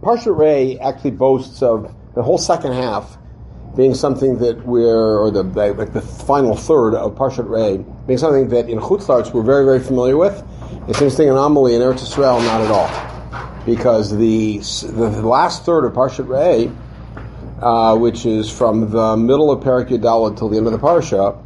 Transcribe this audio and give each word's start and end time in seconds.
Parshat 0.00 0.36
Re'eh 0.36 0.80
actually 0.80 1.10
boasts 1.10 1.60
of 1.62 1.92
the 2.14 2.22
whole 2.22 2.38
second 2.38 2.72
half 2.72 3.18
being 3.76 3.94
something 3.94 4.38
that 4.38 4.64
we're, 4.64 5.18
or 5.18 5.30
the 5.30 5.42
like 5.42 5.92
the 5.92 6.00
final 6.00 6.56
third 6.56 6.94
of 6.94 7.14
Parshat 7.14 7.48
Re'eh, 7.48 8.06
being 8.06 8.18
something 8.18 8.48
that 8.48 8.68
in 8.68 8.78
Chutz 8.78 9.06
La'aretz 9.06 9.32
we're 9.32 9.42
very, 9.42 9.64
very 9.64 9.80
familiar 9.80 10.16
with. 10.16 10.42
It's 10.88 10.98
an 10.98 11.04
interesting 11.04 11.28
anomaly 11.28 11.74
in 11.74 11.82
Eretz 11.82 12.00
Yisrael, 12.00 12.40
not 12.44 12.60
at 12.60 12.70
all. 12.70 13.64
Because 13.66 14.16
the, 14.16 14.58
the 14.58 15.26
last 15.26 15.64
third 15.64 15.84
of 15.84 15.92
Parshat 15.92 16.26
Re'eh, 16.26 16.74
uh, 17.60 17.96
which 17.96 18.24
is 18.24 18.50
from 18.50 18.90
the 18.90 19.16
middle 19.16 19.50
of 19.50 19.62
Perek 19.62 19.88
Yud 19.88 20.02
Daled 20.02 20.38
till 20.38 20.48
the 20.48 20.56
end 20.56 20.66
of 20.66 20.72
the 20.72 20.78
Parsha, 20.78 21.36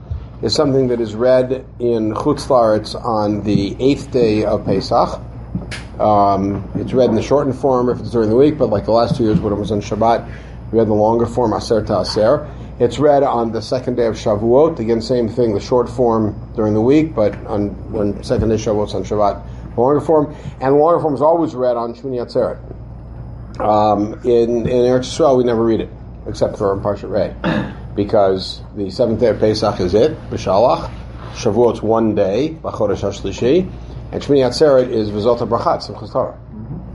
is 0.42 0.54
something 0.54 0.88
that 0.88 1.00
is 1.00 1.14
read 1.14 1.64
in 1.78 2.12
Chutz 2.12 2.46
La'aretz 2.48 2.94
on 3.02 3.42
the 3.44 3.76
eighth 3.80 4.10
day 4.10 4.44
of 4.44 4.64
Pesach. 4.64 5.20
Um, 6.00 6.70
it's 6.74 6.92
read 6.92 7.10
in 7.10 7.14
the 7.14 7.22
shortened 7.22 7.56
form 7.56 7.88
if 7.88 8.00
it's 8.00 8.10
during 8.10 8.30
the 8.30 8.36
week, 8.36 8.58
but 8.58 8.70
like 8.70 8.84
the 8.84 8.92
last 8.92 9.16
two 9.16 9.24
years 9.24 9.40
when 9.40 9.52
it 9.52 9.56
was 9.56 9.70
on 9.70 9.80
Shabbat, 9.80 10.26
we 10.72 10.78
had 10.78 10.88
the 10.88 10.94
longer 10.94 11.26
form, 11.26 11.52
Aser 11.52 11.84
Ta'aser. 11.84 12.48
It's 12.80 12.98
read 12.98 13.22
on 13.22 13.52
the 13.52 13.60
second 13.60 13.96
day 13.96 14.06
of 14.06 14.14
Shavuot. 14.14 14.78
Again, 14.78 15.00
same 15.02 15.28
thing, 15.28 15.54
the 15.54 15.60
short 15.60 15.88
form 15.88 16.50
during 16.56 16.74
the 16.74 16.80
week, 16.80 17.14
but 17.14 17.34
on 17.46 17.68
when 17.92 18.22
second 18.24 18.48
day 18.48 18.56
Shavuot 18.56 18.94
on 18.94 19.04
Shabbat, 19.04 19.74
the 19.74 19.80
longer 19.80 20.00
form. 20.00 20.34
And 20.60 20.74
the 20.74 20.78
longer 20.78 21.00
form 21.00 21.14
is 21.14 21.22
always 21.22 21.54
read 21.54 21.76
on 21.76 21.94
Shmini 21.94 22.24
Atzeret. 22.24 22.58
Um, 23.60 24.14
in, 24.24 24.66
in 24.66 24.66
Eretz 24.66 25.04
Yisrael, 25.04 25.36
we 25.36 25.44
never 25.44 25.62
read 25.62 25.80
it, 25.80 25.90
except 26.26 26.56
for 26.56 26.72
in 26.72 26.80
Parshat 26.80 27.10
Re'eh, 27.10 27.76
because 27.94 28.62
the 28.74 28.90
seventh 28.90 29.20
day 29.20 29.28
of 29.28 29.38
Pesach 29.38 29.78
is 29.80 29.94
it, 29.94 30.18
B'Shalach. 30.30 30.90
Shavuot's 31.34 31.82
one 31.82 32.14
day, 32.14 32.56
B'Chodesh 32.62 33.00
HaShlishi, 33.00 33.70
and 34.12 34.22
Shmini 34.22 34.46
Atzeret 34.46 34.88
is 34.88 35.10
V'zot 35.10 35.38
HaBrachat, 35.38 35.88
Simchas 35.88 36.12
Torah. 36.12 36.38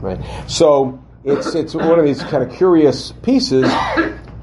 Right? 0.00 0.20
So, 0.48 1.02
it's 1.24 1.54
it's 1.54 1.74
one 1.74 1.98
of 1.98 2.04
these 2.04 2.22
kind 2.22 2.42
of 2.42 2.56
curious 2.56 3.12
pieces. 3.22 3.70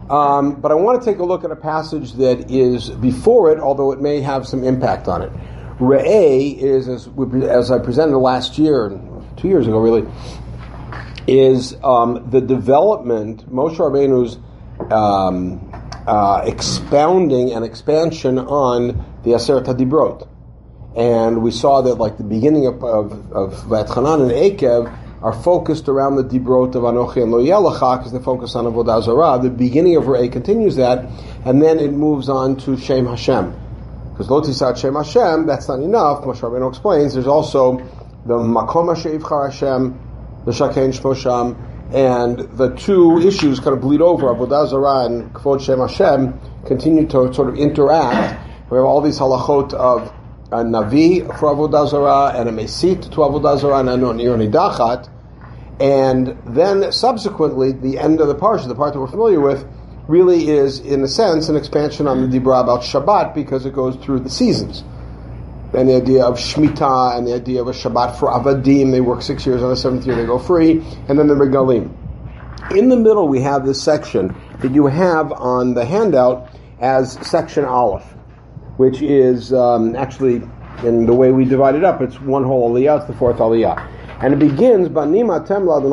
Um, 0.09 0.61
but 0.61 0.71
I 0.71 0.75
want 0.75 1.01
to 1.01 1.09
take 1.09 1.19
a 1.19 1.23
look 1.23 1.43
at 1.43 1.51
a 1.51 1.55
passage 1.55 2.13
that 2.13 2.51
is 2.51 2.91
before 2.91 3.51
it, 3.51 3.59
although 3.59 3.91
it 3.91 4.01
may 4.01 4.21
have 4.21 4.47
some 4.47 4.63
impact 4.63 5.07
on 5.07 5.23
it. 5.23 5.31
Re'eh 5.79 6.57
is, 6.57 6.87
as, 6.87 7.09
we, 7.09 7.47
as 7.47 7.71
I 7.71 7.79
presented 7.79 8.17
last 8.17 8.59
year, 8.59 8.99
two 9.35 9.47
years 9.47 9.67
ago 9.67 9.79
really, 9.79 10.07
is 11.27 11.75
um, 11.83 12.29
the 12.29 12.39
development, 12.39 13.49
Moshe 13.51 13.77
Rabbeinu's 13.77 14.37
um, 14.93 15.71
uh, 16.05 16.43
expounding 16.45 17.51
and 17.53 17.65
expansion 17.65 18.37
on 18.37 19.03
the 19.23 19.31
Aseret 19.31 19.65
HaDibrot. 19.65 20.27
And 20.95 21.43
we 21.43 21.51
saw 21.51 21.81
that 21.81 21.95
like 21.95 22.17
the 22.17 22.23
beginning 22.23 22.67
of, 22.67 22.83
of, 22.83 23.31
of 23.33 23.53
Va'etchanan 23.65 24.29
and 24.29 24.31
Ekev, 24.31 25.01
are 25.25 25.33
focused 25.33 25.89
around 25.89 26.17
the 26.17 26.23
Dibrot 26.23 26.75
of 26.75 26.83
Anochi 26.83 27.23
and 27.23 27.31
Lo 27.31 27.43
Yelacha, 27.43 27.97
because 27.97 28.11
they 28.11 28.19
focus 28.19 28.55
on 28.55 28.65
Avodah 28.65 29.01
Zarah. 29.01 29.39
The 29.41 29.49
beginning 29.49 29.95
of 29.95 30.03
Re'eh 30.03 30.31
continues 30.31 30.75
that, 30.75 31.03
and 31.45 31.63
then 31.63 31.79
it 31.79 31.91
moves 31.91 32.29
on 32.29 32.57
to 32.57 32.77
Shem 32.77 33.07
Hashem. 33.07 33.55
Because 34.11 34.29
Lo 34.29 34.41
Tisat 34.41 34.77
Shem 34.77 34.93
Hashem, 34.93 35.47
that's 35.47 35.67
not 35.67 35.79
enough. 35.79 36.23
Moshe 36.23 36.41
Rabbeinu 36.41 36.69
explains, 36.69 37.15
there's 37.15 37.25
also 37.25 37.77
the 38.27 38.35
Makom 38.35 38.95
Ha'Shevchar 38.95 39.51
Hashem, 39.51 39.99
the 40.45 40.53
Shaken 40.53 40.91
Shmosham, 40.91 41.57
and 41.91 42.39
the 42.57 42.75
two 42.75 43.17
issues 43.19 43.59
kind 43.59 43.75
of 43.75 43.81
bleed 43.81 44.01
over. 44.01 44.27
Avodah 44.27 44.69
Zarah 44.69 45.05
and 45.05 45.33
Kvod 45.33 45.59
Shem 45.59 45.79
Hashem 45.79 46.39
continue 46.67 47.07
to 47.07 47.33
sort 47.33 47.49
of 47.49 47.55
interact. 47.57 48.39
We 48.69 48.77
have 48.77 48.85
all 48.85 49.01
these 49.01 49.17
halachot 49.17 49.73
of 49.73 50.13
a 50.59 50.63
Navi 50.63 51.25
for 51.39 51.53
Avodah 51.53 51.89
Zarah 51.89 52.39
and 52.39 52.49
a 52.49 52.51
Mesit 52.51 53.03
to 53.11 53.17
Avodah 53.17 53.59
Zarah 53.59 53.79
and 53.79 53.89
a 53.89 53.97
Nidachat. 53.97 55.09
And 55.79 56.37
then 56.45 56.91
subsequently, 56.91 57.73
the 57.73 57.99
end 57.99 58.21
of 58.21 58.27
the 58.27 58.35
parsha, 58.35 58.67
the 58.67 58.75
part 58.75 58.93
that 58.93 58.99
we're 58.99 59.07
familiar 59.07 59.41
with, 59.41 59.67
really 60.07 60.49
is, 60.49 60.79
in 60.79 61.03
a 61.03 61.07
sense, 61.07 61.49
an 61.49 61.55
expansion 61.55 62.07
on 62.07 62.29
the 62.29 62.39
Dibra 62.39 62.61
about 62.61 62.81
Shabbat 62.81 63.33
because 63.33 63.65
it 63.65 63.73
goes 63.73 63.95
through 63.97 64.21
the 64.21 64.29
seasons. 64.29 64.83
And 65.73 65.89
the 65.89 65.95
idea 65.95 66.23
of 66.23 66.37
Shemitah 66.37 67.17
and 67.17 67.27
the 67.27 67.33
idea 67.33 67.61
of 67.61 67.67
a 67.67 67.71
Shabbat 67.71 68.17
for 68.17 68.29
Avadim, 68.29 68.91
they 68.91 69.01
work 69.01 69.21
six 69.21 69.45
years, 69.45 69.61
on 69.61 69.69
the 69.69 69.75
seventh 69.75 70.05
year 70.05 70.15
they 70.15 70.25
go 70.25 70.39
free, 70.39 70.81
and 71.09 71.19
then 71.19 71.27
the 71.27 71.35
Regalim. 71.35 71.93
In 72.71 72.87
the 72.87 72.95
middle, 72.95 73.27
we 73.27 73.41
have 73.41 73.65
this 73.65 73.83
section 73.83 74.33
that 74.61 74.73
you 74.73 74.85
have 74.87 75.31
on 75.33 75.73
the 75.73 75.83
handout 75.83 76.49
as 76.79 77.13
section 77.27 77.65
Aleph 77.65 78.14
which 78.77 79.01
is 79.01 79.53
um, 79.53 79.95
actually 79.95 80.41
in 80.83 81.05
the 81.05 81.13
way 81.13 81.31
we 81.31 81.45
divide 81.45 81.75
it 81.75 81.83
up, 81.83 82.01
it's 82.01 82.19
one 82.21 82.43
whole 82.43 82.71
aliyah, 82.71 82.99
it's 82.99 83.07
the 83.07 83.13
fourth 83.13 83.37
aliyah. 83.37 83.91
And 84.21 84.33
it 84.33 84.39
begins, 84.39 84.89
Banima 84.89 85.39
Nima 85.39 85.47
Temla 85.47 85.81
the 85.81 85.87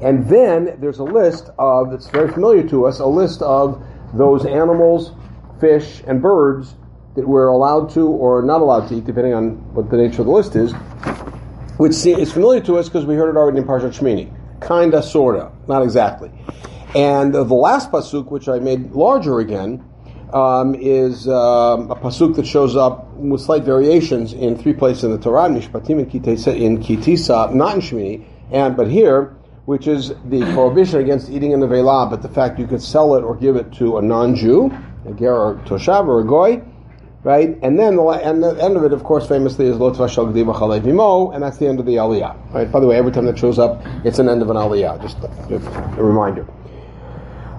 And 0.02 0.30
then 0.30 0.78
there's 0.80 1.00
a 1.00 1.04
list 1.04 1.50
of, 1.60 1.92
that's 1.92 2.10
very 2.10 2.32
familiar 2.32 2.68
to 2.70 2.86
us, 2.86 3.00
a 3.00 3.06
list 3.06 3.42
of 3.42 3.84
those 4.14 4.46
animals, 4.46 5.12
fish, 5.60 6.02
and 6.08 6.22
birds 6.22 6.76
that 7.16 7.28
we're 7.28 7.48
allowed 7.48 7.90
to 7.92 8.08
or 8.08 8.42
not 8.42 8.62
allowed 8.62 8.88
to 8.90 8.96
eat, 8.96 9.06
depending 9.06 9.34
on 9.34 9.52
what 9.74 9.90
the 9.90 9.98
nature 9.98 10.22
of 10.22 10.28
the 10.28 10.32
list 10.32 10.56
is, 10.56 10.74
which 11.80 12.06
is 12.06 12.34
familiar 12.34 12.60
to 12.60 12.78
us 12.78 12.90
because 12.90 13.06
we 13.06 13.16
heard 13.16 13.30
it 13.30 13.38
already 13.38 13.58
in 13.58 13.64
Parshat 13.64 13.98
Shmini. 13.98 14.30
Kinda, 14.68 15.02
sorta, 15.02 15.50
not 15.70 15.82
exactly. 15.82 16.30
And 16.94 17.34
the 17.34 17.44
last 17.46 17.90
pasuk, 17.90 18.30
which 18.30 18.50
I 18.50 18.60
made 18.60 18.92
larger 18.92 19.40
again, 19.40 19.86
um, 20.34 20.76
is 20.76 21.26
um, 21.30 21.90
a 21.90 21.96
pasuk 21.96 22.36
that 22.36 22.46
shows 22.46 22.76
up 22.76 23.14
with 23.14 23.40
slight 23.40 23.64
variations 23.64 24.34
in 24.34 24.58
three 24.58 24.74
places 24.74 25.06
in 25.06 25.12
the 25.12 25.18
Torah, 25.18 25.48
Mishpatim 25.48 26.02
and 26.02 26.62
in 26.62 26.84
Ki 26.84 26.98
Tisa, 26.98 27.54
not 27.56 27.76
in 27.76 27.82
Shmini, 27.82 28.26
and 28.52 28.76
but 28.76 28.92
here, 28.92 29.38
which 29.64 29.88
is 29.88 30.10
the 30.26 30.42
prohibition 30.52 31.00
against 31.00 31.30
eating 31.30 31.54
in 31.54 31.62
the 31.62 31.68
Vela, 31.68 32.08
but 32.10 32.22
the 32.22 32.28
fact 32.28 32.60
you 32.60 32.68
could 32.68 32.82
sell 32.82 33.16
it 33.16 33.22
or 33.22 33.38
give 33.38 33.56
it 33.56 33.72
to 33.76 34.00
a 34.00 34.02
non-Jew, 34.02 34.70
a 35.08 35.14
ger 35.14 35.34
or 35.34 35.56
toshav 35.64 36.08
or 36.08 36.20
a 36.20 36.26
goy, 36.26 36.62
right? 37.30 37.60
And 37.62 37.78
then 37.78 37.96
the, 37.96 38.08
and 38.08 38.42
the 38.42 38.58
end 38.60 38.76
of 38.76 38.84
it, 38.84 38.92
of 38.92 39.04
course, 39.04 39.28
famously 39.28 39.68
is 39.68 39.78
Lot 39.78 39.94
Vashal 39.94 40.34
Vimo, 40.34 41.32
and 41.32 41.44
that's 41.44 41.58
the 41.58 41.68
end 41.68 41.80
of 41.80 41.86
the 41.86 41.94
Aliyah, 41.94 42.36
right? 42.56 42.72
By 42.72 42.80
the 42.80 42.88
way, 42.88 42.98
every 42.98 43.12
time 43.12 43.26
that 43.26 43.38
shows 43.38 43.60
up, 43.60 43.84
it's 44.04 44.18
an 44.18 44.28
end 44.28 44.42
of 44.42 44.50
an 44.50 44.56
Aliyah, 44.56 45.00
just 45.00 45.18
a, 45.20 45.56
a 46.00 46.04
reminder. 46.04 46.48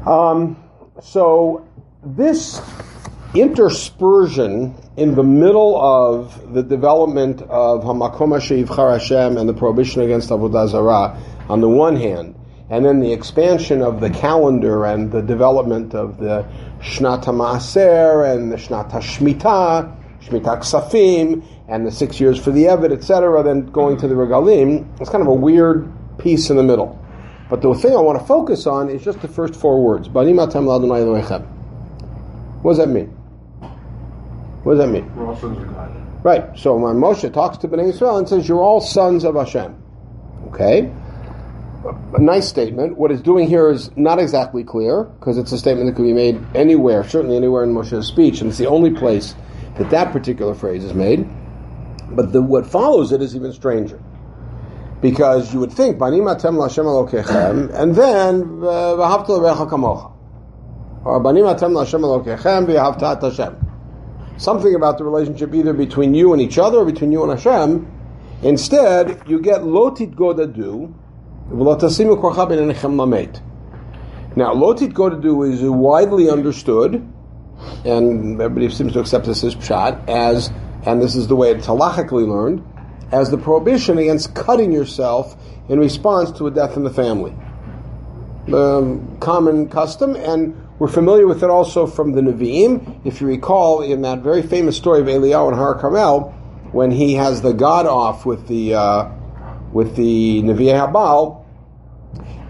Um, 0.08 0.60
so 1.00 1.68
this 2.02 2.60
interspersion 3.32 4.74
in 4.96 5.14
the 5.14 5.22
middle 5.22 5.80
of 5.80 6.52
the 6.52 6.64
development 6.64 7.42
of 7.42 7.84
Hamakom 7.84 8.34
Hashem 8.34 9.36
and 9.36 9.48
the 9.48 9.54
prohibition 9.54 10.02
against 10.02 10.30
Avodah 10.30 10.68
Zarah, 10.68 11.16
on 11.48 11.60
the 11.60 11.68
one 11.68 11.94
hand, 11.94 12.34
and 12.70 12.84
then 12.84 13.00
the 13.00 13.12
expansion 13.12 13.82
of 13.82 14.00
the 14.00 14.08
calendar 14.10 14.86
and 14.86 15.10
the 15.10 15.20
development 15.20 15.94
of 15.94 16.18
the 16.18 16.46
Shnat 16.80 17.24
HaMaaser 17.24 18.32
and 18.32 18.50
the 18.50 18.56
Shnat 18.56 18.90
Shmita 18.92 19.96
Ksafim, 20.22 21.42
and 21.68 21.86
the 21.86 21.90
six 21.90 22.20
years 22.20 22.42
for 22.42 22.50
the 22.52 22.64
Eved, 22.64 22.92
etc., 22.92 23.42
then 23.42 23.66
going 23.66 23.96
to 23.98 24.06
the 24.08 24.14
Regalim. 24.14 24.86
It's 25.00 25.10
kind 25.10 25.22
of 25.22 25.28
a 25.28 25.34
weird 25.34 25.92
piece 26.18 26.50
in 26.50 26.56
the 26.56 26.62
middle. 26.62 26.96
But 27.48 27.62
the 27.62 27.74
thing 27.74 27.92
I 27.92 28.00
want 28.00 28.20
to 28.20 28.24
focus 28.24 28.66
on 28.66 28.88
is 28.88 29.02
just 29.02 29.20
the 29.20 29.28
first 29.28 29.56
four 29.56 29.82
words. 29.82 30.08
What 30.08 30.24
does 30.24 30.36
that 32.76 32.88
mean? 32.88 33.08
What 34.62 34.72
does 34.74 34.78
that 34.78 34.88
mean? 34.88 35.16
We're 35.16 35.26
all 35.26 35.36
sons 35.36 35.58
of 35.58 35.74
God. 35.74 35.90
Right. 36.22 36.56
So 36.56 36.76
when 36.76 36.96
Moshe 36.96 37.32
talks 37.32 37.56
to 37.58 37.68
Bnei 37.68 37.88
Israel 37.88 38.18
and 38.18 38.28
says, 38.28 38.46
"You're 38.46 38.62
all 38.62 38.80
sons 38.80 39.24
of 39.24 39.34
Hashem," 39.34 39.74
okay, 40.48 40.92
a 41.84 42.20
nice 42.20 42.48
statement. 42.48 42.96
What 42.96 43.10
it's 43.10 43.22
doing 43.22 43.48
here 43.48 43.70
is 43.70 43.90
not 43.96 44.18
exactly 44.18 44.64
clear 44.64 45.04
because 45.04 45.38
it's 45.38 45.52
a 45.52 45.58
statement 45.58 45.86
that 45.88 45.96
can 45.96 46.04
be 46.04 46.12
made 46.12 46.40
anywhere, 46.54 47.08
certainly 47.08 47.36
anywhere 47.36 47.64
in 47.64 47.72
Moshe's 47.72 48.06
speech, 48.06 48.40
and 48.40 48.50
it's 48.50 48.58
the 48.58 48.66
only 48.66 48.90
place 48.90 49.34
that 49.78 49.90
that 49.90 50.12
particular 50.12 50.54
phrase 50.54 50.84
is 50.84 50.94
made. 50.94 51.28
But 52.10 52.32
the, 52.32 52.42
what 52.42 52.66
follows 52.66 53.12
it 53.12 53.22
is 53.22 53.34
even 53.36 53.52
stranger. 53.52 54.02
Because 55.00 55.54
you 55.54 55.60
would 55.60 55.72
think, 55.72 55.98
Banim 55.98 56.24
atem 56.24 56.56
Lashem 56.56 56.84
Elokechem, 56.84 57.72
and 57.72 57.94
then. 57.94 58.42
Or 61.04 61.20
Banim 61.20 61.44
atem 61.44 61.72
Lashem 61.72 62.00
Elokechem, 62.00 62.66
V'ahavta 62.66 63.22
Hashem. 63.22 63.56
Something 64.36 64.74
about 64.74 64.98
the 64.98 65.04
relationship 65.04 65.54
either 65.54 65.72
between 65.72 66.12
you 66.14 66.32
and 66.32 66.42
each 66.42 66.58
other 66.58 66.78
or 66.78 66.84
between 66.84 67.12
you 67.12 67.22
and 67.22 67.32
Hashem. 67.32 67.90
Instead, 68.42 69.22
you 69.26 69.40
get 69.40 69.60
Lotit 69.60 70.14
Godadu, 70.14 70.92
now, 74.36 74.54
lotit 74.54 75.20
do 75.20 75.42
is 75.42 75.62
widely 75.62 76.30
understood, 76.30 76.94
and 77.84 78.40
everybody 78.40 78.70
seems 78.70 78.92
to 78.92 79.00
accept 79.00 79.26
this 79.26 79.42
as 79.42 79.56
pshat, 79.56 80.08
as, 80.08 80.52
and 80.86 81.02
this 81.02 81.16
is 81.16 81.26
the 81.26 81.34
way 81.34 81.50
it's 81.50 81.66
halachically 81.66 82.28
learned, 82.28 82.64
as 83.10 83.30
the 83.32 83.36
prohibition 83.36 83.98
against 83.98 84.32
cutting 84.36 84.70
yourself 84.70 85.36
in 85.68 85.80
response 85.80 86.30
to 86.38 86.46
a 86.46 86.50
death 86.52 86.76
in 86.76 86.84
the 86.84 86.90
family. 86.90 87.34
The 88.46 89.00
common 89.18 89.68
custom, 89.68 90.14
and 90.14 90.54
We're 90.80 90.88
familiar 90.88 91.26
with 91.26 91.42
it 91.42 91.50
also 91.50 91.86
from 91.86 92.12
the 92.12 92.22
Nevi'im. 92.22 93.04
If 93.04 93.20
you 93.20 93.26
recall, 93.26 93.82
in 93.82 94.00
that 94.00 94.20
very 94.20 94.40
famous 94.40 94.78
story 94.78 95.02
of 95.02 95.08
Eliyahu 95.08 95.48
and 95.48 95.56
Har 95.56 95.78
Carmel, 95.78 96.30
when 96.72 96.90
he 96.90 97.12
has 97.14 97.42
the 97.42 97.52
god 97.52 97.84
off 97.84 98.24
with 98.24 98.48
the 98.48 98.72
uh, 98.72 99.10
with 99.74 99.94
the 99.96 100.42
Nevi'ei 100.42 100.90
HaBaal, 100.90 101.39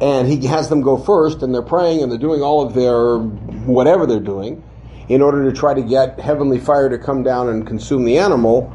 and 0.00 0.28
he 0.28 0.46
has 0.46 0.68
them 0.68 0.80
go 0.80 0.96
first, 0.96 1.42
and 1.42 1.54
they're 1.54 1.62
praying 1.62 2.02
and 2.02 2.10
they're 2.10 2.18
doing 2.18 2.42
all 2.42 2.66
of 2.66 2.74
their 2.74 3.18
whatever 3.66 4.06
they're 4.06 4.20
doing 4.20 4.62
in 5.08 5.20
order 5.20 5.50
to 5.50 5.56
try 5.56 5.74
to 5.74 5.82
get 5.82 6.18
heavenly 6.20 6.58
fire 6.58 6.88
to 6.88 6.96
come 6.96 7.22
down 7.22 7.48
and 7.48 7.66
consume 7.66 8.04
the 8.04 8.16
animal. 8.16 8.72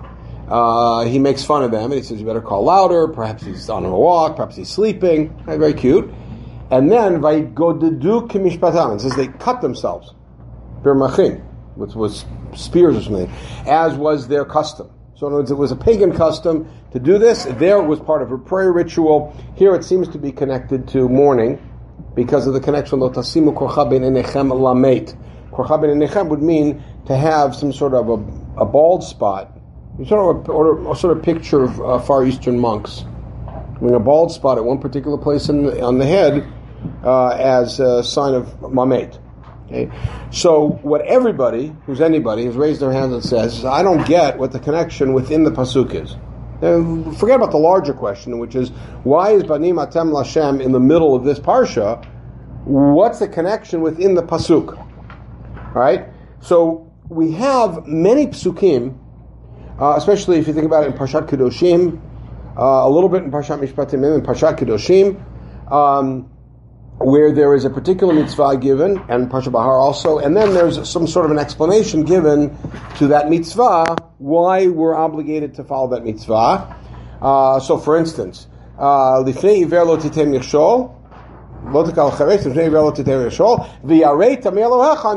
Uh, 0.50 1.06
he 1.06 1.18
makes 1.18 1.44
fun 1.44 1.64
of 1.64 1.72
them 1.72 1.86
and 1.86 1.94
he 1.94 2.04
says, 2.04 2.20
You 2.20 2.26
better 2.26 2.42
call 2.42 2.64
louder. 2.64 3.08
Perhaps 3.08 3.44
he's 3.44 3.70
on 3.70 3.86
a 3.86 3.90
walk, 3.90 4.36
perhaps 4.36 4.56
he's 4.56 4.70
sleeping. 4.70 5.36
Very 5.46 5.74
cute. 5.74 6.14
And 6.72 6.92
then, 6.92 7.24
it 7.24 9.00
says 9.00 9.16
they 9.16 9.28
cut 9.28 9.62
themselves. 9.62 10.14
Birmachin, 10.82 11.44
which 11.76 11.94
was 11.94 12.26
spears 12.56 12.98
or 12.98 13.02
something, 13.02 13.32
as 13.66 13.96
was 13.96 14.28
their 14.28 14.46
custom. 14.46 14.90
So 15.16 15.28
in 15.28 15.34
other 15.34 15.40
words, 15.40 15.52
it 15.52 15.56
was 15.56 15.72
a 15.72 15.78
pagan 15.78 16.14
custom 16.14 16.70
to 16.92 17.00
do 17.00 17.18
this. 17.18 17.46
There 17.46 17.78
it 17.78 17.86
was 17.86 18.02
part 18.02 18.22
of 18.22 18.32
a 18.34 18.38
prayer 18.38 18.74
ritual. 18.74 19.34
Here 19.56 19.74
it 19.74 19.86
seems 19.86 20.10
to 20.10 20.18
be 20.18 20.32
connected 20.32 20.90
to 20.90 21.08
mourning 21.08 21.58
because 22.16 22.48
of 22.48 22.54
the 22.54 22.60
connection 22.60 23.00
lotasimu 23.00 23.56
korcha 23.56 23.90
ben 23.90 24.02
enechem 24.02 24.52
lamet. 24.52 25.16
Korcha 25.52 25.80
ben 25.80 25.92
enechem 25.92 26.28
would 26.28 26.42
mean 26.42 26.84
to 27.06 27.16
have 27.16 27.56
some 27.56 27.72
sort 27.72 27.94
of 27.94 28.10
a, 28.10 28.62
a 28.62 28.66
bald 28.66 29.06
spot. 29.06 29.58
You 29.98 30.06
sort 30.06 30.36
of 30.36 30.50
a, 30.50 30.92
a 30.92 30.96
sort 30.98 31.18
of 31.18 31.24
picture 31.24 31.64
of 31.64 31.80
uh, 31.80 32.00
Far 32.00 32.26
Eastern 32.26 32.60
monks. 32.60 33.06
I 33.48 33.80
mean, 33.80 33.94
a 33.94 34.00
bald 34.00 34.34
spot 34.34 34.58
at 34.58 34.66
one 34.66 34.80
particular 34.80 35.18
place 35.18 35.48
the, 35.48 35.82
on 35.82 35.98
the 35.98 36.06
head 36.06 36.46
uh, 37.06 37.30
as 37.30 37.80
a 37.80 38.04
sign 38.04 38.34
of 38.34 38.48
mamet. 38.60 39.18
Okay? 39.68 39.90
So, 40.32 40.80
what 40.84 41.02
everybody, 41.02 41.76
who's 41.86 42.02
anybody, 42.02 42.46
has 42.46 42.56
raised 42.56 42.82
their 42.82 42.92
hands 42.92 43.14
and 43.14 43.24
says, 43.24 43.66
I 43.66 43.82
don't 43.84 44.06
get 44.08 44.38
what 44.38 44.52
the 44.52 44.60
connection 44.60 45.14
within 45.14 45.44
the 45.44 45.52
Pasuk 45.52 45.94
is. 45.94 46.16
Forget 47.20 47.36
about 47.36 47.52
the 47.52 47.58
larger 47.58 47.94
question, 47.94 48.40
which 48.40 48.56
is, 48.56 48.70
why 49.04 49.32
is 49.32 49.44
Banim 49.44 49.78
Atem 49.78 50.12
Lashem 50.12 50.62
in 50.62 50.72
the 50.72 50.80
middle 50.80 51.16
of 51.16 51.24
this 51.24 51.40
Parsha? 51.40 52.06
What's 52.66 53.20
the 53.20 53.28
connection 53.28 53.82
within 53.82 54.16
the 54.16 54.24
Pasuk? 54.24 54.78
All 54.78 55.82
right? 55.82 56.08
So, 56.42 56.94
we 57.10 57.32
have 57.34 57.86
many 57.88 58.28
Psukim, 58.28 58.98
uh, 59.80 59.96
especially 59.98 60.38
if 60.38 60.48
you 60.48 60.54
think 60.54 60.66
about 60.66 60.84
it 60.84 60.88
in 60.88 60.94
Parshat 60.94 61.28
Kedoshim, 61.28 62.02
uh, 62.58 62.88
a 62.88 62.90
little 62.90 63.10
bit 63.10 63.24
in 63.24 63.32
Parshat 63.32 63.60
Mishpatim, 63.60 64.16
and 64.16 64.26
Parshat 64.26 64.58
Kedoshim, 64.58 65.22
um, 65.72 66.32
where 66.98 67.32
there 67.32 67.54
is 67.54 67.66
a 67.66 67.70
particular 67.70 68.14
mitzvah 68.14 68.58
given, 68.58 68.98
and 69.10 69.30
Parsha 69.30 69.52
Bahar 69.52 69.80
also, 69.80 70.18
and 70.20 70.36
then 70.36 70.54
there's 70.54 70.90
some 70.90 71.08
sort 71.08 71.26
of 71.26 71.32
an 71.32 71.40
explanation 71.40 72.04
given 72.04 72.58
to 72.98 73.08
that 73.08 73.30
mitzvah, 73.30 73.96
why 74.18 74.68
we're 74.68 74.96
obligated 74.96 75.54
to 75.56 75.64
follow 75.64 75.90
that 75.90 76.06
mitzvah. 76.06 76.76
Uh, 77.22 77.60
so, 77.60 77.78
for 77.78 77.98
instance, 77.98 78.48
uh, 78.78 79.24
Lifnei 79.24 79.64
Iver 79.64 79.84
lo 79.84 79.98
titem 79.98 80.34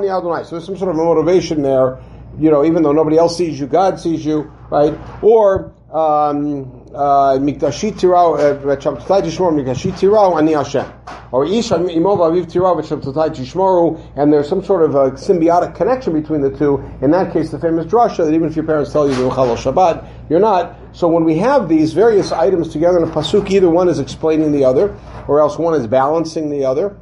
Adonai. 0.09 0.45
So 0.45 0.51
there's 0.51 0.65
some 0.65 0.77
sort 0.77 0.91
of 0.91 0.97
a 0.97 1.05
motivation 1.05 1.63
there, 1.63 2.01
you 2.39 2.51
know, 2.51 2.65
even 2.65 2.83
though 2.83 2.93
nobody 2.93 3.19
else 3.19 3.37
sees 3.37 3.61
you, 3.61 3.67
God 3.67 4.01
sees 4.01 4.25
you, 4.25 4.51
right? 4.71 4.99
Or, 5.23 5.73
um, 5.91 6.85
uh, 6.95 7.39
Mikdashi 7.39 7.93
Tirau, 7.93 8.39
uh, 8.39 8.77
Shabbatai 8.77 9.23
Tishmoru, 9.23 9.55
Mikdashi 9.59 9.91
Tirau, 9.93 10.37
Ani 10.37 10.53
Hashem. 10.53 10.85
Or 11.33 11.47
Ish 11.47 11.71
Imov 11.71 12.19
Aviv 12.19 12.45
Tirau, 12.45 12.79
Shabbatai 12.83 13.31
Tishmoru, 13.31 13.99
and 14.15 14.31
there's 14.31 14.47
some 14.51 14.63
sort 14.63 14.83
of 14.83 14.95
a 14.95 15.13
symbiotic 15.13 15.75
connection 15.75 16.13
between 16.13 16.43
the 16.43 16.51
two. 16.51 16.77
In 17.01 17.11
that 17.13 17.33
case, 17.33 17.51
the 17.51 17.59
famous 17.59 17.87
drasha 17.87 18.27
that 18.27 18.35
even 18.35 18.49
if 18.49 18.55
your 18.55 18.67
parents 18.67 18.93
tell 18.93 19.09
you 19.09 19.15
to 19.15 19.35
Chalal 19.35 19.57
Shabbat, 19.57 20.07
you're 20.29 20.41
not. 20.41 20.77
So 20.93 21.09
when 21.09 21.25
we 21.25 21.39
have 21.39 21.71
these 21.71 21.95
various 21.95 22.33
items 22.33 22.69
together 22.69 22.99
in 22.99 23.09
a 23.09 23.11
pasuk, 23.11 23.51
either 23.51 23.71
one 23.71 23.89
is 23.89 23.99
explaining 23.99 24.53
the 24.53 24.67
other, 24.67 24.95
or 25.27 25.41
else 25.41 25.57
one 25.57 25.73
is 25.73 25.87
balancing 25.87 26.51
the 26.51 26.67
other 26.67 26.99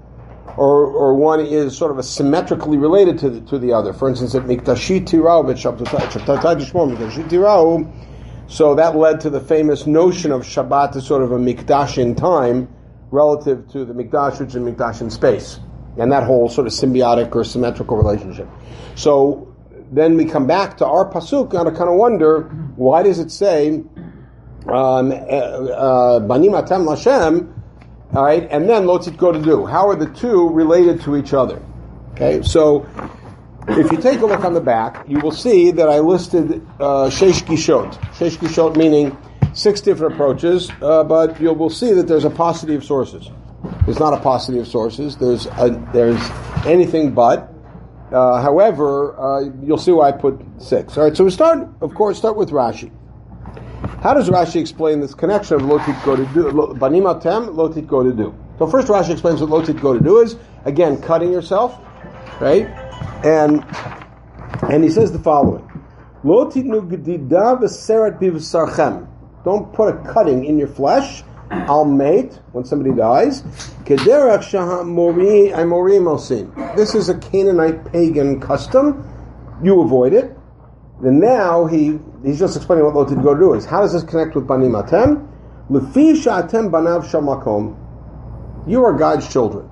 or, 0.57 0.87
or 0.87 1.15
one 1.15 1.41
is 1.41 1.77
sort 1.77 1.97
of 1.97 2.03
symmetrically 2.05 2.79
related 2.79 3.19
to 3.19 3.29
the, 3.29 3.41
to 3.43 3.59
the 3.59 3.73
other. 3.73 3.93
For 3.93 4.09
instance, 4.09 4.35
at 4.35 4.45
Mikdashi 4.45 5.05
Tirau, 5.05 5.45
so 8.49 8.75
that 8.77 8.97
led 8.97 9.21
to 9.21 9.31
the 9.31 9.41
famous 9.41 9.87
notion 9.87 10.31
of 10.31 10.43
Shabbat 10.43 10.97
as 10.97 11.07
sort 11.07 11.23
of 11.23 11.33
a 11.33 11.39
mikdash 11.39 11.99
in 11.99 12.15
time 12.15 12.69
relative 13.11 13.69
to 13.73 13.85
the 13.85 13.93
mikdash, 13.93 14.41
which 14.41 14.51
is 14.51 14.57
mikdash 14.57 15.01
in 15.01 15.11
space. 15.11 15.59
And 15.99 16.13
that 16.13 16.25
whole 16.25 16.49
sort 16.49 16.67
of 16.67 16.73
symbiotic 16.73 17.35
or 17.35 17.43
symmetrical 17.43 17.97
relationship. 17.97 18.49
So 18.95 19.55
then 19.91 20.17
we 20.17 20.27
come 20.27 20.47
back 20.47 20.77
to 20.79 20.87
our 20.87 21.11
pasuk 21.11 21.59
and 21.59 21.69
I 21.69 21.73
kind 21.77 21.89
of 21.89 21.97
wonder 21.97 22.43
why 22.77 23.03
does 23.03 23.19
it 23.19 23.31
say 23.31 23.83
um, 24.69 25.13
eh, 25.13 25.17
uh, 25.17 26.21
banim 26.21 26.53
atem 26.53 26.87
lashem, 26.87 27.53
all 28.15 28.25
right, 28.25 28.47
and 28.51 28.69
then 28.69 28.85
lotzit 28.85 29.17
go 29.17 29.33
to 29.33 29.41
do. 29.41 29.67
How 29.67 29.89
are 29.89 29.97
the 29.97 30.07
two 30.07 30.49
related 30.51 31.01
to 31.03 31.17
each 31.17 31.33
other? 31.33 31.63
Okay, 32.13 32.43
so 32.43 32.87
if 33.69 33.91
you 33.91 33.99
take 33.99 34.21
a 34.21 34.27
look 34.27 34.45
on 34.45 34.55
the 34.55 34.61
back, 34.61 35.05
you 35.09 35.19
will 35.19 35.33
see 35.33 35.71
that 35.73 35.89
I 35.89 35.99
listed 35.99 36.67
uh, 36.79 37.11
Sheish 37.11 37.43
Gishot. 37.43 37.95
Sheish 38.15 38.37
Gishot 38.39 38.77
meaning 38.77 39.17
six 39.55 39.81
different 39.81 40.15
approaches, 40.15 40.71
uh, 40.83 41.03
but 41.05 41.41
you 41.41 41.53
will 41.53 41.71
see 41.71 41.93
that 41.93 42.07
there's 42.07 42.25
a 42.25 42.31
paucity 42.31 42.75
of 42.75 42.85
sources. 42.85 43.31
There's 43.85 43.99
not 43.99 44.13
a 44.13 44.21
paucity 44.21 44.59
of 44.59 44.69
sources. 44.69 45.17
There's 45.17 45.47
a, 45.47 45.89
there's 45.93 46.21
anything 46.67 47.13
but. 47.13 47.53
Uh, 48.13 48.41
however, 48.41 49.19
uh, 49.19 49.51
you'll 49.63 49.79
see 49.79 49.91
why 49.91 50.09
I 50.09 50.13
put 50.13 50.41
six. 50.59 50.97
All 50.97 51.05
right, 51.05 51.17
so 51.17 51.25
we 51.25 51.31
start, 51.31 51.69
of 51.81 51.95
course, 51.95 52.19
start 52.19 52.37
with 52.37 52.51
Rashi. 52.51 52.93
How 54.01 54.15
does 54.15 54.29
Rashi 54.29 54.61
explain 54.61 55.01
this 55.01 55.15
connection 55.15 55.57
of 55.57 55.63
lotit 55.63 56.05
go 56.05 56.15
to 56.15 56.25
do, 56.27 56.75
banim 56.79 57.05
atem, 57.05 57.49
lotit 57.55 57.89
go 57.89 58.05
to 58.05 58.13
do? 58.13 58.33
So 58.59 58.67
first 58.69 58.87
Rashi 58.89 59.11
explains 59.11 59.41
what 59.41 59.51
lotit 59.51 59.81
go 59.81 59.95
to 59.95 60.01
do 60.01 60.19
is. 60.21 60.37
Again, 60.65 61.01
cutting 61.03 61.33
yourself, 61.33 61.81
right? 62.41 62.86
And 63.25 63.65
and 64.71 64.85
he 64.85 64.91
says 64.91 65.13
the 65.13 65.19
following: 65.19 65.69
Lo 66.25 66.51
Don't 69.45 69.73
put 69.73 69.89
a 69.89 70.13
cutting 70.13 70.45
in 70.45 70.59
your 70.59 70.69
flesh. 70.69 71.23
I'll 71.51 71.85
mate 71.85 72.41
when 72.53 72.65
somebody 72.65 72.93
dies. 72.95 73.43
This 73.85 74.05
is 76.95 77.09
a 77.09 77.19
Canaanite 77.19 77.93
pagan 77.93 78.41
custom. 78.41 79.09
You 79.63 79.81
avoid 79.83 80.13
it. 80.13 80.37
And 81.03 81.21
now 81.21 81.67
he 81.67 81.99
he's 82.25 82.39
just 82.39 82.57
explaining 82.57 82.85
what 82.85 82.95
Lot 82.95 83.23
go 83.23 83.37
do 83.37 83.55
is. 83.55 83.65
How 83.65 83.81
does 83.81 83.93
this 83.93 84.03
connect 84.03 84.35
with 84.35 84.47
Bani 84.47 84.67
Matem? 84.67 85.29
banav 85.71 87.05
shamakom. 87.05 87.77
You 88.69 88.85
are 88.85 88.95
God's 88.95 89.31
children. 89.31 89.69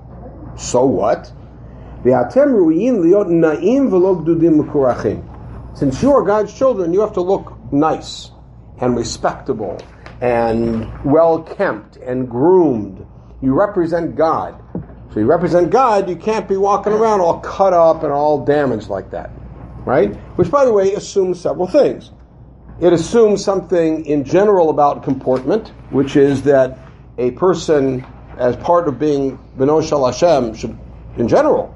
So 0.57 0.85
what? 0.85 1.31
Since 5.73 6.03
you 6.03 6.13
are 6.13 6.21
God's 6.21 6.53
children, 6.53 6.93
you 6.93 7.01
have 7.01 7.13
to 7.13 7.21
look 7.21 7.57
nice 7.73 8.29
and 8.79 8.95
respectable 8.95 9.79
and 10.21 10.87
well 11.03 11.41
kempt 11.41 11.97
and 11.97 12.29
groomed. 12.29 13.03
You 13.41 13.55
represent 13.55 14.15
God. 14.15 14.61
So 15.11 15.19
you 15.19 15.25
represent 15.25 15.71
God, 15.71 16.07
you 16.07 16.15
can't 16.15 16.47
be 16.47 16.57
walking 16.57 16.93
around 16.93 17.21
all 17.21 17.39
cut 17.39 17.73
up 17.73 18.03
and 18.03 18.13
all 18.13 18.45
damaged 18.45 18.87
like 18.87 19.09
that. 19.09 19.31
Right? 19.83 20.15
Which, 20.37 20.51
by 20.51 20.63
the 20.63 20.73
way, 20.73 20.93
assumes 20.93 21.41
several 21.41 21.65
things. 21.67 22.11
It 22.81 22.93
assumes 22.93 23.43
something 23.43 24.05
in 24.05 24.25
general 24.25 24.69
about 24.69 25.01
comportment, 25.01 25.69
which 25.89 26.15
is 26.15 26.43
that 26.43 26.77
a 27.17 27.31
person, 27.31 28.05
as 28.37 28.55
part 28.57 28.87
of 28.87 28.99
being 28.99 29.39
Beno 29.57 29.81
Shal 29.87 30.05
Hashem, 30.05 30.53
should, 30.53 30.77
in 31.17 31.27
general, 31.27 31.74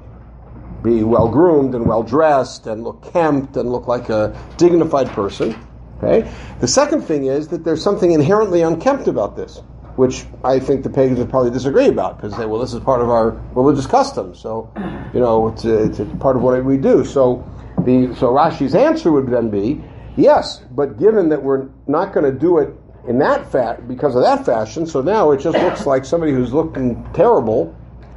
be 0.82 1.02
well 1.04 1.28
groomed 1.28 1.74
and 1.74 1.86
well 1.86 2.02
dressed 2.02 2.66
and 2.66 2.84
look 2.84 3.12
kempt 3.12 3.56
and 3.56 3.70
look 3.70 3.86
like 3.86 4.08
a 4.08 4.36
dignified 4.56 5.08
person. 5.08 5.56
Okay. 6.02 6.30
The 6.60 6.68
second 6.68 7.02
thing 7.02 7.26
is 7.26 7.48
that 7.48 7.64
there's 7.64 7.82
something 7.82 8.12
inherently 8.12 8.62
unkempt 8.62 9.06
about 9.06 9.36
this, 9.36 9.60
which 9.96 10.24
I 10.42 10.58
think 10.58 10.82
the 10.82 10.88
pagans 10.88 11.18
would 11.18 11.28
probably 11.28 11.50
disagree 11.50 11.88
about 11.88 12.16
because 12.16 12.32
they 12.32 12.38
say, 12.38 12.46
well, 12.46 12.60
this 12.60 12.72
is 12.72 12.80
part 12.80 13.02
of 13.02 13.10
our 13.10 13.32
religious 13.54 13.86
custom, 13.86 14.34
so 14.34 14.72
you 15.12 15.20
know 15.20 15.48
it's, 15.48 15.64
a, 15.64 15.84
it's 15.84 15.98
a 15.98 16.06
part 16.16 16.36
of 16.36 16.42
what 16.42 16.64
we 16.64 16.78
do. 16.78 17.04
So 17.04 17.44
the 17.84 18.14
so 18.18 18.28
Rashi's 18.28 18.74
answer 18.74 19.12
would 19.12 19.28
then 19.28 19.50
be, 19.50 19.82
yes, 20.16 20.62
but 20.70 20.98
given 20.98 21.28
that 21.28 21.42
we're 21.42 21.68
not 21.86 22.14
going 22.14 22.30
to 22.32 22.38
do 22.38 22.58
it 22.58 22.74
in 23.06 23.18
that 23.18 23.50
fat 23.50 23.86
because 23.86 24.14
of 24.14 24.22
that 24.22 24.46
fashion, 24.46 24.86
so 24.86 25.02
now 25.02 25.32
it 25.32 25.38
just 25.38 25.58
looks 25.58 25.84
like 25.84 26.04
somebody 26.06 26.32
who's 26.32 26.52
looking 26.52 27.06
terrible, 27.12 27.74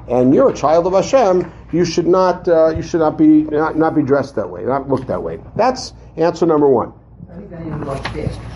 and 0.10 0.34
you're 0.34 0.50
a 0.50 0.54
child 0.54 0.88
of 0.88 0.94
Hashem 0.94 1.52
you 1.74 1.84
should 1.84 2.08
not 2.08 2.48
uh, 2.48 2.70
you 2.70 2.82
should 2.84 3.00
not 3.00 3.18
be 3.18 3.44
not, 3.44 3.78
not 3.78 3.96
be 3.96 4.04
dressed 4.04 4.36
that 4.36 4.50
way, 4.50 4.64
not 4.64 4.88
look 4.88 5.08
that 5.08 5.22
way. 5.22 5.40
That's 5.56 5.94
answer 6.16 6.46
number 6.46 6.68
one. 6.68 6.94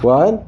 What? 0.01 0.45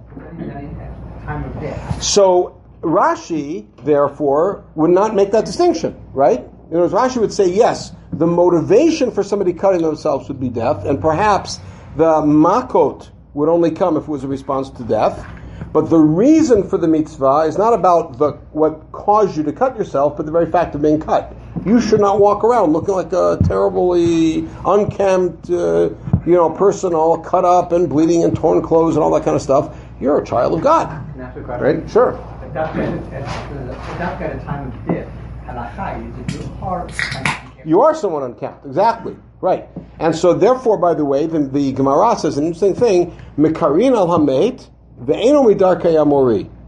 So 2.01 2.61
Rashi, 2.81 3.67
therefore, 3.83 4.63
would 4.75 4.91
not 4.91 5.15
make 5.15 5.31
that 5.31 5.45
distinction, 5.45 5.99
right? 6.13 6.39
In 6.39 6.77
other 6.77 6.81
words, 6.81 6.93
Rashi 6.93 7.19
would 7.19 7.33
say, 7.33 7.49
yes, 7.49 7.91
the 8.13 8.27
motivation 8.27 9.11
for 9.11 9.23
somebody 9.23 9.53
cutting 9.53 9.81
themselves 9.81 10.27
would 10.27 10.39
be 10.39 10.49
death, 10.49 10.85
and 10.85 11.01
perhaps 11.01 11.59
the 11.97 12.21
makot 12.21 13.09
would 13.33 13.49
only 13.49 13.71
come 13.71 13.97
if 13.97 14.03
it 14.03 14.09
was 14.09 14.23
a 14.23 14.27
response 14.27 14.69
to 14.71 14.83
death. 14.83 15.25
But 15.71 15.89
the 15.89 15.99
reason 15.99 16.67
for 16.67 16.77
the 16.77 16.87
mitzvah 16.87 17.45
is 17.47 17.57
not 17.57 17.73
about 17.73 18.17
the, 18.17 18.31
what 18.51 18.91
caused 18.91 19.37
you 19.37 19.43
to 19.43 19.53
cut 19.53 19.77
yourself, 19.77 20.17
but 20.17 20.25
the 20.25 20.31
very 20.31 20.49
fact 20.49 20.73
of 20.73 20.81
being 20.81 20.99
cut. 20.99 21.35
You 21.65 21.79
should 21.79 21.99
not 21.99 22.19
walk 22.19 22.43
around 22.43 22.73
looking 22.73 22.95
like 22.95 23.13
a 23.13 23.37
terribly 23.45 24.47
unkempt, 24.65 25.49
uh, 25.49 25.89
you 26.25 26.33
know, 26.33 26.49
person 26.49 26.93
all 26.93 27.17
cut 27.19 27.45
up 27.45 27.71
and 27.71 27.87
bleeding 27.87 28.23
and 28.23 28.35
torn 28.35 28.61
clothes 28.61 28.95
and 28.95 29.03
all 29.03 29.11
that 29.11 29.23
kind 29.23 29.35
of 29.35 29.41
stuff. 29.41 29.77
You're 29.99 30.19
a 30.19 30.25
child 30.25 30.53
of 30.55 30.61
God. 30.61 30.89
Right? 31.61 31.89
Sure. 31.89 32.15
At 32.17 32.53
that 32.53 32.73
kind 32.73 32.95
of 32.95 34.43
time 34.43 34.71
of 34.71 34.87
death, 34.87 35.11
You 37.65 37.81
are 37.81 37.93
someone 37.93 38.23
unkept, 38.23 38.65
exactly. 38.65 39.15
Right. 39.41 39.67
And 39.99 40.15
so, 40.15 40.33
therefore, 40.33 40.77
by 40.77 40.93
the 40.93 41.05
way, 41.05 41.25
the, 41.27 41.39
the 41.39 41.73
Gemara 41.73 42.17
says 42.17 42.37
an 42.37 42.45
interesting 42.45 42.73
thing, 42.73 43.15
Mikarin 43.37 43.95
al 43.95 44.07
Hamet, 44.07 44.67
Ve'eno 44.67 44.67
midarkei 44.67 44.67
amori. 44.67 44.78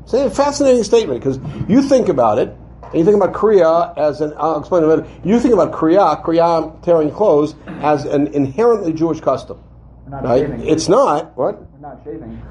It's 0.03 0.13
a 0.13 0.29
fascinating 0.29 0.83
statement 0.83 1.19
because 1.19 1.39
you 1.69 1.81
think 1.81 2.09
about 2.09 2.39
it, 2.39 2.49
and 2.83 2.95
you 2.95 3.05
think 3.05 3.15
about 3.15 3.33
Kriya 3.33 3.97
as 3.97 4.19
an, 4.21 4.33
I'll 4.37 4.59
explain 4.59 4.83
in 4.83 4.91
a 4.91 4.97
minute, 4.97 5.11
you 5.23 5.39
think 5.39 5.53
about 5.53 5.71
Kriya, 5.71 6.23
Kriya 6.23 6.81
tearing 6.83 7.11
clothes, 7.11 7.55
as 7.67 8.05
an 8.05 8.27
inherently 8.27 8.93
Jewish 8.93 9.21
custom. 9.21 9.63
right? 10.23 10.41
Shaving. 10.41 10.67
It's 10.67 10.89
not, 10.89 11.37
what? 11.37 11.61
We're 11.71 11.79
not 11.79 12.03
shaving. 12.03 12.41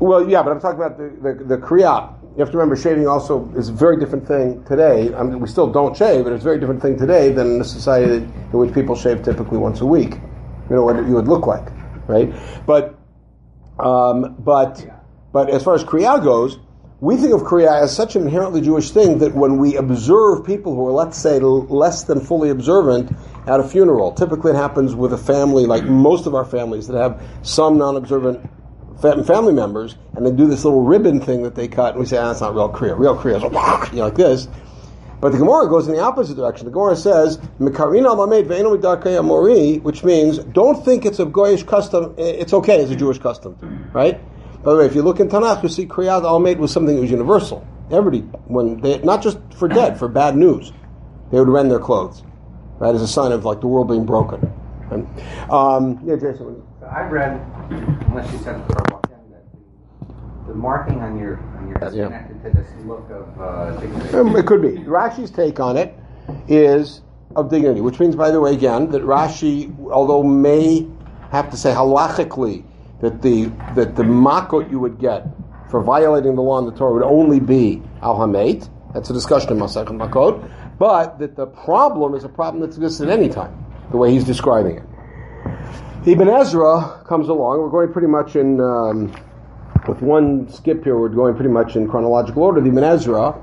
Well, 0.00 0.28
yeah, 0.28 0.42
but 0.42 0.50
I'm 0.50 0.60
talking 0.60 0.80
about 0.80 0.98
the, 0.98 1.10
the, 1.22 1.44
the 1.44 1.56
Kriya. 1.58 2.14
You 2.32 2.38
have 2.38 2.50
to 2.50 2.56
remember, 2.56 2.76
shaving 2.76 3.06
also 3.06 3.52
is 3.56 3.68
a 3.68 3.72
very 3.72 4.00
different 4.00 4.26
thing 4.26 4.64
today. 4.64 5.14
I 5.14 5.22
mean, 5.22 5.38
we 5.38 5.46
still 5.46 5.70
don't 5.70 5.96
shave, 5.96 6.24
but 6.24 6.32
it's 6.32 6.42
a 6.42 6.44
very 6.44 6.58
different 6.58 6.80
thing 6.80 6.98
today 6.98 7.30
than 7.30 7.46
in 7.46 7.58
the 7.58 7.64
society 7.64 8.14
in 8.14 8.52
which 8.52 8.72
people 8.74 8.96
shave 8.96 9.22
typically 9.22 9.58
once 9.58 9.80
a 9.80 9.86
week. 9.86 10.14
You 10.70 10.76
know 10.76 10.84
what 10.84 10.96
you 10.96 11.12
would 11.14 11.28
look 11.28 11.46
like, 11.46 11.68
right? 12.08 12.32
But 12.66 12.98
um, 13.78 14.36
but 14.38 14.84
but 15.32 15.50
as 15.50 15.62
far 15.62 15.74
as 15.74 15.84
Kriya 15.84 16.22
goes, 16.22 16.58
we 17.00 17.16
think 17.16 17.34
of 17.34 17.42
Kriya 17.42 17.82
as 17.82 17.94
such 17.94 18.14
an 18.14 18.22
inherently 18.22 18.60
Jewish 18.60 18.92
thing 18.92 19.18
that 19.18 19.34
when 19.34 19.58
we 19.58 19.74
observe 19.74 20.46
people 20.46 20.74
who 20.76 20.86
are, 20.86 20.92
let's 20.92 21.18
say, 21.18 21.40
less 21.40 22.04
than 22.04 22.20
fully 22.20 22.50
observant 22.50 23.10
at 23.48 23.58
a 23.58 23.64
funeral, 23.64 24.12
typically 24.12 24.52
it 24.52 24.56
happens 24.56 24.94
with 24.94 25.12
a 25.12 25.18
family, 25.18 25.66
like 25.66 25.82
most 25.82 26.26
of 26.26 26.36
our 26.36 26.44
families 26.44 26.86
that 26.86 26.96
have 26.96 27.20
some 27.42 27.76
non-observant 27.76 28.48
family 29.00 29.52
members, 29.52 29.96
and 30.14 30.24
they 30.24 30.30
do 30.30 30.46
this 30.46 30.64
little 30.64 30.82
ribbon 30.82 31.20
thing 31.20 31.42
that 31.42 31.56
they 31.56 31.66
cut, 31.66 31.94
and 31.94 32.00
we 32.00 32.06
say, 32.06 32.18
ah, 32.18 32.28
that's 32.28 32.40
not 32.40 32.54
real 32.54 32.68
Kriya. 32.68 32.96
Real 32.96 33.16
Kriya 33.16 33.38
is 33.38 33.42
you 33.90 33.98
know, 33.98 34.04
like 34.04 34.14
this. 34.14 34.46
But 35.20 35.32
the 35.32 35.38
Gemara 35.38 35.68
goes 35.68 35.88
in 35.88 35.94
the 35.94 36.00
opposite 36.00 36.36
direction. 36.36 36.66
The 36.66 36.72
Gemara 36.72 36.94
says, 36.94 37.38
which 39.82 40.04
means 40.04 40.38
don't 40.38 40.84
think 40.84 41.04
it's 41.04 41.18
a 41.18 41.26
Goyish 41.26 41.66
custom, 41.66 42.14
it's 42.16 42.52
okay 42.52 42.80
it's 42.80 42.92
a 42.92 42.96
Jewish 42.96 43.18
custom, 43.18 43.90
right? 43.92 44.20
By 44.62 44.72
the 44.72 44.78
way, 44.78 44.86
if 44.86 44.94
you 44.94 45.02
look 45.02 45.20
in 45.20 45.28
Tanakh, 45.28 45.62
you 45.62 45.68
see 45.68 45.86
Kriyat 45.86 46.22
al 46.22 46.40
was 46.40 46.72
something 46.72 46.94
that 46.94 47.00
was 47.00 47.10
universal. 47.10 47.66
Everybody, 47.90 48.20
when 48.46 48.80
they, 48.80 48.98
not 48.98 49.22
just 49.22 49.38
for 49.54 49.68
dead, 49.68 49.98
for 49.98 50.08
bad 50.08 50.36
news, 50.36 50.72
they 51.30 51.38
would 51.38 51.48
rend 51.48 51.70
their 51.70 51.80
clothes, 51.80 52.22
right, 52.78 52.94
as 52.94 53.02
a 53.02 53.08
sign 53.08 53.32
of 53.32 53.44
like 53.44 53.60
the 53.60 53.66
world 53.66 53.88
being 53.88 54.06
broken. 54.06 54.40
Um, 55.50 55.98
yeah, 56.04 56.16
Jason. 56.16 56.62
So 56.80 56.86
I 56.86 57.02
read, 57.02 57.40
unless 57.70 58.30
you 58.32 58.38
said 58.38 58.62
the 60.46 60.54
marking 60.54 61.00
on 61.00 61.18
your 61.18 61.38
on 61.56 61.68
your 61.68 61.88
is 61.88 61.94
yeah. 61.94 62.04
connected 62.06 62.42
to 62.42 62.50
this 62.50 62.68
look 62.84 63.08
of 63.10 63.40
uh, 63.40 63.80
dignity. 63.80 64.16
Um, 64.16 64.36
it 64.36 64.46
could 64.46 64.62
be. 64.62 64.78
Rashi's 64.80 65.30
take 65.30 65.60
on 65.60 65.76
it 65.76 65.94
is 66.48 67.00
of 67.36 67.50
dignity, 67.50 67.80
which 67.80 67.98
means, 67.98 68.14
by 68.14 68.30
the 68.30 68.40
way, 68.40 68.52
again, 68.52 68.90
that 68.90 69.02
Rashi, 69.02 69.74
although 69.90 70.22
may 70.22 70.86
have 71.30 71.50
to 71.50 71.56
say 71.56 71.72
halachically 71.72 72.64
that 73.02 73.20
the 73.20 73.46
that 73.74 73.94
the 73.94 74.02
makot 74.02 74.70
you 74.70 74.80
would 74.80 74.98
get 74.98 75.26
for 75.68 75.82
violating 75.82 76.34
the 76.34 76.42
law 76.42 76.58
in 76.58 76.64
the 76.64 76.72
Torah 76.72 76.94
would 76.94 77.02
only 77.02 77.40
be 77.40 77.82
al 78.00 78.16
hamet. 78.16 78.68
That's 78.94 79.10
a 79.10 79.12
discussion 79.12 79.52
in 79.52 79.58
Masechet 79.58 79.88
Makot, 79.88 80.78
but 80.78 81.18
that 81.18 81.36
the 81.36 81.46
problem 81.46 82.14
is 82.14 82.24
a 82.24 82.28
problem 82.28 82.60
that 82.62 82.68
exists 82.68 83.00
at 83.00 83.08
any 83.08 83.28
time, 83.28 83.52
the 83.90 83.96
way 83.96 84.10
he's 84.12 84.24
describing 84.24 84.78
it. 84.78 84.84
Ibn 86.06 86.28
Ezra 86.28 87.04
comes 87.06 87.28
along. 87.28 87.60
We're 87.60 87.70
going 87.70 87.92
pretty 87.92 88.08
much 88.08 88.36
in. 88.36 88.60
Um, 88.60 89.14
with 89.88 90.00
one 90.00 90.48
skip 90.48 90.84
here, 90.84 90.96
we're 90.96 91.08
going 91.08 91.34
pretty 91.34 91.50
much 91.50 91.74
in 91.74 91.88
chronological 91.88 92.44
order. 92.44 92.60
The 92.60 92.68
Ibn 92.68 92.84
Ezra 92.84 93.34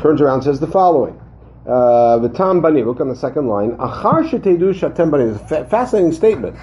turns 0.00 0.22
around 0.22 0.36
and 0.36 0.44
says 0.44 0.58
the 0.58 0.66
following. 0.66 1.20
Uh, 1.66 2.18
the 2.18 2.28
Tam 2.30 2.60
Bani, 2.60 2.82
look 2.82 3.00
on 3.00 3.08
the 3.08 3.16
second 3.16 3.46
line. 3.46 3.72
Achar 3.76 4.28
shetedu 4.28 4.72
shatem 4.72 5.10
bani. 5.10 5.30
A 5.30 5.64
fascinating 5.66 6.12
statement. 6.12 6.56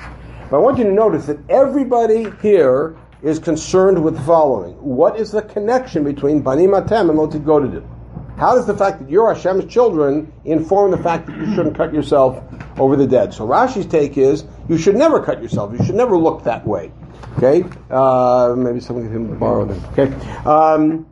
But 0.50 0.58
I 0.58 0.60
want 0.60 0.78
you 0.80 0.84
to 0.86 0.92
notice 0.92 1.28
that 1.28 1.38
everybody 1.50 2.32
here 2.42 2.98
is 3.22 3.38
concerned 3.38 4.04
with 4.04 4.16
the 4.16 4.22
following. 4.22 4.74
What 4.76 5.20
is 5.20 5.32
the 5.32 5.42
connection 5.44 6.04
between 6.04 6.42
Bani 6.42 6.66
Matem 6.66 7.10
and 7.10 7.20
Lotid 7.20 7.44
Godadu? 7.44 7.86
How 8.40 8.56
does 8.56 8.66
the 8.66 8.76
fact 8.76 9.00
that 9.00 9.10
you're 9.10 9.34
Hashem's 9.34 9.72
children 9.72 10.32
inform 10.46 10.92
the 10.92 10.98
fact 10.98 11.28
that 11.28 11.38
you 11.38 11.54
shouldn't 11.54 11.76
cut 11.76 11.94
yourself 11.94 12.42
over 12.80 12.96
the 12.96 13.06
dead? 13.06 13.34
So 13.34 13.46
Rashi's 13.46 13.86
take 13.86 14.18
is 14.18 14.46
you 14.70 14.78
should 14.78 14.96
never 14.96 15.22
cut 15.22 15.42
yourself. 15.42 15.78
You 15.78 15.86
should 15.86 15.96
never 15.96 16.18
look 16.18 16.44
that 16.46 16.66
way. 16.66 16.94
Okay, 17.38 17.64
uh, 17.92 18.56
maybe 18.58 18.80
someone 18.80 19.12
can 19.12 19.38
borrow 19.38 19.66
them. 19.66 19.84
Okay, 19.92 20.14
um, 20.46 21.06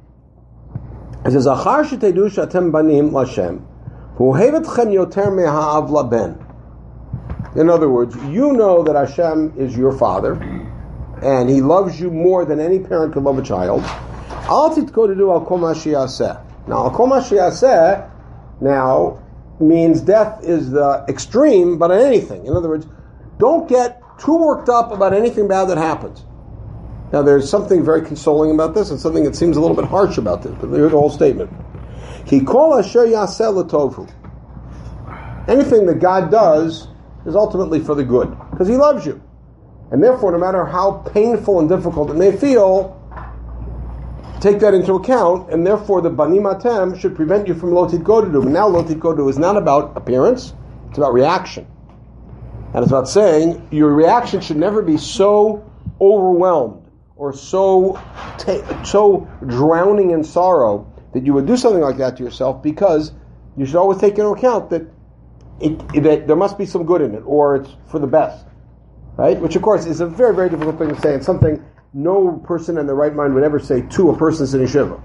it 1.26 1.32
says 1.32 1.46
Achar 1.46 1.84
shetedu 1.84 2.30
shatem 2.30 2.72
banim 2.72 3.12
lashem, 3.12 3.66
huhevetchem 4.18 4.94
yoter 4.94 5.28
meha'av 5.28 5.90
laben. 5.90 6.47
In 7.56 7.70
other 7.70 7.90
words, 7.90 8.16
you 8.28 8.54
know 8.54 8.84
that 8.84 8.96
Hashem 8.96 9.54
is 9.58 9.76
your 9.76 9.98
father, 9.98 10.34
and 11.24 11.50
He 11.50 11.62
loves 11.62 12.00
you 12.00 12.12
more 12.12 12.46
than 12.46 12.60
any 12.60 12.80
parent 12.80 13.14
could 13.14 13.24
love 13.24 13.40
a 13.40 13.42
child. 13.42 13.82
Now, 16.68 16.86
al 16.86 18.10
now 18.60 19.24
means 19.60 20.02
death 20.02 20.44
is 20.44 20.72
the 20.72 21.06
extreme, 21.08 21.78
but 21.78 21.92
on 21.92 22.00
anything. 22.00 22.46
In 22.46 22.56
other 22.56 22.70
words, 22.70 22.86
don't 23.40 23.68
get 23.68 24.02
too 24.20 24.36
worked 24.38 24.70
up 24.70 24.92
about 24.92 25.14
anything 25.14 25.48
bad 25.48 25.66
that 25.66 25.78
happens. 25.78 26.26
Now, 27.12 27.22
there's 27.22 27.50
something 27.50 27.84
very 27.84 28.02
consoling 28.02 28.52
about 28.52 28.76
this, 28.76 28.92
and 28.92 29.00
something 29.00 29.24
that 29.24 29.36
seems 29.36 29.58
a 29.58 29.62
little 29.62 29.76
bit 29.76 29.86
harsh 29.86 30.18
about 30.18 30.44
this. 30.44 30.54
But 30.60 30.70
here's 30.70 30.92
the 30.92 31.00
whole 31.00 31.10
statement. 31.10 31.50
He 32.26 32.42
call 32.42 32.78
asher 32.78 33.06
yaseh 33.06 33.70
tofu. 33.70 34.08
Anything 35.48 35.86
that 35.86 36.00
God 36.00 36.30
does 36.30 36.90
is 37.28 37.36
ultimately 37.36 37.80
for 37.80 37.94
the 37.94 38.04
good, 38.04 38.36
because 38.52 38.68
He 38.68 38.78
loves 38.78 39.06
you, 39.06 39.22
and 39.92 40.04
therefore, 40.04 40.32
no 40.32 40.40
matter 40.40 40.66
how 40.66 41.04
painful 41.14 41.60
and 41.60 41.70
difficult 41.70 42.10
it 42.10 42.16
may 42.16 42.32
feel, 42.36 42.96
take 44.40 44.60
that 44.60 44.74
into 44.74 44.94
account, 44.94 45.52
and 45.52 45.66
therefore, 45.66 46.02
the 46.02 46.10
bani 46.10 46.40
matem 46.40 47.00
should 47.00 47.16
prevent 47.16 47.48
you 47.48 47.54
from 47.54 47.72
lotit 47.72 48.04
godu. 48.04 48.42
And 48.44 48.54
now, 48.54 48.70
lotit 48.70 49.00
godu 49.00 49.30
is 49.30 49.38
not 49.38 49.58
about 49.58 49.96
appearance; 49.96 50.54
it's 50.90 50.98
about 50.98 51.14
reaction. 51.14 51.68
And 52.74 52.84
it's 52.84 52.92
about 52.92 53.10
saying 53.10 53.68
your 53.72 53.94
reaction 53.94 54.42
should 54.42 54.58
never 54.58 54.82
be 54.82 54.98
so 54.98 55.70
overwhelmed 56.00 56.90
or 57.16 57.34
so 57.34 58.00
ta- 58.38 58.84
so 58.84 59.28
drowning 59.46 60.12
in 60.12 60.24
sorrow 60.24 60.92
that 61.14 61.26
you 61.26 61.34
would 61.34 61.48
do 61.48 61.58
something 61.58 61.82
like 61.82 61.98
that 61.98 62.18
to 62.18 62.24
yourself 62.24 62.62
because 62.62 63.12
you 63.56 63.66
should 63.66 63.78
always 63.78 63.98
take 64.00 64.18
into 64.20 64.28
account 64.28 64.70
that 64.70 64.86
it, 65.60 66.04
that 66.04 66.28
there 66.28 66.36
must 66.36 66.58
be 66.58 66.66
some 66.66 66.86
good 66.86 67.02
in 67.02 67.14
it 67.14 67.24
or 67.26 67.58
it's 67.58 67.76
for 67.90 68.00
the 68.00 68.08
best, 68.08 68.46
right? 69.18 69.40
Which 69.40 69.56
of 69.56 69.62
course 69.62 69.86
is 69.86 70.02
a 70.02 70.08
very 70.08 70.36
very 70.36 70.50
difficult 70.50 70.78
thing 70.78 70.90
to 70.94 71.02
say 71.02 71.14
and 71.14 71.24
something 71.24 71.64
no 71.94 72.34
person 72.46 72.78
in 72.78 72.86
their 72.86 72.96
right 72.96 73.14
mind 73.14 73.34
would 73.34 73.44
ever 73.44 73.60
say 73.60 73.82
to 73.82 74.10
a 74.12 74.18
person 74.18 74.60
in 74.60 74.66
yeshiva 74.68 75.02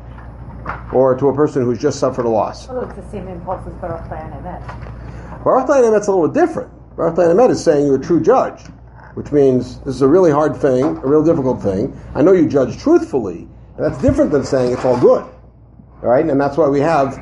or 0.92 1.16
to 1.16 1.28
a 1.28 1.34
person 1.34 1.62
who's 1.62 1.80
just 1.80 1.98
suffered 1.98 2.26
a 2.26 2.28
loss. 2.28 2.68
Well, 2.68 2.88
it's 2.88 2.94
the 2.94 3.10
same 3.10 3.28
impulse 3.28 3.66
as 3.66 3.74
Baruch 3.74 4.10
Emet. 4.10 5.44
Baruch 5.44 5.68
Emet's 5.68 6.06
a 6.06 6.12
little 6.12 6.28
different 6.28 6.70
Baruch 6.96 7.50
is 7.50 7.62
saying 7.62 7.86
you're 7.86 7.96
a 7.96 8.00
true 8.00 8.20
judge, 8.20 8.60
which 9.14 9.32
means 9.32 9.78
this 9.80 9.94
is 9.94 10.02
a 10.02 10.08
really 10.08 10.30
hard 10.30 10.56
thing, 10.56 10.84
a 10.84 11.06
real 11.06 11.24
difficult 11.24 11.62
thing. 11.62 11.98
I 12.14 12.22
know 12.22 12.32
you 12.32 12.48
judge 12.48 12.78
truthfully, 12.78 13.48
and 13.76 13.84
that's 13.84 14.00
different 14.02 14.30
than 14.30 14.44
saying 14.44 14.72
it's 14.72 14.84
all 14.84 15.00
good. 15.00 15.22
All 15.22 16.08
right, 16.08 16.24
and 16.24 16.40
that's 16.40 16.56
why 16.56 16.68
we 16.68 16.80
have 16.80 17.16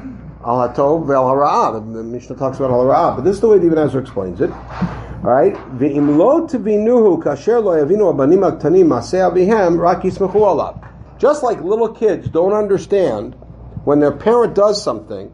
al 0.44 0.68
hatov 0.68 1.06
ve'al 1.06 1.24
hara'ah. 1.24 1.92
The, 1.92 2.02
Mishnah 2.02 2.36
talks 2.36 2.58
about 2.58 2.70
al 2.70 2.84
hara'ah, 2.84 3.16
but 3.16 3.24
this 3.24 3.36
is 3.36 3.40
the 3.40 3.48
way 3.48 3.58
the 3.58 3.66
Ibn 3.66 3.78
Ezra 3.78 4.00
explains 4.00 4.40
it. 4.40 4.50
All 4.50 5.30
right, 5.30 5.54
ve'im 5.78 6.16
lo 6.16 6.46
tevinuhu 6.46 7.22
kasher 7.22 7.62
lo 7.62 7.72
yavinu 7.72 8.14
abanim 8.14 8.50
aktanim 8.50 8.86
maseh 8.86 9.30
avihem 9.30 9.78
rak 9.78 10.02
yismechu. 10.02 10.88
Just 11.18 11.42
like 11.42 11.60
little 11.60 11.88
kids 11.88 12.28
don't 12.28 12.52
understand 12.54 13.34
when 13.84 14.00
their 14.00 14.12
parent 14.12 14.54
does 14.54 14.82
something 14.82 15.32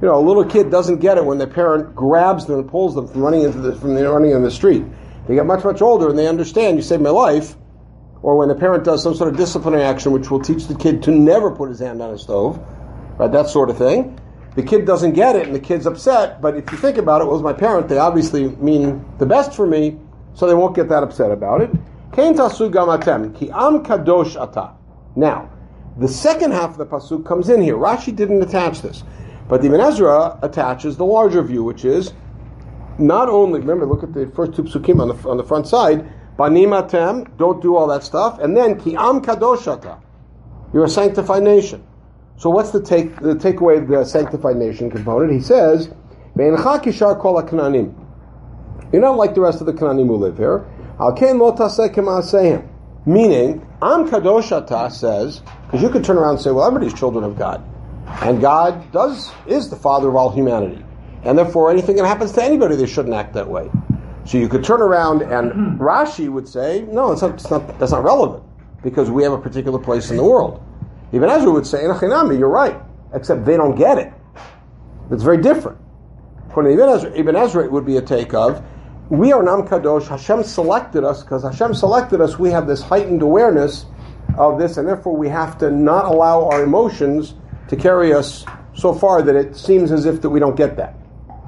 you 0.00 0.06
know, 0.06 0.16
a 0.16 0.22
little 0.24 0.44
kid 0.44 0.70
doesn't 0.70 0.98
get 0.98 1.18
it 1.18 1.24
when 1.24 1.38
their 1.38 1.48
parent 1.48 1.94
grabs 1.94 2.46
them 2.46 2.60
and 2.60 2.70
pulls 2.70 2.94
them 2.94 3.08
from 3.08 3.20
running 3.20 3.42
into 3.42 3.58
the, 3.58 3.74
from 3.74 3.94
the, 3.94 4.08
running 4.08 4.30
in 4.30 4.42
the 4.42 4.50
street. 4.50 4.84
They 5.26 5.34
get 5.34 5.44
much, 5.44 5.64
much 5.64 5.82
older 5.82 6.08
and 6.08 6.16
they 6.16 6.28
understand, 6.28 6.76
you 6.76 6.82
saved 6.82 7.02
my 7.02 7.10
life. 7.10 7.56
Or 8.22 8.36
when 8.36 8.48
the 8.48 8.54
parent 8.54 8.84
does 8.84 9.02
some 9.02 9.14
sort 9.16 9.30
of 9.30 9.36
disciplinary 9.36 9.82
action 9.82 10.12
which 10.12 10.30
will 10.30 10.40
teach 10.40 10.66
the 10.66 10.76
kid 10.76 11.02
to 11.04 11.10
never 11.10 11.50
put 11.50 11.68
his 11.68 11.80
hand 11.80 12.00
on 12.00 12.14
a 12.14 12.18
stove, 12.18 12.64
right, 13.18 13.30
that 13.32 13.48
sort 13.48 13.70
of 13.70 13.78
thing. 13.78 14.20
The 14.54 14.62
kid 14.62 14.86
doesn't 14.86 15.12
get 15.12 15.36
it 15.36 15.46
and 15.46 15.54
the 15.54 15.60
kid's 15.60 15.86
upset, 15.86 16.40
but 16.40 16.56
if 16.56 16.70
you 16.72 16.78
think 16.78 16.96
about 16.98 17.20
it, 17.20 17.26
well, 17.26 17.36
as 17.36 17.42
my 17.42 17.52
parent, 17.52 17.88
they 17.88 17.98
obviously 17.98 18.48
mean 18.56 19.04
the 19.18 19.26
best 19.26 19.54
for 19.54 19.66
me, 19.66 19.98
so 20.34 20.46
they 20.46 20.54
won't 20.54 20.74
get 20.74 20.88
that 20.88 21.02
upset 21.02 21.30
about 21.30 21.60
it. 21.60 21.70
Gamatem, 22.12 23.32
kadosh 23.84 24.40
ata. 24.40 24.72
Now, 25.14 25.50
the 25.98 26.08
second 26.08 26.52
half 26.52 26.70
of 26.70 26.78
the 26.78 26.86
pasuk 26.86 27.26
comes 27.26 27.48
in 27.48 27.60
here. 27.60 27.76
Rashi 27.76 28.14
didn't 28.14 28.42
attach 28.42 28.82
this, 28.82 29.02
but 29.48 29.62
the 29.62 29.68
Ibn 29.68 29.80
Ezra 29.80 30.38
attaches 30.42 30.96
the 30.96 31.04
larger 31.04 31.42
view, 31.42 31.64
which 31.64 31.84
is 31.84 32.12
not 32.98 33.28
only 33.28 33.60
remember, 33.60 33.86
look 33.86 34.02
at 34.02 34.12
the 34.12 34.26
first 34.34 34.54
two 34.54 34.64
psukim 34.64 35.00
on 35.00 35.08
the 35.08 35.28
on 35.28 35.36
the 35.36 35.44
front 35.44 35.66
side. 35.66 36.08
Banimatem, 36.36 37.36
don't 37.36 37.60
do 37.60 37.76
all 37.76 37.88
that 37.88 38.04
stuff, 38.04 38.38
and 38.38 38.56
then 38.56 38.78
ki 38.78 38.94
am 38.96 39.20
kadoshata. 39.20 40.00
You're 40.72 40.84
a 40.84 40.88
sanctified 40.88 41.42
nation. 41.42 41.84
So 42.38 42.50
what's 42.50 42.70
the 42.70 42.80
take 42.80 43.16
the 43.16 43.34
takeaway 43.34 43.82
of 43.82 43.88
the 43.88 44.04
sanctified 44.04 44.56
nation 44.56 44.90
component? 44.90 45.32
He 45.32 45.40
says, 45.40 45.90
You're 46.36 46.52
not 49.02 49.16
like 49.16 49.34
the 49.34 49.40
rest 49.40 49.60
of 49.60 49.66
the 49.66 49.72
Kananim 49.72 50.06
who 50.06 50.16
live 50.16 50.36
here. 50.38 50.64
Meaning, 53.06 53.66
Am 53.82 54.08
Kadoshata 54.08 54.92
says, 54.92 55.42
because 55.66 55.82
you 55.82 55.88
could 55.88 56.04
turn 56.04 56.16
around 56.16 56.34
and 56.34 56.40
say, 56.40 56.50
well, 56.52 56.66
everybody's 56.66 56.96
children 56.98 57.24
of 57.24 57.36
God. 57.36 57.62
And 58.22 58.40
God 58.40 58.92
does 58.92 59.32
is 59.46 59.68
the 59.68 59.76
father 59.76 60.08
of 60.08 60.14
all 60.16 60.30
humanity. 60.30 60.84
And 61.24 61.36
therefore 61.36 61.70
anything 61.70 61.96
that 61.96 62.06
happens 62.06 62.32
to 62.32 62.42
anybody, 62.42 62.76
they 62.76 62.86
shouldn't 62.86 63.14
act 63.14 63.34
that 63.34 63.48
way. 63.48 63.68
So 64.24 64.38
you 64.38 64.48
could 64.48 64.62
turn 64.62 64.80
around 64.80 65.22
and 65.22 65.78
Rashi 65.80 66.28
would 66.28 66.46
say, 66.46 66.86
no, 66.88 67.10
it's 67.10 67.22
not, 67.22 67.34
it's 67.34 67.50
not, 67.50 67.78
that's 67.80 67.92
not 67.92 68.04
relevant 68.04 68.44
because 68.82 69.10
we 69.10 69.24
have 69.24 69.32
a 69.32 69.38
particular 69.38 69.78
place 69.78 70.10
in 70.10 70.16
the 70.16 70.24
world. 70.24 70.62
Ibn 71.12 71.28
Ezra 71.28 71.50
would 71.50 71.66
say, 71.66 71.82
you're 71.82 72.48
right, 72.48 72.80
except 73.14 73.44
they 73.44 73.56
don't 73.56 73.76
get 73.76 73.98
it. 73.98 74.12
It's 75.10 75.22
very 75.22 75.40
different. 75.40 75.78
According 76.48 76.76
to 76.76 76.82
Ibn 76.82 76.94
Ezra, 76.94 77.16
Ibn 77.16 77.36
Ezra 77.36 77.64
it 77.64 77.72
would 77.72 77.86
be 77.86 77.96
a 77.96 78.02
take 78.02 78.34
of, 78.34 78.62
we 79.10 79.32
are 79.32 79.42
Nam 79.42 79.66
Kadosh, 79.66 80.06
Hashem 80.06 80.42
selected 80.42 81.02
us, 81.02 81.22
because 81.22 81.42
Hashem 81.42 81.72
selected 81.74 82.20
us, 82.20 82.38
we 82.38 82.50
have 82.50 82.66
this 82.66 82.82
heightened 82.82 83.22
awareness 83.22 83.86
of 84.36 84.58
this, 84.58 84.76
and 84.76 84.86
therefore 84.86 85.16
we 85.16 85.28
have 85.30 85.56
to 85.58 85.70
not 85.70 86.04
allow 86.04 86.46
our 86.48 86.62
emotions 86.62 87.34
to 87.68 87.76
carry 87.76 88.12
us 88.12 88.44
so 88.74 88.92
far 88.92 89.22
that 89.22 89.34
it 89.34 89.56
seems 89.56 89.90
as 89.92 90.04
if 90.04 90.20
that 90.20 90.28
we 90.28 90.38
don't 90.38 90.56
get 90.56 90.76
that, 90.76 90.94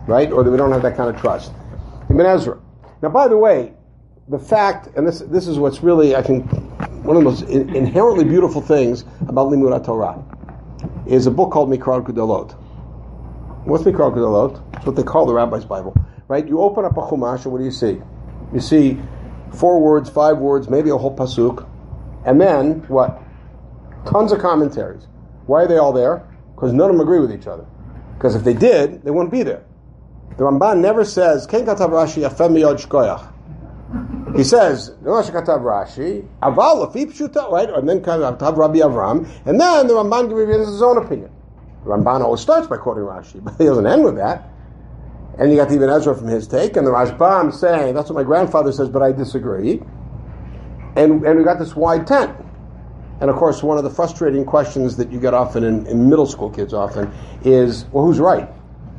right? 0.07 0.33
Or 0.33 0.43
that 0.43 0.51
we 0.51 0.57
don't 0.57 0.73
have 0.73 0.83
that 0.83 0.97
kind 0.97 1.15
of 1.15 1.21
trust. 1.21 1.53
Ibn 2.09 2.25
Ezra. 2.25 2.59
Now, 3.03 3.11
by 3.11 3.29
the 3.29 3.37
way, 3.37 3.75
the 4.29 4.39
fact, 4.39 4.89
and 4.97 5.07
this, 5.07 5.21
this 5.21 5.47
is 5.47 5.59
what's 5.59 5.83
really, 5.83 6.17
I 6.17 6.23
think, 6.23 6.51
one 7.03 7.17
of 7.17 7.25
the 7.25 7.31
most 7.31 7.43
in, 7.43 7.75
inherently 7.75 8.25
beautiful 8.25 8.61
things 8.61 9.05
about 9.23 9.51
Limud 9.51 9.85
Torah 9.85 10.23
is 11.07 11.27
a 11.27 11.31
book 11.31 11.51
called 11.51 11.71
Mikra 11.71 12.05
Gedolot. 12.05 12.53
What's 13.65 13.85
Mikra 13.85 14.13
Gedolot? 14.15 14.63
It's 14.77 14.87
what 14.87 14.97
they 14.97 15.03
call 15.03 15.27
the 15.27 15.33
Rabbi's 15.35 15.65
Bible, 15.65 15.95
right? 16.29 16.47
You 16.47 16.61
open 16.61 16.85
up 16.85 16.97
a 16.97 17.01
Chumash, 17.01 17.45
and 17.45 17.53
what 17.53 17.59
do 17.59 17.65
you 17.65 17.71
see? 17.71 18.01
You 18.53 18.61
see 18.61 18.99
four 19.55 19.81
words, 19.81 20.11
five 20.11 20.39
words, 20.39 20.69
maybe 20.69 20.91
a 20.91 20.97
whole 20.97 21.17
pasuk, 21.17 21.67
and 22.25 22.41
then 22.41 22.81
what? 22.89 23.23
Tons 24.07 24.33
of 24.33 24.41
commentaries. 24.41 25.07
Why 25.47 25.63
are 25.63 25.69
they 25.69 25.79
all 25.79 25.93
there? 25.93 26.27
Because 26.55 26.73
none 26.73 26.91
of 26.91 26.97
them 26.97 27.01
agree 27.01 27.21
with 27.21 27.33
each 27.33 27.47
other. 27.47 27.67
Because 28.15 28.35
if 28.35 28.45
they 28.45 28.55
did, 28.55 29.03
they 29.03 29.11
wouldn't 29.11 29.33
be 29.33 29.43
there. 29.43 29.65
The 30.37 30.45
Ramban 30.45 30.81
never 30.81 31.05
says, 31.05 31.47
Ken 31.47 31.65
katav 31.65 31.91
Rashi. 31.91 33.30
He 34.37 34.45
says, 34.45 34.91
Rashi, 35.03 36.29
Aval 36.43 36.93
Pshuta, 36.93 37.51
right? 37.51 37.69
And 37.69 37.89
then 37.89 38.01
Katav 38.01 38.57
Rabbi 38.57 38.79
Avram, 38.79 39.29
and 39.45 39.61
then 39.61 39.87
the 39.87 39.95
Ramban 39.95 40.29
gives 40.29 40.69
his 40.69 40.83
own 40.83 40.99
opinion. 40.99 41.31
Ramban 41.85 42.21
always 42.21 42.41
starts 42.41 42.67
by 42.67 42.77
quoting 42.77 43.05
Rashi, 43.05 43.43
but 43.45 43.55
he 43.59 43.65
doesn't 43.65 43.87
end 43.87 44.05
with 44.05 44.17
that. 44.17 44.49
And 45.39 45.51
you 45.51 45.57
got 45.57 45.69
the 45.69 45.77
Ibn 45.77 45.89
Ezra 45.89 46.15
from 46.15 46.29
his 46.29 46.47
take, 46.47 46.77
and 46.77 46.87
the 46.87 46.91
Rashbam 46.91 47.53
saying, 47.53 47.95
that's 47.95 48.11
what 48.11 48.17
my 48.17 48.25
grandfather 48.25 48.73
says, 48.73 48.89
but 48.89 49.03
I 49.03 49.11
disagree. 49.11 49.81
And, 50.97 51.25
and 51.25 51.39
we 51.39 51.45
got 51.45 51.59
this 51.59 51.75
wide 51.75 52.07
tent. 52.07 52.37
And 53.21 53.31
of 53.31 53.37
course, 53.37 53.63
one 53.63 53.79
of 53.79 53.85
the 53.85 53.91
frustrating 53.91 54.45
questions 54.45 54.97
that 54.97 55.11
you 55.11 55.21
get 55.21 55.35
often 55.35 55.65
in, 55.65 55.87
in 55.87 56.09
middle 56.09 56.27
school 56.27 56.51
kids 56.51 56.73
often 56.73 57.13
is, 57.45 57.85
well, 57.87 58.05
who's 58.05 58.19
right? 58.19 58.49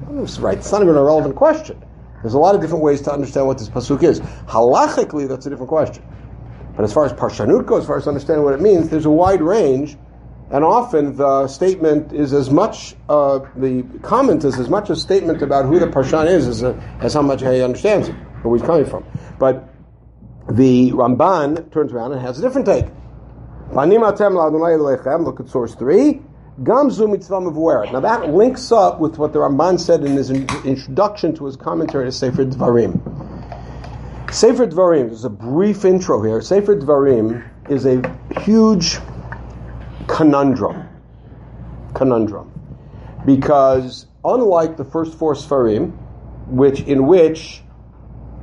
Who's 0.07 0.39
right? 0.39 0.57
It's 0.57 0.71
not 0.71 0.81
even 0.81 0.95
a 0.95 1.03
relevant 1.03 1.35
question. 1.35 1.83
There's 2.21 2.33
a 2.33 2.39
lot 2.39 2.55
of 2.55 2.61
different 2.61 2.83
ways 2.83 3.01
to 3.01 3.11
understand 3.11 3.47
what 3.47 3.57
this 3.57 3.69
pasuk 3.69 4.03
is. 4.03 4.19
Halachically, 4.47 5.27
that's 5.27 5.45
a 5.45 5.49
different 5.49 5.69
question. 5.69 6.03
But 6.75 6.83
as 6.83 6.93
far 6.93 7.05
as 7.05 7.13
parshanut 7.13 7.65
goes, 7.65 7.81
as 7.81 7.87
far 7.87 7.97
as 7.97 8.07
understanding 8.07 8.43
what 8.43 8.53
it 8.53 8.61
means, 8.61 8.89
there's 8.89 9.05
a 9.05 9.11
wide 9.11 9.41
range, 9.41 9.97
and 10.51 10.63
often 10.63 11.15
the 11.15 11.47
statement 11.47 12.13
is 12.13 12.33
as 12.33 12.49
much, 12.49 12.95
uh, 13.09 13.39
the 13.55 13.83
comment 14.01 14.43
is 14.43 14.59
as 14.59 14.69
much 14.69 14.89
a 14.89 14.95
statement 14.95 15.41
about 15.41 15.65
who 15.65 15.79
the 15.79 15.87
parshan 15.87 16.27
is 16.27 16.47
as, 16.47 16.63
a, 16.63 16.75
as 17.01 17.13
how 17.13 17.21
much 17.21 17.41
he 17.41 17.61
understands 17.61 18.09
it, 18.09 18.13
where 18.43 18.57
he's 18.57 18.65
coming 18.65 18.85
from. 18.85 19.05
But 19.39 19.67
the 20.49 20.91
Ramban 20.91 21.71
turns 21.71 21.93
around 21.93 22.13
and 22.13 22.21
has 22.21 22.39
a 22.39 22.41
different 22.41 22.65
take. 22.65 22.85
Look 25.23 25.39
at 25.39 25.47
source 25.47 25.75
3. 25.75 26.21
Gamzu 26.59 27.09
mitzvah. 27.09 27.39
Now 27.91 27.99
that 28.01 28.29
links 28.29 28.71
up 28.71 28.99
with 28.99 29.17
what 29.17 29.31
the 29.31 29.39
Ramban 29.39 29.79
said 29.79 30.03
in 30.03 30.17
his 30.17 30.29
introduction 30.29 31.33
to 31.35 31.45
his 31.45 31.55
commentary 31.55 32.05
to 32.05 32.11
Sefer 32.11 32.45
Dvarim. 32.45 32.99
Sefer 34.33 34.67
Dvarim, 34.67 35.07
there's 35.07 35.23
a 35.23 35.29
brief 35.29 35.85
intro 35.85 36.21
here. 36.21 36.41
Sefer 36.41 36.75
Dvarim 36.75 37.49
is 37.69 37.85
a 37.85 38.01
huge 38.41 38.99
conundrum. 40.07 40.87
Conundrum. 41.93 42.51
Because 43.25 44.07
unlike 44.23 44.75
the 44.75 44.85
first 44.85 45.17
four 45.17 45.35
Sfarim, 45.35 45.93
which 46.47 46.81
in 46.81 47.07
which 47.07 47.61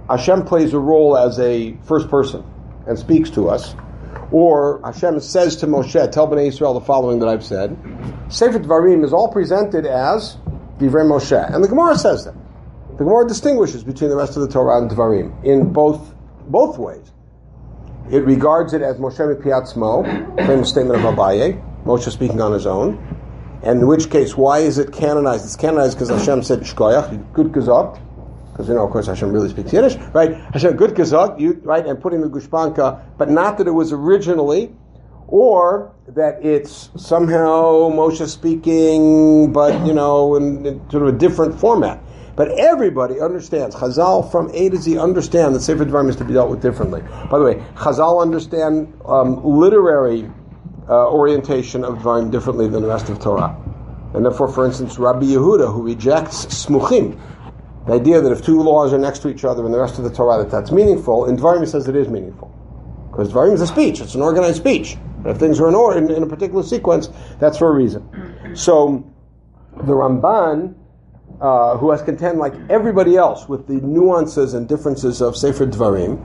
Hashem 0.08 0.44
plays 0.44 0.72
a 0.72 0.78
role 0.78 1.16
as 1.16 1.38
a 1.38 1.76
first 1.84 2.08
person 2.08 2.42
and 2.86 2.98
speaks 2.98 3.28
to 3.30 3.50
us, 3.50 3.74
or 4.30 4.80
Hashem 4.84 5.20
says 5.20 5.56
to 5.56 5.66
Moshe, 5.66 6.10
tell 6.12 6.28
Bnei 6.28 6.48
Israel 6.48 6.74
the 6.74 6.80
following 6.80 7.18
that 7.20 7.28
I've 7.28 7.44
said. 7.44 7.76
Sefer 8.28 8.58
Dvarim 8.58 9.04
is 9.04 9.12
all 9.12 9.32
presented 9.32 9.86
as 9.86 10.36
Divrei 10.78 11.06
Moshe. 11.06 11.54
And 11.54 11.64
the 11.64 11.68
Gemara 11.68 11.96
says 11.96 12.24
that. 12.24 12.34
The 12.90 13.04
Gemara 13.04 13.26
distinguishes 13.26 13.84
between 13.84 14.10
the 14.10 14.16
rest 14.16 14.36
of 14.36 14.42
the 14.42 14.48
Torah 14.48 14.82
and 14.82 14.90
Dvarim 14.90 15.44
in 15.44 15.72
both, 15.72 16.14
both 16.48 16.78
ways. 16.78 17.12
It 18.10 18.24
regards 18.24 18.74
it 18.74 18.82
as 18.82 18.96
Moshe 18.96 19.18
Mipiatzmo, 19.18 20.46
famous 20.46 20.68
statement 20.68 21.04
of 21.04 21.14
Abaye, 21.14 21.62
Moshe 21.84 22.10
speaking 22.10 22.40
on 22.40 22.52
his 22.52 22.66
own. 22.66 23.16
And 23.62 23.80
in 23.80 23.86
which 23.86 24.10
case, 24.10 24.36
why 24.36 24.60
is 24.60 24.78
it 24.78 24.92
canonized? 24.92 25.44
It's 25.44 25.56
canonized 25.56 25.96
because 25.96 26.10
Hashem 26.10 26.42
said 26.42 26.60
Shkoyach, 26.60 27.32
good 27.32 27.52
gesagt, 27.52 28.00
because 28.58 28.70
you 28.70 28.74
know, 28.74 28.84
of 28.84 28.90
course, 28.90 29.06
Hashem 29.06 29.30
really 29.30 29.48
speaks 29.48 29.72
Yiddish, 29.72 29.94
right? 30.12 30.34
Hashem, 30.52 30.74
good 30.74 30.90
gazak, 30.90 31.38
you, 31.38 31.60
right, 31.62 31.86
and 31.86 32.00
putting 32.02 32.22
the 32.22 32.28
gushpanka, 32.28 33.00
but 33.16 33.30
not 33.30 33.56
that 33.58 33.68
it 33.68 33.70
was 33.70 33.92
originally, 33.92 34.74
or 35.28 35.94
that 36.08 36.44
it's 36.44 36.90
somehow 36.96 37.88
Moshe 37.88 38.26
speaking, 38.26 39.52
but 39.52 39.86
you 39.86 39.94
know, 39.94 40.34
in, 40.34 40.66
in 40.66 40.90
sort 40.90 41.06
of 41.06 41.14
a 41.14 41.16
different 41.16 41.60
format. 41.60 42.02
But 42.34 42.58
everybody 42.58 43.20
understands, 43.20 43.76
Chazal 43.76 44.28
from 44.28 44.50
A 44.52 44.70
to 44.70 44.76
Z 44.76 44.98
understand 44.98 45.54
that 45.54 45.60
Sefer 45.60 45.84
Dvarim 45.84 46.08
is 46.08 46.16
to 46.16 46.24
be 46.24 46.32
dealt 46.32 46.50
with 46.50 46.60
differently. 46.60 47.02
By 47.30 47.38
the 47.38 47.44
way, 47.44 47.54
Chazal 47.76 48.20
understand 48.20 48.92
um, 49.06 49.40
literary 49.44 50.28
uh, 50.88 51.08
orientation 51.08 51.84
of 51.84 51.98
Dvarim 51.98 52.32
differently 52.32 52.66
than 52.66 52.82
the 52.82 52.88
rest 52.88 53.08
of 53.08 53.20
Torah. 53.20 53.56
And 54.14 54.24
therefore, 54.24 54.48
for 54.48 54.64
instance, 54.64 54.98
Rabbi 54.98 55.26
Yehuda, 55.26 55.72
who 55.72 55.82
rejects 55.82 56.46
smuchim, 56.46 57.20
the 57.88 57.94
idea 57.94 58.20
that 58.20 58.30
if 58.30 58.44
two 58.44 58.60
laws 58.60 58.92
are 58.92 58.98
next 58.98 59.20
to 59.20 59.30
each 59.30 59.44
other 59.44 59.64
in 59.64 59.72
the 59.72 59.78
rest 59.78 59.96
of 59.96 60.04
the 60.04 60.10
Torah, 60.10 60.36
that 60.44 60.50
that's 60.50 60.70
meaningful, 60.70 61.24
in 61.24 61.38
Dvarim 61.38 61.66
says 61.66 61.88
it 61.88 61.96
is 61.96 62.08
meaningful. 62.08 62.48
Because 63.10 63.32
Dvarim 63.32 63.54
is 63.54 63.62
a 63.62 63.66
speech, 63.66 64.02
it's 64.02 64.14
an 64.14 64.20
organized 64.20 64.58
speech. 64.58 64.98
If 65.24 65.38
things 65.38 65.58
are 65.58 65.68
in, 65.68 65.74
order, 65.74 65.98
in, 65.98 66.10
in 66.10 66.22
a 66.22 66.26
particular 66.26 66.62
sequence, 66.62 67.08
that's 67.40 67.56
for 67.56 67.70
a 67.70 67.72
reason. 67.72 68.54
So, 68.54 69.10
the 69.78 69.94
Ramban, 69.94 70.74
uh, 71.40 71.78
who 71.78 71.90
has 71.90 72.02
contend 72.02 72.38
like 72.38 72.52
everybody 72.68 73.16
else 73.16 73.48
with 73.48 73.66
the 73.66 73.80
nuances 73.80 74.52
and 74.52 74.68
differences 74.68 75.22
of 75.22 75.34
Sefer 75.34 75.66
Dvarim, 75.66 76.22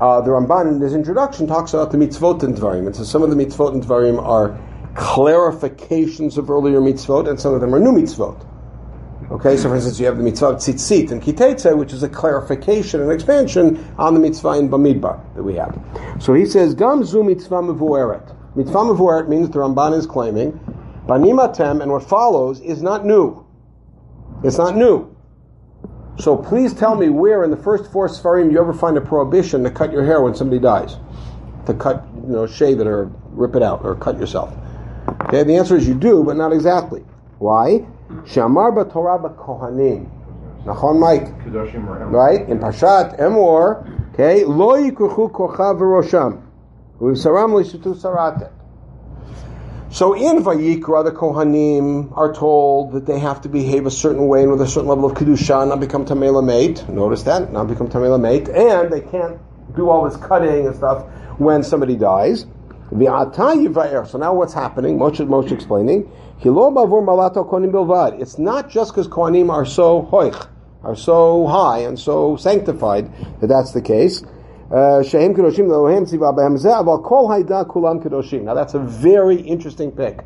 uh, 0.00 0.20
the 0.22 0.30
Ramban 0.30 0.74
in 0.74 0.80
his 0.80 0.92
introduction 0.92 1.46
talks 1.46 1.72
about 1.72 1.92
the 1.92 1.98
mitzvot 1.98 2.42
in 2.42 2.52
Dvarim. 2.54 2.86
And 2.86 2.96
so 2.96 3.04
some 3.04 3.22
of 3.22 3.30
the 3.30 3.36
mitzvot 3.36 3.74
in 3.74 3.80
Dvarim 3.80 4.20
are 4.20 4.58
clarifications 4.94 6.36
of 6.36 6.50
earlier 6.50 6.80
mitzvot, 6.80 7.28
and 7.28 7.40
some 7.40 7.54
of 7.54 7.60
them 7.60 7.72
are 7.72 7.78
new 7.78 7.92
mitzvot. 7.92 8.44
Okay, 9.28 9.56
so 9.56 9.68
for 9.68 9.74
instance, 9.74 9.98
you 9.98 10.06
have 10.06 10.18
the 10.18 10.22
mitzvah 10.22 10.46
of 10.46 10.56
tzitzit 10.56 11.10
and 11.10 11.20
Ki 11.20 11.32
Tetze, 11.32 11.76
which 11.76 11.92
is 11.92 12.04
a 12.04 12.08
clarification 12.08 13.00
and 13.00 13.10
expansion 13.10 13.84
on 13.98 14.14
the 14.14 14.20
mitzvah 14.20 14.52
in 14.52 14.68
Bamidbar 14.68 15.34
that 15.34 15.42
we 15.42 15.54
have. 15.54 15.76
So 16.20 16.32
he 16.32 16.46
says, 16.46 16.74
Gam 16.74 17.02
zu 17.02 17.24
mitzvah 17.24 17.62
mevueret. 17.62 18.36
Mitzvah 18.54 18.78
mevueret 18.78 19.28
means 19.28 19.50
the 19.50 19.58
Ramban 19.58 19.98
is 19.98 20.06
claiming, 20.06 20.52
Banimatem, 21.08 21.82
and 21.82 21.90
what 21.90 22.04
follows 22.04 22.60
is 22.60 22.82
not 22.82 23.04
new. 23.04 23.44
It's 24.44 24.58
not 24.58 24.76
new. 24.76 25.16
So 26.20 26.36
please 26.36 26.72
tell 26.72 26.94
me 26.94 27.08
where 27.08 27.42
in 27.42 27.50
the 27.50 27.56
first 27.56 27.90
four 27.90 28.08
Sfarim 28.08 28.52
you 28.52 28.60
ever 28.60 28.72
find 28.72 28.96
a 28.96 29.00
prohibition 29.00 29.64
to 29.64 29.70
cut 29.70 29.90
your 29.90 30.04
hair 30.04 30.22
when 30.22 30.36
somebody 30.36 30.60
dies. 30.60 30.96
To 31.66 31.74
cut, 31.74 32.06
you 32.14 32.28
know, 32.28 32.46
shave 32.46 32.78
it 32.78 32.86
or 32.86 33.10
rip 33.32 33.56
it 33.56 33.62
out 33.62 33.84
or 33.84 33.96
cut 33.96 34.18
yourself. 34.18 34.56
Okay, 35.24 35.42
the 35.42 35.56
answer 35.56 35.76
is 35.76 35.88
you 35.88 35.94
do, 35.94 36.22
but 36.22 36.36
not 36.36 36.52
exactly. 36.52 37.00
Why? 37.38 37.84
Shamar 38.08 38.72
b'Torah 38.72 39.18
b'Kohanim. 39.22 40.08
Nachon, 40.64 40.98
Mike. 40.98 41.28
Right 42.12 42.48
in 42.48 42.58
Parshat 42.58 43.18
Emor. 43.18 43.84
Okay, 44.14 44.44
lo 44.44 44.76
yikruchu 44.76 45.30
kochav 45.30 45.78
v'rosham. 45.78 46.42
U'saram 47.00 47.52
l'shutu 47.54 47.94
saratet. 47.94 48.52
So 49.90 50.14
in 50.14 50.42
Vayikra, 50.42 51.04
the 51.04 51.12
Kohanim 51.12 52.10
are 52.16 52.32
told 52.34 52.92
that 52.92 53.06
they 53.06 53.18
have 53.18 53.40
to 53.42 53.48
behave 53.48 53.86
a 53.86 53.90
certain 53.90 54.26
way 54.26 54.42
and 54.42 54.50
with 54.50 54.60
a 54.60 54.66
certain 54.66 54.88
level 54.88 55.04
of 55.06 55.16
kedusha, 55.16 55.66
not 55.68 55.80
become 55.80 56.04
tamela 56.04 56.44
mate. 56.44 56.86
Notice 56.88 57.22
that, 57.22 57.52
not 57.52 57.68
become 57.68 57.88
tamela 57.88 58.20
mate, 58.20 58.48
and 58.48 58.92
they 58.92 59.00
can't 59.00 59.38
do 59.74 59.88
all 59.88 60.04
this 60.08 60.16
cutting 60.18 60.66
and 60.66 60.74
stuff 60.74 61.06
when 61.38 61.62
somebody 61.62 61.96
dies. 61.96 62.46
So 62.90 62.96
now 62.96 64.34
what's 64.34 64.54
happening? 64.54 64.98
Moshe, 64.98 65.26
Moshe 65.26 65.52
explaining. 65.52 66.10
It's 66.38 68.38
not 68.38 68.70
just 68.70 68.92
because 68.92 69.08
Kohanim 69.08 69.50
are 69.50 69.64
so 69.64 70.02
hoich, 70.02 70.48
are 70.82 70.94
so 70.94 71.46
high 71.46 71.78
and 71.78 71.98
so 71.98 72.36
sanctified 72.36 73.10
that 73.40 73.46
that's 73.46 73.72
the 73.72 73.80
case. 73.80 74.22
Uh, 74.70 75.02
now 78.42 78.54
that's 78.54 78.74
a 78.74 78.80
very 78.80 79.40
interesting 79.40 79.92
pick. 79.92 80.24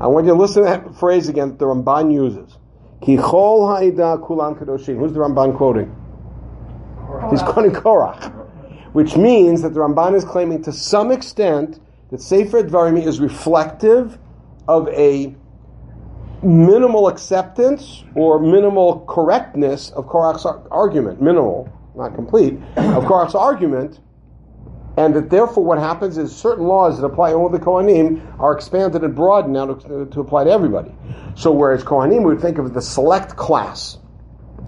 I 0.00 0.06
want 0.06 0.26
you 0.26 0.32
to 0.32 0.38
listen 0.38 0.64
to 0.64 0.68
that 0.68 0.94
phrase 0.96 1.28
again 1.28 1.50
that 1.50 1.58
the 1.58 1.66
Ramban 1.66 2.12
uses. 2.12 2.56
Ki 3.00 3.16
ha'ida 3.16 4.18
kulam 4.18 4.58
kadoshim. 4.58 4.98
Who's 4.98 5.12
the 5.12 5.20
Ramban 5.20 5.56
quoting? 5.56 5.94
He's 7.30 7.42
quoting 7.42 7.72
Korach. 7.72 8.32
Which 8.92 9.16
means 9.16 9.62
that 9.62 9.74
the 9.74 9.80
Ramban 9.80 10.14
is 10.14 10.24
claiming 10.24 10.62
to 10.62 10.72
some 10.72 11.12
extent 11.12 11.80
that 12.10 12.22
Sefer 12.22 12.62
Dvarim 12.62 13.04
is 13.04 13.20
reflective 13.20 14.18
of 14.68 14.88
a 14.88 15.34
minimal 16.42 17.08
acceptance 17.08 18.04
or 18.14 18.38
minimal 18.38 19.00
correctness 19.06 19.90
of 19.90 20.06
Korach's 20.06 20.46
argument. 20.70 21.20
Minimal 21.20 21.70
not 21.94 22.14
complete, 22.14 22.54
of 22.76 23.04
Korach's 23.04 23.34
argument, 23.34 24.00
and 24.96 25.14
that 25.14 25.30
therefore 25.30 25.64
what 25.64 25.78
happens 25.78 26.18
is 26.18 26.34
certain 26.34 26.66
laws 26.66 27.00
that 27.00 27.06
apply 27.06 27.32
only 27.32 27.58
to 27.58 27.64
Kohanim 27.64 28.38
are 28.40 28.52
expanded 28.52 29.02
and 29.02 29.14
broadened 29.14 29.54
now 29.54 29.66
to, 29.74 30.06
to 30.06 30.20
apply 30.20 30.44
to 30.44 30.50
everybody. 30.50 30.94
So 31.36 31.50
whereas 31.52 31.84
Kohanim 31.84 32.20
we 32.20 32.34
would 32.34 32.40
think 32.40 32.58
of 32.58 32.74
the 32.74 32.82
select 32.82 33.36
class. 33.36 33.98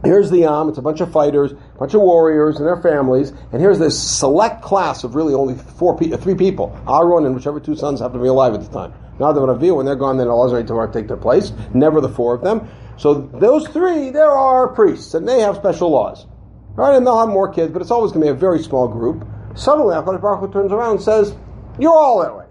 Here's 0.05 0.31
the 0.31 0.41
Yam, 0.41 0.69
it's 0.69 0.79
a 0.79 0.83
bunch 0.83 1.01
of 1.01 1.11
fighters, 1.11 1.53
a 1.53 1.79
bunch 1.79 1.95
of 1.95 2.01
warriors 2.01 2.59
and 2.59 2.67
their 2.67 2.77
families, 2.77 3.31
and 3.53 3.61
here's 3.61 3.79
this 3.79 4.01
select 4.01 4.63
class 4.63 5.05
of 5.05 5.15
really 5.15 5.35
only 5.35 5.55
four, 5.55 5.97
pe- 5.97 6.11
three 6.11 6.35
people, 6.35 6.79
Aaron 6.89 7.25
and 7.25 7.35
whichever 7.35 7.61
two 7.61 7.75
sons 7.75 8.01
happen 8.01 8.19
to 8.19 8.23
be 8.23 8.29
alive 8.29 8.55
at 8.55 8.61
the 8.61 8.69
time. 8.69 8.93
Now 9.19 9.33
they're 9.33 9.45
going 9.45 9.59
to 9.59 9.75
when 9.75 9.87
they're 9.87 9.97
gone, 9.97 10.19
then 10.19 10.27
Elazar 10.27 10.61
and 10.61 10.69
Itamar 10.69 10.93
take 10.93 11.09
their 11.09 11.17
place. 11.17 11.53
Never 11.73 12.01
the 12.01 12.09
four 12.09 12.35
of 12.35 12.43
them. 12.43 12.69
So 12.99 13.15
those 13.15 13.67
three, 13.69 14.11
there 14.11 14.31
are 14.31 14.69
priests, 14.69 15.15
and 15.15 15.27
they 15.29 15.41
have 15.41 15.57
special 15.57 15.91
laws. 15.91 16.27
Right, 16.75 16.95
and 16.95 17.07
they'll 17.07 17.19
have 17.19 17.29
more 17.29 17.51
kids, 17.51 17.73
but 17.73 17.81
it's 17.81 17.91
always 17.91 18.13
going 18.13 18.27
to 18.27 18.33
be 18.33 18.37
a 18.37 18.39
very 18.39 18.63
small 18.63 18.87
group. 18.87 19.27
Suddenly, 19.55 19.95
HaKadosh 19.95 20.21
Baruch 20.21 20.41
Hu 20.41 20.53
turns 20.53 20.73
around 20.73 20.97
and 20.97 21.03
says, 21.03 21.35
you're 21.79 21.97
all 21.97 22.23
that 22.23 22.37
way. 22.37 22.45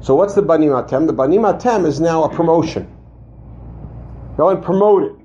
So 0.00 0.16
what's 0.16 0.34
the 0.34 0.42
Banim 0.42 0.70
Atem? 0.70 1.06
The 1.06 1.12
Banim 1.12 1.42
Atem 1.42 1.86
is 1.86 2.00
now 2.00 2.24
a 2.24 2.34
promotion. 2.34 2.88
Going 4.36 4.60
promoted 4.62 5.16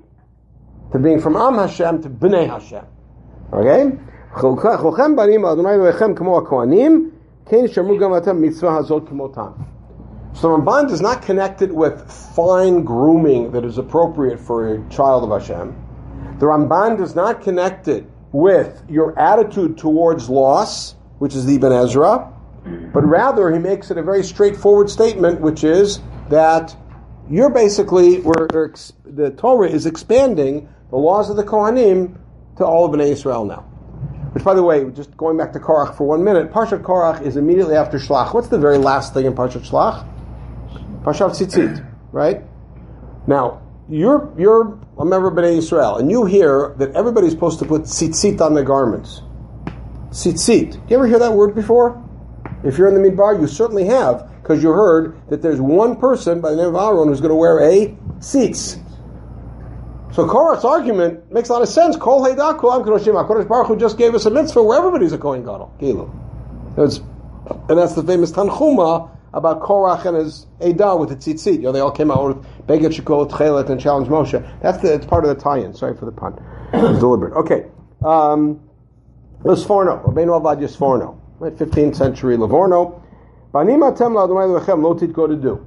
to 0.92 0.98
being 0.98 1.20
from 1.20 1.34
Am 1.36 1.54
Hashem 1.54 2.02
to 2.02 2.10
Bnei 2.10 2.48
Hashem. 2.48 2.84
Okay? 3.52 3.90
Adonai 4.36 5.78
mitzvah 8.34 8.68
hazot. 8.68 9.66
So 10.36 10.42
the 10.42 10.48
Ramban 10.58 10.88
does 10.88 11.00
not 11.00 11.22
connect 11.22 11.62
it 11.62 11.74
with 11.74 12.12
fine 12.12 12.84
grooming 12.84 13.52
that 13.52 13.64
is 13.64 13.78
appropriate 13.78 14.38
for 14.38 14.74
a 14.74 14.88
child 14.90 15.24
of 15.24 15.40
Hashem. 15.40 15.74
The 16.38 16.44
Ramban 16.44 16.98
does 16.98 17.14
not 17.14 17.40
connect 17.40 17.88
it 17.88 18.04
with 18.32 18.82
your 18.86 19.18
attitude 19.18 19.78
towards 19.78 20.28
loss, 20.28 20.94
which 21.20 21.34
is 21.34 21.46
the 21.46 21.54
Ibn 21.54 21.72
Ezra, 21.72 22.30
but 22.92 23.06
rather 23.06 23.50
he 23.50 23.58
makes 23.58 23.90
it 23.90 23.96
a 23.96 24.02
very 24.02 24.22
straightforward 24.22 24.90
statement, 24.90 25.40
which 25.40 25.64
is 25.64 26.00
that 26.28 26.76
you're 27.30 27.48
basically, 27.48 28.20
we're, 28.20 28.46
the 29.06 29.30
Torah 29.38 29.70
is 29.70 29.86
expanding 29.86 30.68
the 30.90 30.96
laws 30.96 31.30
of 31.30 31.36
the 31.36 31.44
Kohanim 31.44 32.18
to 32.58 32.64
all 32.66 32.84
of 32.84 32.92
Bnei 32.92 33.12
Israel 33.12 33.46
now. 33.46 33.60
Which, 34.32 34.44
by 34.44 34.52
the 34.52 34.62
way, 34.62 34.84
just 34.90 35.16
going 35.16 35.38
back 35.38 35.54
to 35.54 35.58
Korach 35.58 35.96
for 35.96 36.06
one 36.06 36.22
minute, 36.22 36.52
Parshat 36.52 36.82
Korach 36.82 37.22
is 37.22 37.38
immediately 37.38 37.74
after 37.74 37.98
Shlach. 37.98 38.34
What's 38.34 38.48
the 38.48 38.58
very 38.58 38.76
last 38.76 39.14
thing 39.14 39.24
in 39.24 39.34
Parshat 39.34 39.66
Shlach? 39.66 40.06
Parshat 41.06 41.30
Tzitzit, 41.30 41.88
right? 42.10 42.42
Now, 43.28 43.62
you're 43.88 44.34
you're 44.36 44.76
a 44.98 45.04
member 45.04 45.28
of 45.28 45.34
Bnei 45.34 45.58
Israel, 45.58 45.98
and 45.98 46.10
you 46.10 46.24
hear 46.24 46.74
that 46.78 46.96
everybody's 46.96 47.30
supposed 47.30 47.60
to 47.60 47.64
put 47.64 47.82
tzitzit 47.82 48.40
on 48.40 48.54
their 48.54 48.64
garments. 48.64 49.22
Tzitzit. 50.10 50.90
You 50.90 50.96
ever 50.96 51.06
hear 51.06 51.20
that 51.20 51.32
word 51.32 51.54
before? 51.54 52.02
If 52.64 52.76
you're 52.76 52.88
in 52.88 53.00
the 53.00 53.08
midbar, 53.08 53.40
you 53.40 53.46
certainly 53.46 53.84
have, 53.84 54.28
because 54.42 54.64
you 54.64 54.70
heard 54.70 55.16
that 55.30 55.42
there's 55.42 55.60
one 55.60 55.94
person 55.94 56.40
by 56.40 56.50
the 56.50 56.56
name 56.56 56.74
of 56.74 56.74
Aaron 56.74 57.06
who's 57.06 57.20
going 57.20 57.28
to 57.28 57.36
wear 57.36 57.60
a 57.60 57.96
tzitz. 58.18 58.82
So 60.12 60.26
Korach's 60.26 60.64
argument 60.64 61.30
makes 61.32 61.50
a 61.50 61.52
lot 61.52 61.62
of 61.62 61.68
sense. 61.68 61.94
Kol 61.94 62.24
Heidah 62.24 62.58
Kol 62.58 62.72
Am 62.72 62.82
Kadoshim. 62.82 63.48
Baruch 63.48 63.78
just 63.78 63.96
gave 63.96 64.16
us 64.16 64.26
a 64.26 64.30
mitzvah 64.30 64.60
where 64.60 64.78
everybody's 64.78 65.12
a 65.12 65.18
Kohen 65.18 65.44
Gadol. 65.44 65.72
And 67.68 67.78
that's 67.78 67.94
the 67.94 68.02
famous 68.02 68.32
Tanchuma 68.32 69.15
about 69.34 69.60
Korach 69.60 70.04
and 70.06 70.16
his 70.16 70.46
Edah 70.60 70.98
with 70.98 71.10
the 71.10 71.16
tzitzit. 71.16 71.56
You 71.56 71.62
know, 71.62 71.72
they 71.72 71.80
all 71.80 71.90
came 71.90 72.10
out 72.10 72.26
with 72.26 72.66
Beget 72.66 72.92
Shekol 72.92 73.30
Tchelet 73.30 73.68
and 73.68 73.80
challenged 73.80 74.10
Moshe. 74.10 74.60
That's 74.62 74.78
the, 74.78 74.94
it's 74.94 75.06
part 75.06 75.24
of 75.24 75.36
the 75.36 75.42
tie-in. 75.42 75.74
Sorry 75.74 75.96
for 75.96 76.04
the 76.06 76.12
pun. 76.12 76.40
It 76.72 76.82
was 76.82 76.98
deliberate. 76.98 77.32
Okay. 77.34 77.66
Um, 78.04 78.60
Sforno. 79.44 80.04
Rabbeinu 80.04 80.68
Sforno. 80.68 81.18
Right, 81.38 81.54
15th 81.54 81.96
century 81.96 82.36
Livorno. 82.36 83.02
Lo 83.52 84.94
to 84.94 85.36
do. 85.36 85.66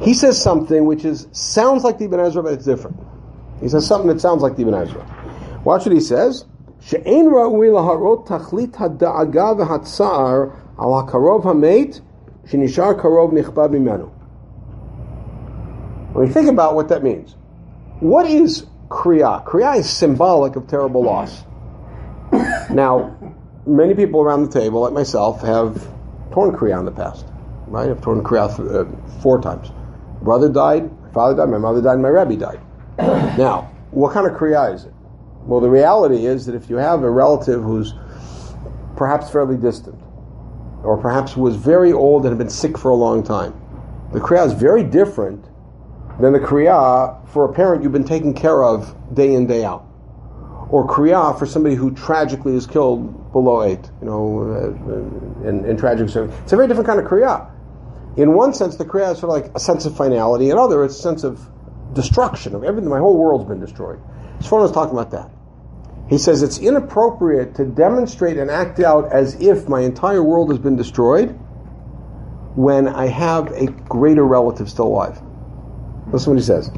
He 0.00 0.14
says 0.14 0.40
something 0.40 0.84
which 0.86 1.04
is 1.04 1.26
sounds 1.32 1.84
like 1.84 1.98
the 1.98 2.06
Ibn 2.06 2.20
Ezra, 2.20 2.42
but 2.42 2.52
it's 2.52 2.64
different. 2.64 2.96
He 3.60 3.68
says 3.68 3.86
something 3.86 4.08
that 4.08 4.20
sounds 4.20 4.42
like 4.42 4.56
the 4.56 4.62
Ibn 4.62 4.74
Ezra. 4.74 5.60
Watch 5.64 5.86
what 5.86 5.94
he 5.94 6.00
says. 6.00 6.44
She'ein 6.80 7.26
ra'ui 7.26 7.70
laharot 7.70 8.26
tachlit 8.26 8.76
ha'da'aga 8.76 9.58
v'hatzar 9.58 10.56
al 10.78 11.02
ha'karov 11.02 11.42
ha'meit 11.42 12.00
Shinishar 12.50 13.00
karov 13.00 13.32
nichbad. 13.32 14.10
When 16.12 16.26
you 16.26 16.32
think 16.32 16.48
about 16.48 16.74
what 16.74 16.88
that 16.88 17.02
means, 17.02 17.36
what 18.00 18.26
is 18.26 18.66
kriya? 18.88 19.44
Kriya 19.44 19.78
is 19.78 19.90
symbolic 19.90 20.56
of 20.56 20.66
terrible 20.66 21.04
loss. 21.04 21.44
now, 22.70 23.16
many 23.66 23.94
people 23.94 24.22
around 24.22 24.50
the 24.50 24.60
table, 24.60 24.80
like 24.80 24.92
myself, 24.92 25.42
have 25.42 25.86
torn 26.32 26.56
kriya 26.56 26.78
in 26.78 26.86
the 26.86 26.92
past. 26.92 27.26
Right? 27.66 27.90
I've 27.90 28.00
torn 28.00 28.22
kriya 28.22 28.56
th- 28.56 28.68
uh, 28.68 29.20
four 29.20 29.40
times. 29.42 29.70
Brother 30.22 30.48
died, 30.48 30.90
my 31.02 31.12
father 31.12 31.36
died, 31.36 31.50
my 31.50 31.58
mother 31.58 31.82
died, 31.82 31.98
my 31.98 32.08
rabbi 32.08 32.36
died. 32.36 32.60
now, 33.38 33.70
what 33.90 34.12
kind 34.12 34.26
of 34.26 34.32
kriya 34.38 34.74
is 34.74 34.84
it? 34.84 34.94
Well, 35.42 35.60
the 35.60 35.70
reality 35.70 36.26
is 36.26 36.46
that 36.46 36.54
if 36.54 36.70
you 36.70 36.76
have 36.76 37.02
a 37.02 37.10
relative 37.10 37.62
who's 37.62 37.94
perhaps 38.96 39.30
fairly 39.30 39.56
distant, 39.56 39.97
or 40.88 40.96
perhaps 40.96 41.36
was 41.36 41.54
very 41.54 41.92
old 41.92 42.24
and 42.24 42.30
had 42.30 42.38
been 42.38 42.48
sick 42.48 42.78
for 42.78 42.90
a 42.90 42.94
long 42.94 43.22
time. 43.22 43.52
The 44.14 44.20
Kriya 44.20 44.46
is 44.46 44.54
very 44.54 44.82
different 44.82 45.44
than 46.18 46.32
the 46.32 46.38
Kriya 46.40 47.28
for 47.28 47.44
a 47.44 47.52
parent 47.52 47.82
you've 47.82 47.92
been 47.92 48.04
taking 48.04 48.32
care 48.32 48.64
of 48.64 48.96
day 49.14 49.34
in, 49.34 49.46
day 49.46 49.64
out. 49.64 49.86
Or 50.70 50.88
Kriya 50.88 51.38
for 51.38 51.44
somebody 51.44 51.74
who 51.74 51.90
tragically 51.90 52.56
is 52.56 52.66
killed 52.66 53.32
below 53.32 53.64
eight, 53.64 53.84
you 54.00 54.06
know, 54.06 54.74
uh, 55.44 55.46
in, 55.46 55.66
in 55.66 55.76
tragic 55.76 56.08
service. 56.08 56.34
It's 56.42 56.54
a 56.54 56.56
very 56.56 56.68
different 56.68 56.86
kind 56.86 56.98
of 56.98 57.04
Kriya. 57.04 57.50
In 58.16 58.32
one 58.32 58.54
sense, 58.54 58.76
the 58.76 58.86
Kriya 58.86 59.12
is 59.12 59.18
sort 59.18 59.36
of 59.36 59.42
like 59.42 59.54
a 59.54 59.60
sense 59.60 59.84
of 59.84 59.94
finality. 59.94 60.48
In 60.48 60.56
other, 60.56 60.84
it's 60.84 60.98
a 60.98 61.02
sense 61.02 61.22
of 61.22 61.38
destruction 61.92 62.54
of 62.54 62.64
everything. 62.64 62.88
My 62.88 62.98
whole 62.98 63.18
world's 63.18 63.44
been 63.44 63.60
destroyed. 63.60 64.00
Sforno 64.38 64.62
was 64.62 64.72
talking 64.72 64.98
about 64.98 65.10
that. 65.10 65.30
He 66.08 66.16
says 66.16 66.42
it's 66.42 66.58
inappropriate 66.58 67.54
to 67.56 67.66
demonstrate 67.66 68.38
and 68.38 68.50
act 68.50 68.80
out 68.80 69.12
as 69.12 69.34
if 69.42 69.68
my 69.68 69.82
entire 69.82 70.22
world 70.22 70.48
has 70.50 70.58
been 70.58 70.76
destroyed 70.76 71.38
when 72.54 72.88
I 72.88 73.06
have 73.06 73.52
a 73.52 73.66
greater 73.66 74.24
relative 74.24 74.70
still 74.70 74.86
alive. 74.86 75.20
Listen 76.10 76.32
what 76.32 76.40
he 76.40 76.46
says. 76.46 76.70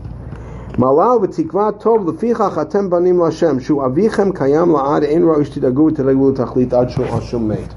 Malal 0.72 1.24
v'tikva 1.24 1.80
tov 1.80 2.10
lefichach 2.10 2.56
atem 2.56 2.90
banim 2.90 3.20
l'Hashem 3.20 3.64
shu 3.64 3.76
avichem 3.76 4.32
kayam 4.32 4.74
la'ad 4.74 5.08
ein 5.08 5.22
ra'ish 5.22 5.50
tidagu 5.50 5.90
v'tileglu 5.90 6.36
tachlit 6.36 6.72
ad 6.72 6.90
shu 6.90 7.02
hashum 7.02 7.46
meit. 7.46 7.72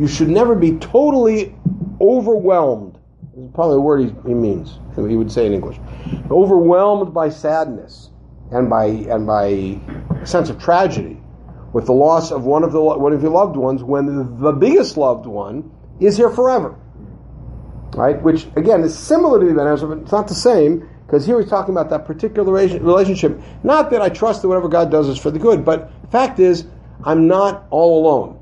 You 0.00 0.08
should 0.08 0.30
never 0.30 0.56
be 0.56 0.78
totally 0.78 1.54
overwhelmed. 2.00 2.98
This 3.34 3.44
is 3.44 3.50
probably 3.54 3.76
the 3.76 3.80
word 3.80 4.00
he, 4.00 4.28
he 4.28 4.34
means. 4.34 4.78
He 4.96 5.16
would 5.16 5.30
say 5.30 5.46
in 5.46 5.52
English. 5.52 5.78
Overwhelmed 6.28 7.14
by 7.14 7.28
sadness 7.28 8.10
and 8.52 8.68
by 8.70 8.86
and 8.86 9.26
by 9.26 9.80
sense 10.24 10.50
of 10.50 10.60
tragedy 10.60 11.20
with 11.72 11.86
the 11.86 11.92
loss 11.92 12.30
of 12.30 12.44
one 12.44 12.62
of 12.62 12.72
the 12.72 12.80
one 12.80 13.12
of 13.12 13.22
your 13.22 13.32
loved 13.32 13.56
ones 13.56 13.82
when 13.82 14.40
the 14.40 14.52
biggest 14.52 14.96
loved 14.96 15.26
one 15.26 15.70
is 16.00 16.16
here 16.16 16.30
forever. 16.30 16.78
Right? 17.94 18.20
Which 18.22 18.46
again 18.56 18.82
is 18.82 18.98
similar 18.98 19.40
to 19.40 19.46
the 19.46 19.52
event, 19.52 19.80
but 19.80 19.98
it's 19.98 20.12
not 20.12 20.28
the 20.28 20.34
same 20.34 20.88
Because 21.12 21.26
here 21.26 21.38
he's 21.38 21.50
talking 21.50 21.74
about 21.74 21.90
that 21.90 22.06
particular 22.06 22.50
relationship. 22.52 23.38
Not 23.62 23.90
that 23.90 24.00
I 24.00 24.08
trust 24.08 24.40
that 24.40 24.48
whatever 24.48 24.68
God 24.68 24.90
does 24.90 25.08
is 25.08 25.18
for 25.18 25.30
the 25.30 25.38
good, 25.38 25.62
but 25.62 25.90
the 26.00 26.08
fact 26.08 26.38
is, 26.38 26.64
I'm 27.04 27.28
not 27.28 27.66
all 27.68 28.00
alone. 28.00 28.38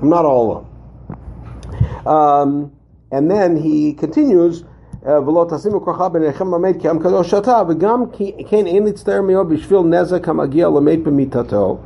I'm 0.00 0.08
not 0.08 0.24
all 0.24 0.50
alone. 0.50 2.06
Um, 2.06 2.72
and 3.10 3.30
then 3.30 3.56
he 3.56 3.92
continues, 3.92 4.64
ולא 5.03 5.45
תשימו 5.49 5.81
כוחה 5.81 6.09
ביניכם 6.09 6.55
למת 6.55 6.81
כי 6.81 6.89
עם 6.89 6.99
קדוש 6.99 7.33
אתה, 7.33 7.61
וגם 7.67 8.03
כן 8.47 8.65
אין 8.65 8.83
להצטער 8.83 9.21
מאוד 9.21 9.49
בשביל 9.49 9.79
נזק 9.79 10.29
המגיע 10.29 10.67
למת 10.67 11.03
במיתתו. 11.03 11.77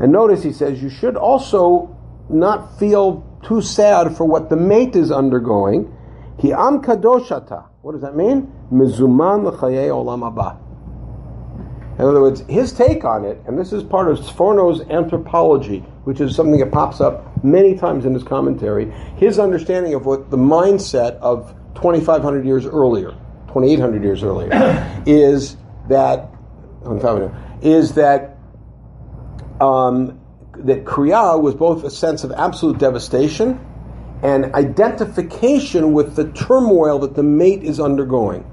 And 0.00 0.12
notice 0.12 0.44
he 0.44 0.52
says, 0.52 0.80
you 0.80 0.90
should 0.90 1.16
also 1.16 1.88
not 2.30 2.78
feel 2.78 3.24
too 3.42 3.60
sad 3.60 4.16
for 4.16 4.24
what 4.24 4.48
the 4.48 4.56
mate 4.56 4.94
is 4.94 5.10
undergoing. 5.10 5.92
Ki 6.38 6.52
am 6.52 6.80
kadoshata. 6.80 7.64
What 7.82 7.92
does 7.92 8.02
that 8.02 8.16
mean? 8.16 8.52
Mizuman 8.72 9.44
l'chayei 9.44 9.88
olam 9.88 10.22
haba. 10.22 10.56
In 11.98 12.04
other 12.04 12.20
words, 12.20 12.42
his 12.48 12.72
take 12.72 13.04
on 13.04 13.24
it, 13.24 13.42
and 13.46 13.58
this 13.58 13.72
is 13.72 13.82
part 13.82 14.08
of 14.08 14.18
Sforno's 14.20 14.88
anthropology, 14.88 15.80
which 16.04 16.20
is 16.20 16.36
something 16.36 16.60
that 16.60 16.70
pops 16.70 17.00
up 17.00 17.42
many 17.42 17.76
times 17.76 18.04
in 18.04 18.14
his 18.14 18.22
commentary, 18.22 18.92
his 19.16 19.40
understanding 19.40 19.94
of 19.94 20.06
what 20.06 20.30
the 20.30 20.36
mindset 20.36 21.16
of 21.16 21.52
2,500 21.83 22.45
years 22.45 22.65
earlier, 22.65 23.11
2,800 23.47 24.03
years 24.03 24.23
earlier, 24.23 25.03
is 25.05 25.57
that, 25.89 26.29
is 27.61 27.93
that 27.95 28.37
um, 29.59 30.17
that 30.59 30.85
Kriya 30.85 31.41
was 31.41 31.55
both 31.55 31.83
a 31.83 31.89
sense 31.89 32.23
of 32.23 32.31
absolute 32.31 32.77
devastation 32.77 33.59
and 34.23 34.55
identification 34.55 35.91
with 35.91 36.15
the 36.15 36.31
turmoil 36.31 36.99
that 36.99 37.15
the 37.15 37.23
mate 37.23 37.63
is 37.63 37.81
undergoing. 37.81 38.49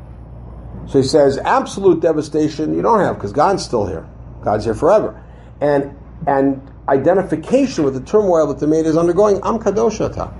So 0.88 1.00
he 1.00 1.06
says, 1.06 1.38
absolute 1.38 2.00
devastation 2.00 2.74
you 2.74 2.82
don't 2.82 2.98
have 2.98 3.14
because 3.14 3.32
God's 3.32 3.64
still 3.64 3.86
here. 3.86 4.08
God's 4.42 4.64
here 4.64 4.74
forever. 4.74 5.22
And 5.60 5.96
and 6.26 6.68
identification 6.88 7.84
with 7.84 7.94
the 7.94 8.00
turmoil 8.00 8.48
that 8.48 8.58
the 8.58 8.66
mate 8.66 8.86
is 8.86 8.96
undergoing, 8.96 9.38
I'm 9.44 9.60
Kadoshata. 9.60 10.34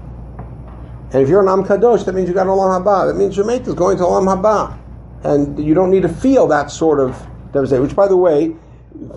And 1.13 1.23
if 1.23 1.29
you're 1.29 1.43
an 1.43 1.49
Am 1.49 1.65
Kadosh, 1.65 2.05
that 2.05 2.15
means 2.15 2.29
you 2.29 2.35
got 2.35 2.47
an 2.47 2.53
Olam 2.53 2.85
Haba. 2.85 3.09
That 3.13 3.19
means 3.19 3.37
your 3.37 3.45
mate 3.45 3.63
is 3.63 3.75
going 3.75 3.97
to 3.99 4.05
Olam 4.05 4.27
Haba. 4.27 4.79
And 5.25 5.65
you 5.65 5.75
don't 5.75 5.91
need 5.91 6.03
to 6.03 6.09
feel 6.09 6.47
that 6.49 6.71
sort 6.71 7.01
of 7.01 7.11
devastation, 7.53 7.83
which 7.83 7.97
by 7.97 8.07
the 8.07 8.17
way, 8.17 8.55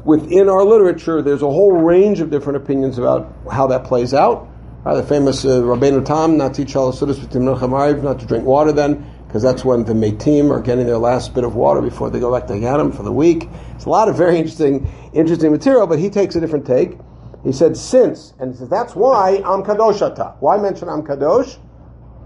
within 0.03 0.49
our 0.49 0.63
literature, 0.63 1.21
there's 1.21 1.43
a 1.43 1.47
whole 1.47 1.71
range 1.71 2.19
of 2.19 2.31
different 2.31 2.57
opinions 2.57 2.97
about 2.97 3.31
how 3.51 3.67
that 3.67 3.83
plays 3.83 4.13
out. 4.13 4.49
Uh, 4.85 4.95
the 4.95 5.03
famous 5.03 5.45
uh, 5.45 5.61
Rabbeinu 5.61 6.03
Tam, 6.03 6.35
not 6.35 6.55
to 6.55 6.63
eat 6.63 6.75
not 6.75 8.19
to 8.19 8.25
drink 8.25 8.43
water 8.43 8.71
then, 8.71 9.09
because 9.27 9.41
that's 9.41 9.63
when 9.63 9.85
the 9.85 9.93
Metim 9.93 10.51
are 10.51 10.61
getting 10.61 10.85
their 10.85 10.97
last 10.97 11.33
bit 11.33 11.43
of 11.43 11.55
water 11.55 11.81
before 11.81 12.09
they 12.09 12.19
go 12.19 12.33
back 12.33 12.47
to 12.47 12.59
Ganem 12.59 12.91
for 12.91 13.03
the 13.03 13.11
week. 13.11 13.47
It's 13.75 13.85
a 13.85 13.89
lot 13.89 14.09
of 14.09 14.17
very 14.17 14.37
interesting, 14.37 14.91
interesting 15.13 15.51
material, 15.51 15.87
but 15.87 15.99
he 15.99 16.09
takes 16.09 16.35
a 16.35 16.41
different 16.41 16.65
take. 16.65 16.97
He 17.43 17.51
said, 17.51 17.77
since, 17.77 18.33
and 18.39 18.51
he 18.51 18.57
says, 18.57 18.69
that's 18.69 18.95
why 18.95 19.35
Am 19.37 19.63
Kadoshata. 19.63 20.35
Why 20.39 20.57
mention 20.57 20.89
Am 20.89 21.03
Kadosh? 21.03 21.59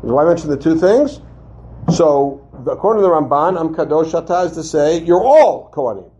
Why 0.01 0.25
mention 0.25 0.49
the 0.49 0.57
two 0.57 0.77
things? 0.77 1.21
So, 1.93 2.47
according 2.69 3.01
to 3.01 3.07
the 3.07 3.13
Ramban, 3.13 3.59
Am 3.59 3.73
Kadoshata 3.73 4.45
is 4.47 4.51
to 4.53 4.63
say, 4.63 5.03
you're 5.03 5.23
all 5.23 5.71
Kohanim. 5.71 6.11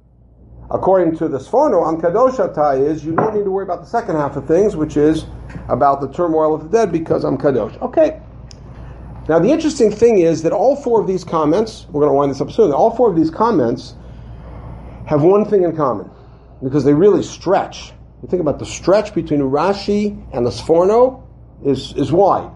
According 0.70 1.18
to 1.18 1.28
the 1.28 1.38
Sforno, 1.38 1.88
Am 1.88 2.02
Kadosh 2.02 2.86
is 2.86 3.06
you 3.06 3.16
don't 3.16 3.36
need 3.36 3.44
to 3.44 3.52
worry 3.52 3.63
about 3.63 3.82
the 3.82 3.88
second 3.88 4.16
half 4.16 4.36
of 4.36 4.48
things, 4.48 4.76
which 4.76 4.98
is 4.98 5.26
about 5.70 6.02
the 6.02 6.12
turmoil 6.12 6.54
of 6.54 6.63
the 6.63 6.70
dead 6.70 6.92
because 6.92 7.24
I'm 7.24 7.38
Kadosh. 7.38 7.80
Okay. 7.82 8.22
Now 9.30 9.40
the 9.40 9.50
interesting 9.50 9.92
thing 9.92 10.20
is 10.20 10.44
that 10.44 10.54
all 10.54 10.76
four 10.76 11.00
of 11.02 11.08
these 11.08 11.24
comments, 11.24 11.86
we're 11.90 12.02
going 12.02 12.12
to 12.12 12.16
wind 12.16 12.32
this 12.32 12.42
up 12.42 12.52
soon, 12.52 12.72
all 12.72 12.96
four 12.96 13.10
of 13.10 13.16
these 13.16 13.30
comments 13.30 13.96
have 15.06 15.22
one 15.22 15.46
thing 15.46 15.63
in 15.63 15.76
common 15.76 16.10
because 16.63 16.84
they 16.84 16.94
really 16.94 17.24
stretch. 17.24 17.94
You 18.22 18.30
think 18.30 18.42
about 18.42 18.60
the 18.60 18.66
stretch 18.66 19.13
between 19.13 19.42
Rashi 19.42 20.26
and 20.34 20.46
the 20.46 20.50
Sforno 20.50 21.24
is, 21.63 21.94
is 21.94 22.12
wide. 22.12 22.52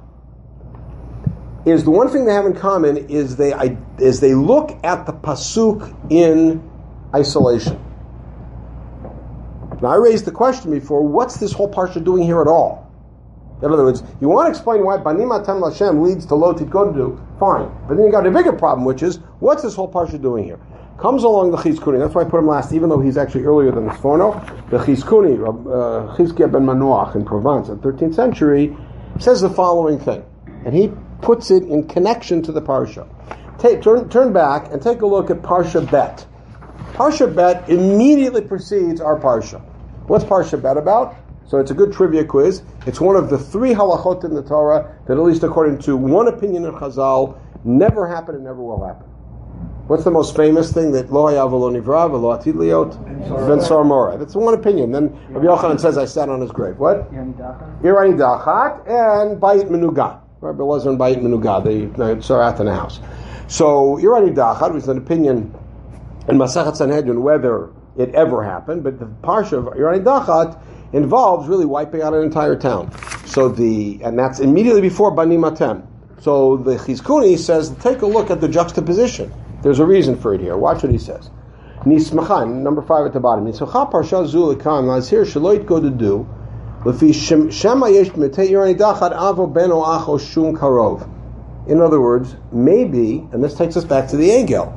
Is 1.65 1.83
the 1.83 1.91
one 1.91 2.09
thing 2.09 2.25
they 2.25 2.33
have 2.33 2.45
in 2.45 2.55
common 2.55 2.97
is 3.09 3.35
they 3.35 3.53
is 3.99 4.19
they 4.19 4.33
look 4.33 4.77
at 4.83 5.05
the 5.05 5.13
pasuk 5.13 6.11
in 6.11 6.67
isolation. 7.13 7.79
Now, 9.81 9.89
I 9.89 9.95
raised 9.95 10.25
the 10.25 10.31
question 10.31 10.71
before 10.71 11.05
what's 11.05 11.37
this 11.37 11.51
whole 11.51 11.71
parsha 11.71 12.03
doing 12.03 12.23
here 12.23 12.41
at 12.41 12.47
all? 12.47 12.91
In 13.61 13.71
other 13.71 13.83
words, 13.83 14.03
you 14.19 14.27
want 14.27 14.47
to 14.47 14.49
explain 14.49 14.83
why 14.83 14.97
Banim 14.97 15.31
Atam 15.31 15.61
Lashem 15.61 16.03
leads 16.03 16.25
to 16.27 16.35
Lo 16.35 16.53
Titkodu, 16.53 17.39
fine. 17.39 17.71
But 17.87 17.97
then 17.97 18.05
you 18.05 18.11
got 18.11 18.25
a 18.25 18.31
bigger 18.31 18.53
problem, 18.53 18.85
which 18.85 19.03
is 19.03 19.17
what's 19.39 19.61
this 19.61 19.75
whole 19.75 19.91
parsha 19.91 20.19
doing 20.19 20.45
here? 20.45 20.59
Comes 20.99 21.23
along 21.23 21.51
the 21.51 21.57
Chizkuni, 21.57 21.99
that's 21.99 22.13
why 22.13 22.21
I 22.21 22.25
put 22.25 22.39
him 22.39 22.47
last, 22.47 22.73
even 22.73 22.89
though 22.89 22.99
he's 22.99 23.17
actually 23.17 23.43
earlier 23.43 23.71
than 23.71 23.85
the 23.85 23.93
Sforno. 23.93 24.39
The 24.69 24.77
Chizkuni, 24.77 25.37
uh, 25.39 26.47
ben 26.47 26.63
Manoach 26.63 27.15
in 27.15 27.25
Provence 27.25 27.69
in 27.69 27.79
the 27.79 27.91
13th 27.91 28.15
century, 28.15 28.75
says 29.19 29.41
the 29.41 29.49
following 29.49 29.99
thing. 29.99 30.23
And 30.65 30.75
he 30.75 30.91
puts 31.21 31.51
it 31.51 31.63
in 31.63 31.87
connection 31.87 32.41
to 32.43 32.51
the 32.51 32.61
parsha. 32.61 33.07
Take, 33.61 33.81
turn, 33.83 34.09
turn 34.09 34.33
back 34.33 34.71
and 34.71 34.81
take 34.81 35.01
a 35.01 35.05
look 35.05 35.29
at 35.29 35.43
Parsha 35.43 35.89
Bet. 35.91 36.25
Parsha 36.93 37.33
Bet 37.33 37.69
immediately 37.69 38.41
precedes 38.41 38.99
our 38.99 39.19
Parsha. 39.19 39.61
What's 40.07 40.23
Parsha 40.23 40.59
Bet 40.59 40.77
about? 40.77 41.15
So 41.45 41.59
it's 41.59 41.69
a 41.69 41.75
good 41.75 41.93
trivia 41.93 42.25
quiz. 42.25 42.63
It's 42.87 42.99
one 42.99 43.15
of 43.15 43.29
the 43.29 43.37
three 43.37 43.71
halachot 43.71 44.23
in 44.23 44.33
the 44.33 44.41
Torah 44.41 44.95
that, 45.05 45.13
at 45.13 45.23
least 45.23 45.43
according 45.43 45.77
to 45.79 45.95
one 45.95 46.27
opinion 46.27 46.65
in 46.65 46.71
Chazal, 46.71 47.37
never 47.63 48.07
happened 48.07 48.37
and 48.37 48.45
never 48.45 48.63
will 48.63 48.83
happen. 48.83 49.05
What's 49.85 50.05
the 50.05 50.11
most 50.11 50.35
famous 50.35 50.71
thing 50.71 50.91
that 50.93 51.11
lo 51.11 51.25
hayav 51.25 51.51
lo 51.51 51.69
nivra 51.69 52.09
v'lo 52.09 52.41
atid 52.41 52.53
liot 52.53 52.97
ben 53.05 53.59
sarmora? 53.59 54.17
That's 54.17 54.33
one 54.33 54.53
opinion. 54.53 54.91
Then 54.91 55.09
Rabbi 55.29 55.45
Yochanan 55.45 55.79
says, 55.79 55.97
"I 55.97 56.05
sat 56.05 56.29
on 56.29 56.41
his 56.41 56.51
grave." 56.51 56.79
What? 56.79 57.11
Irani 57.13 58.17
dachat 58.17 58.87
and 58.87 59.41
bayit 59.41 59.69
menuga. 60.41 60.47
Rabbi 60.47 60.63
Lezer 60.63 60.89
and 60.89 60.99
bayit 60.99 61.21
menuga. 61.21 61.63
They 61.63 61.87
sarat 62.21 62.59
in 62.59 62.65
the 62.65 62.75
house. 62.75 62.99
So 63.47 63.97
Irani 63.97 64.33
dachat 64.33 64.73
was 64.73 64.87
an 64.87 64.97
opinion 64.97 65.53
in 66.27 66.37
Masachet 66.37 66.75
Sanhedrin 66.75 67.21
whether 67.21 67.69
it 67.97 68.13
ever 68.15 68.43
happened, 68.43 68.83
but 68.83 68.99
the 68.99 69.05
parsha 69.05 69.53
of 69.53 69.65
Irani 69.73 70.03
Dachat 70.03 70.57
involves 70.93 71.47
really 71.47 71.65
wiping 71.65 72.01
out 72.01 72.13
an 72.13 72.23
entire 72.23 72.55
town. 72.55 72.91
So 73.25 73.49
the 73.49 73.99
and 74.03 74.17
that's 74.17 74.39
immediately 74.39 74.81
before 74.81 75.11
Bani 75.11 75.37
Matem. 75.37 75.85
So 76.21 76.57
the 76.57 76.75
Chizkuni 76.75 77.37
says, 77.37 77.71
take 77.77 78.01
a 78.01 78.05
look 78.05 78.29
at 78.29 78.41
the 78.41 78.47
juxtaposition. 78.47 79.33
There's 79.63 79.79
a 79.79 79.85
reason 79.85 80.15
for 80.15 80.33
it 80.33 80.41
here. 80.41 80.55
Watch 80.55 80.83
what 80.83 80.91
he 80.91 80.97
says. 80.97 81.29
Nismachan, 81.79 82.61
number 82.61 82.81
five 82.81 83.07
at 83.07 83.13
the 83.13 83.19
bottom. 83.19 83.45
Nismacha 83.45 83.91
parsha 83.91 84.29
zulikan 84.29 84.85
lazir 84.85 85.25
shaloit 85.25 85.65
go 85.65 85.81
to 85.81 85.89
do. 85.89 86.27
In 86.83 86.91
other 91.79 92.01
words, 92.01 92.35
maybe, 92.51 93.27
and 93.31 93.43
this 93.43 93.53
takes 93.53 93.77
us 93.77 93.83
back 93.83 94.09
to 94.09 94.17
the 94.17 94.27
Egel. 94.27 94.75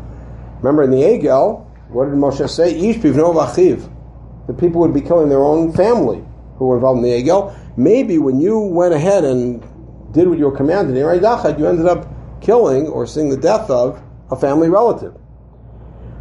Remember 0.58 0.82
in 0.82 0.90
the 0.90 0.98
Egel, 0.98 1.64
what 1.88 2.04
did 2.04 2.14
Moshe 2.14 2.46
say? 2.50 2.78
Ish. 2.78 3.00
The 3.00 4.52
people 4.52 4.82
would 4.82 4.92
be 4.92 5.00
killing 5.00 5.30
their 5.30 5.42
own 5.42 5.72
family 5.72 6.22
who 6.56 6.66
were 6.66 6.74
involved 6.74 6.98
in 6.98 7.04
the 7.04 7.22
Egel. 7.22 7.56
Maybe 7.78 8.18
when 8.18 8.38
you 8.38 8.58
went 8.58 8.92
ahead 8.92 9.24
and 9.24 9.62
did 10.12 10.28
what 10.28 10.36
you 10.36 10.44
were 10.44 10.56
commanded 10.56 10.98
in 10.98 11.04
Dachad, 11.04 11.58
you 11.58 11.66
ended 11.66 11.86
up 11.86 12.06
killing 12.42 12.86
or 12.86 13.06
seeing 13.06 13.30
the 13.30 13.38
death 13.38 13.70
of 13.70 13.98
a 14.30 14.36
family 14.36 14.68
relative. 14.68 15.14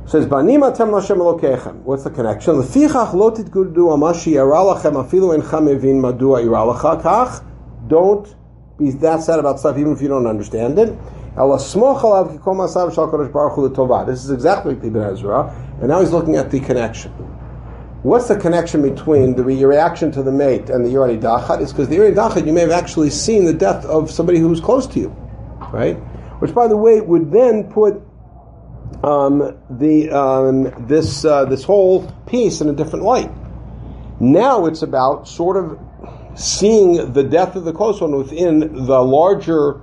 Says 0.06 0.26
Banima 0.26 0.76
tem 0.76 0.92
Hashem 0.92 1.18
Elokechem. 1.18 1.76
What's 1.84 2.04
the 2.04 2.10
connection? 2.10 2.56
Lefichach 2.56 3.14
lo 3.14 3.32
titgudu 3.32 3.90
amashi 3.94 4.34
yaralachem 4.34 4.96
afilu 5.02 5.34
enchem 5.40 5.68
evin 5.74 6.02
madua 6.02 6.42
yaralacha 6.44 7.02
kach. 7.02 7.42
Don't 7.88 8.36
be 8.78 8.92
that 8.92 9.22
sad 9.22 9.40
about 9.40 9.60
stuff 9.60 9.78
even 9.78 9.94
if 9.94 10.02
you 10.02 10.08
don't 10.08 10.28
understand 10.28 10.78
it. 10.78 10.94
This 11.36 11.76
is 14.24 14.30
exactly 14.30 14.74
Ibn 14.76 15.02
Ezra, 15.02 15.56
and 15.80 15.88
now 15.88 16.00
he's 16.00 16.12
looking 16.12 16.36
at 16.36 16.52
the 16.52 16.60
connection. 16.60 17.12
What's 18.04 18.28
the 18.28 18.36
connection 18.36 18.84
between 18.84 19.34
the 19.36 19.44
reaction 19.44 20.12
to 20.12 20.22
the 20.22 20.32
mate 20.32 20.70
and 20.70 20.86
the 20.86 20.90
Yirani 20.90 21.20
Dachat? 21.20 21.62
Is 21.62 21.72
because 21.72 21.88
the 21.88 21.96
Yirani 21.96 22.14
Dachat, 22.14 22.46
you 22.46 22.54
may 22.54 22.62
have 22.62 22.70
actually 22.70 23.10
seen 23.10 23.46
the 23.46 23.54
death 23.54 23.84
of 23.86 24.12
somebody 24.12 24.38
who's 24.38 24.62
close 24.62 24.86
to 24.86 25.00
you, 25.00 25.10
right? 25.72 25.96
Which, 26.40 26.54
by 26.54 26.68
the 26.68 26.78
way, 26.78 27.02
would 27.02 27.32
then 27.32 27.64
put 27.64 28.00
um, 29.04 29.58
the 29.70 30.10
um, 30.12 30.88
this 30.88 31.26
uh, 31.26 31.46
this 31.46 31.64
whole 31.64 32.12
piece 32.28 32.62
in 32.62 32.70
a 32.70 32.74
different 32.74 33.06
light. 33.06 33.32
Now 34.20 34.66
it's 34.66 34.82
about 34.82 35.28
sort 35.28 35.58
of 35.58 35.80
seeing 36.36 37.14
the 37.14 37.24
death 37.24 37.56
of 37.56 37.66
the 37.66 37.74
close 37.74 38.02
one 38.02 38.16
within 38.16 38.86
the 38.86 39.02
larger 39.04 39.82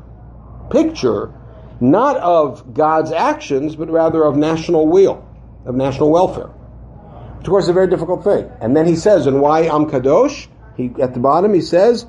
picture 0.70 1.32
not 1.80 2.16
of 2.18 2.74
God's 2.74 3.10
actions, 3.10 3.74
but 3.74 3.90
rather 3.90 4.22
of 4.22 4.36
national 4.36 4.86
will, 4.86 5.26
of 5.64 5.74
national 5.74 6.10
welfare. 6.10 6.48
Which, 6.48 7.46
of 7.46 7.50
course, 7.50 7.64
is 7.64 7.70
a 7.70 7.72
very 7.72 7.88
difficult 7.88 8.22
thing. 8.22 8.50
And 8.60 8.76
then 8.76 8.86
he 8.86 8.96
says, 8.96 9.26
and 9.26 9.40
why 9.40 9.62
I'm 9.62 9.86
Kadosh? 9.86 10.46
He, 10.76 10.90
at 11.00 11.14
the 11.14 11.20
bottom 11.20 11.54
he 11.54 11.62
says, 11.62 12.06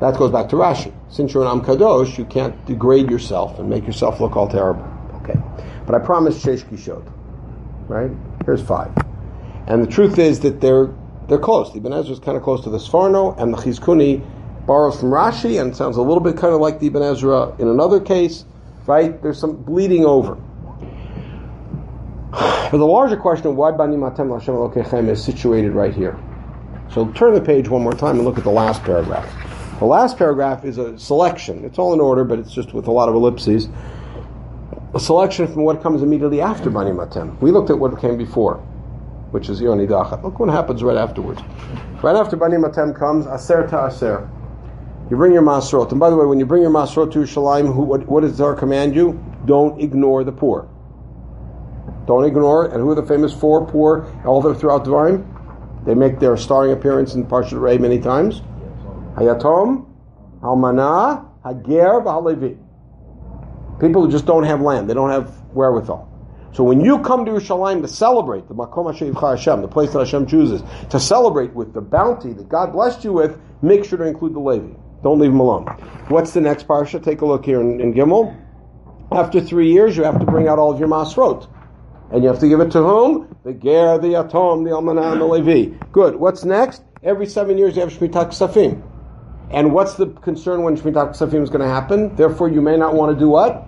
That 0.00 0.16
goes 0.16 0.30
back 0.30 0.48
to 0.48 0.56
Rashi. 0.56 0.92
Since 1.10 1.34
you're 1.34 1.42
an 1.42 1.50
Am 1.50 1.60
Kadosh, 1.60 2.16
you 2.16 2.24
can't 2.24 2.64
degrade 2.64 3.10
yourself 3.10 3.58
and 3.58 3.68
make 3.68 3.86
yourself 3.86 4.18
look 4.18 4.34
all 4.34 4.48
terrible. 4.48 4.82
Okay. 5.16 5.38
But 5.84 5.94
I 5.94 5.98
promised 5.98 6.44
Shesh 6.44 6.64
Gishot. 6.64 7.06
Right? 7.86 8.10
Here's 8.46 8.62
five. 8.62 8.90
And 9.66 9.82
the 9.82 9.86
truth 9.86 10.18
is 10.18 10.40
that 10.40 10.60
they're 10.60 10.88
they're 11.28 11.38
close. 11.38 11.72
The 11.72 11.78
Ibn 11.78 11.92
Ezra 11.92 12.14
is 12.14 12.18
kind 12.18 12.36
of 12.36 12.42
close 12.42 12.64
to 12.64 12.70
the 12.70 12.78
Sforno, 12.78 13.38
and 13.38 13.52
the 13.52 13.58
Chizkuni 13.58 14.24
borrows 14.66 14.98
from 14.98 15.10
Rashi, 15.10 15.60
and 15.60 15.76
sounds 15.76 15.96
a 15.96 16.02
little 16.02 16.22
bit 16.22 16.36
kind 16.36 16.52
of 16.52 16.60
like 16.60 16.80
the 16.80 16.88
Ibn 16.88 17.02
Ezra 17.02 17.54
in 17.58 17.68
another 17.68 18.00
case. 18.00 18.46
Right? 18.86 19.20
There's 19.22 19.38
some 19.38 19.56
bleeding 19.62 20.04
over. 20.04 20.36
But 22.70 22.78
the 22.78 22.86
larger 22.86 23.16
question 23.16 23.48
of 23.48 23.56
why 23.56 23.72
Bani 23.72 23.96
Matem 23.96 24.28
Elokechem 24.28 25.08
is 25.08 25.22
situated 25.22 25.72
right 25.72 25.92
here. 25.92 26.16
So 26.94 27.10
turn 27.12 27.34
the 27.34 27.40
page 27.40 27.68
one 27.68 27.82
more 27.82 27.92
time 27.92 28.14
and 28.16 28.24
look 28.24 28.38
at 28.38 28.44
the 28.44 28.50
last 28.50 28.84
paragraph. 28.84 29.49
The 29.80 29.86
last 29.86 30.18
paragraph 30.18 30.66
is 30.66 30.76
a 30.76 30.98
selection. 30.98 31.64
It's 31.64 31.78
all 31.78 31.94
in 31.94 32.00
order, 32.00 32.22
but 32.22 32.38
it's 32.38 32.52
just 32.52 32.74
with 32.74 32.86
a 32.86 32.90
lot 32.90 33.08
of 33.08 33.14
ellipses. 33.14 33.66
A 34.92 35.00
selection 35.00 35.46
from 35.46 35.64
what 35.64 35.82
comes 35.82 36.02
immediately 36.02 36.42
after 36.42 36.68
Banim 36.68 36.98
Atem. 36.98 37.40
We 37.40 37.50
looked 37.50 37.70
at 37.70 37.78
what 37.78 37.98
came 37.98 38.18
before, 38.18 38.56
which 39.30 39.48
is 39.48 39.58
Yoni 39.58 39.86
Dachat. 39.86 40.22
Look 40.22 40.38
what 40.38 40.50
happens 40.50 40.82
right 40.82 40.98
afterwards. 40.98 41.40
Right 42.02 42.14
after 42.14 42.36
Banim 42.36 42.60
Atem 42.64 42.94
comes 42.94 43.26
Aser 43.26 43.66
Te'aser. 43.68 44.28
You 45.10 45.16
bring 45.16 45.32
your 45.32 45.40
Masrot. 45.40 45.90
And 45.92 45.98
by 45.98 46.10
the 46.10 46.16
way, 46.16 46.26
when 46.26 46.38
you 46.38 46.44
bring 46.44 46.60
your 46.60 46.70
Masrot 46.70 47.10
to 47.14 47.20
Shalim, 47.20 47.72
who, 47.74 47.80
what, 47.80 48.06
what 48.06 48.20
does 48.20 48.34
Zar 48.34 48.54
command 48.54 48.94
you? 48.94 49.18
Don't 49.46 49.80
ignore 49.80 50.24
the 50.24 50.32
poor. 50.32 50.68
Don't 52.06 52.26
ignore. 52.26 52.66
And 52.66 52.82
who 52.82 52.90
are 52.90 52.94
the 52.94 53.06
famous 53.06 53.32
four 53.32 53.66
poor 53.66 54.06
all 54.26 54.42
throughout 54.42 54.84
the 54.84 54.90
Dvarim? 54.90 55.86
They 55.86 55.94
make 55.94 56.18
their 56.18 56.36
starring 56.36 56.72
appearance 56.72 57.14
in 57.14 57.24
Parshat 57.24 57.58
Re'eh 57.58 57.80
many 57.80 57.98
times. 57.98 58.42
Hayatom, 59.14 59.86
Almana, 60.40 61.26
Hager, 61.44 62.00
V'Halevi. 62.00 62.58
People 63.80 64.04
who 64.04 64.10
just 64.10 64.26
don't 64.26 64.44
have 64.44 64.60
land, 64.60 64.88
they 64.88 64.94
don't 64.94 65.10
have 65.10 65.40
wherewithal. 65.54 66.08
So 66.52 66.64
when 66.64 66.80
you 66.80 66.98
come 67.00 67.24
to 67.24 67.30
Yerushalayim 67.30 67.80
to 67.82 67.88
celebrate 67.88 68.48
the 68.48 68.54
Makom 68.54 68.90
Hashem, 68.90 69.62
the 69.62 69.68
place 69.68 69.92
that 69.92 70.00
Hashem 70.00 70.26
chooses, 70.26 70.62
to 70.90 70.98
celebrate 70.98 71.54
with 71.54 71.72
the 71.72 71.80
bounty 71.80 72.32
that 72.32 72.48
God 72.48 72.72
blessed 72.72 73.04
you 73.04 73.12
with, 73.12 73.38
make 73.62 73.84
sure 73.84 73.98
to 73.98 74.04
include 74.04 74.34
the 74.34 74.40
Levi. 74.40 74.74
Don't 75.02 75.18
leave 75.18 75.30
them 75.30 75.40
alone. 75.40 75.66
What's 76.08 76.32
the 76.32 76.40
next 76.40 76.66
parsha? 76.66 77.02
Take 77.02 77.20
a 77.20 77.26
look 77.26 77.44
here 77.44 77.60
in, 77.60 77.80
in 77.80 77.94
Gimel. 77.94 78.36
After 79.12 79.40
three 79.40 79.72
years, 79.72 79.96
you 79.96 80.02
have 80.04 80.18
to 80.18 80.26
bring 80.26 80.48
out 80.48 80.58
all 80.58 80.72
of 80.72 80.78
your 80.78 80.88
masrot. 80.88 81.48
And 82.12 82.22
you 82.22 82.28
have 82.28 82.40
to 82.40 82.48
give 82.48 82.60
it 82.60 82.72
to 82.72 82.82
whom? 82.82 83.36
The 83.44 83.52
Ger, 83.52 83.98
the 83.98 84.08
Yatom, 84.08 84.64
the 84.64 84.70
Almanah, 84.70 85.12
and 85.12 85.20
the 85.20 85.26
Levi. 85.26 85.76
Good. 85.92 86.16
What's 86.16 86.44
next? 86.44 86.82
Every 87.02 87.26
seven 87.26 87.56
years 87.56 87.76
you 87.76 87.82
have 87.82 87.92
Shmitat 87.92 88.30
Ksafim. 88.30 88.82
And 89.50 89.72
what's 89.72 89.94
the 89.94 90.06
concern 90.06 90.62
when 90.62 90.76
Shmitat 90.76 91.10
Ksafim 91.10 91.42
is 91.42 91.50
going 91.50 91.62
to 91.62 91.68
happen? 91.68 92.14
Therefore, 92.14 92.48
you 92.48 92.60
may 92.60 92.76
not 92.76 92.94
want 92.94 93.12
to 93.12 93.18
do 93.18 93.28
what? 93.28 93.66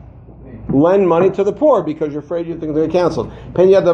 Lend 0.68 1.08
money 1.08 1.28
to 1.30 1.42
the 1.42 1.52
poor 1.52 1.82
because 1.82 2.12
you're 2.12 2.22
afraid 2.22 2.46
going 2.46 2.74
to 2.74 2.80
get 2.82 2.90
canceled. 2.90 3.30
Penya 3.52 3.84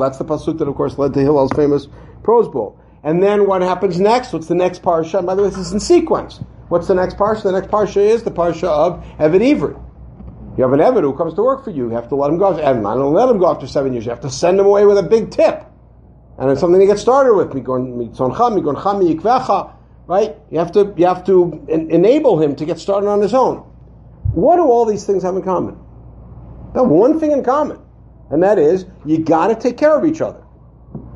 That's 0.00 0.18
the 0.18 0.24
pasuk 0.24 0.58
that, 0.58 0.66
of 0.66 0.74
course, 0.74 0.96
led 0.96 1.12
to 1.14 1.20
Hillel's 1.20 1.52
famous 1.52 1.86
Prozbul. 2.22 2.76
And 3.02 3.22
then 3.22 3.46
what 3.46 3.62
happens 3.62 4.00
next? 4.00 4.32
What's 4.32 4.48
the 4.48 4.54
next 4.54 4.82
parsha? 4.82 5.18
And 5.18 5.26
by 5.26 5.34
the 5.34 5.42
way, 5.42 5.50
this 5.50 5.58
is 5.58 5.72
in 5.72 5.80
sequence. 5.80 6.40
What's 6.68 6.88
the 6.88 6.94
next 6.94 7.16
parsha? 7.16 7.44
The 7.44 7.52
next 7.52 7.68
parsha 7.68 7.98
is 7.98 8.22
the 8.22 8.30
parsha 8.30 8.64
of 8.64 9.04
Eved 9.18 9.40
Ivri. 9.40 9.84
You 10.56 10.64
have 10.64 10.72
an 10.72 10.80
Eved 10.80 11.02
who 11.02 11.16
comes 11.16 11.34
to 11.34 11.42
work 11.42 11.62
for 11.62 11.70
you. 11.70 11.88
You 11.88 11.94
have 11.94 12.08
to 12.08 12.16
let 12.16 12.30
him 12.30 12.38
go. 12.38 12.56
Evan, 12.56 12.84
I 12.84 12.94
don't 12.94 13.12
let 13.12 13.28
him 13.28 13.38
go 13.38 13.48
after 13.48 13.66
seven 13.66 13.92
years. 13.92 14.06
You 14.06 14.10
have 14.10 14.22
to 14.22 14.30
send 14.30 14.58
him 14.58 14.66
away 14.66 14.86
with 14.86 14.98
a 14.98 15.02
big 15.04 15.30
tip. 15.30 15.64
And 16.38 16.50
it's 16.50 16.60
something 16.60 16.80
to 16.80 16.86
get 16.86 16.98
started 16.98 17.34
with 17.34 17.52
right? 20.08 20.34
You 20.50 20.58
have 20.58 20.72
to 20.72 20.92
you 20.96 21.06
have 21.06 21.24
to 21.26 21.64
en- 21.68 21.90
enable 21.90 22.42
him 22.42 22.56
to 22.56 22.64
get 22.64 22.80
started 22.80 23.06
on 23.06 23.20
his 23.20 23.34
own. 23.34 23.58
What 24.32 24.56
do 24.56 24.62
all 24.62 24.84
these 24.84 25.06
things 25.06 25.22
have 25.22 25.36
in 25.36 25.42
common? 25.42 25.78
They 26.74 26.80
have 26.80 26.88
one 26.88 27.20
thing 27.20 27.30
in 27.30 27.44
common, 27.44 27.78
and 28.30 28.42
that 28.42 28.58
is 28.58 28.86
you 29.04 29.18
got 29.18 29.48
to 29.48 29.54
take 29.54 29.76
care 29.76 29.96
of 29.96 30.04
each 30.04 30.20
other. 30.20 30.42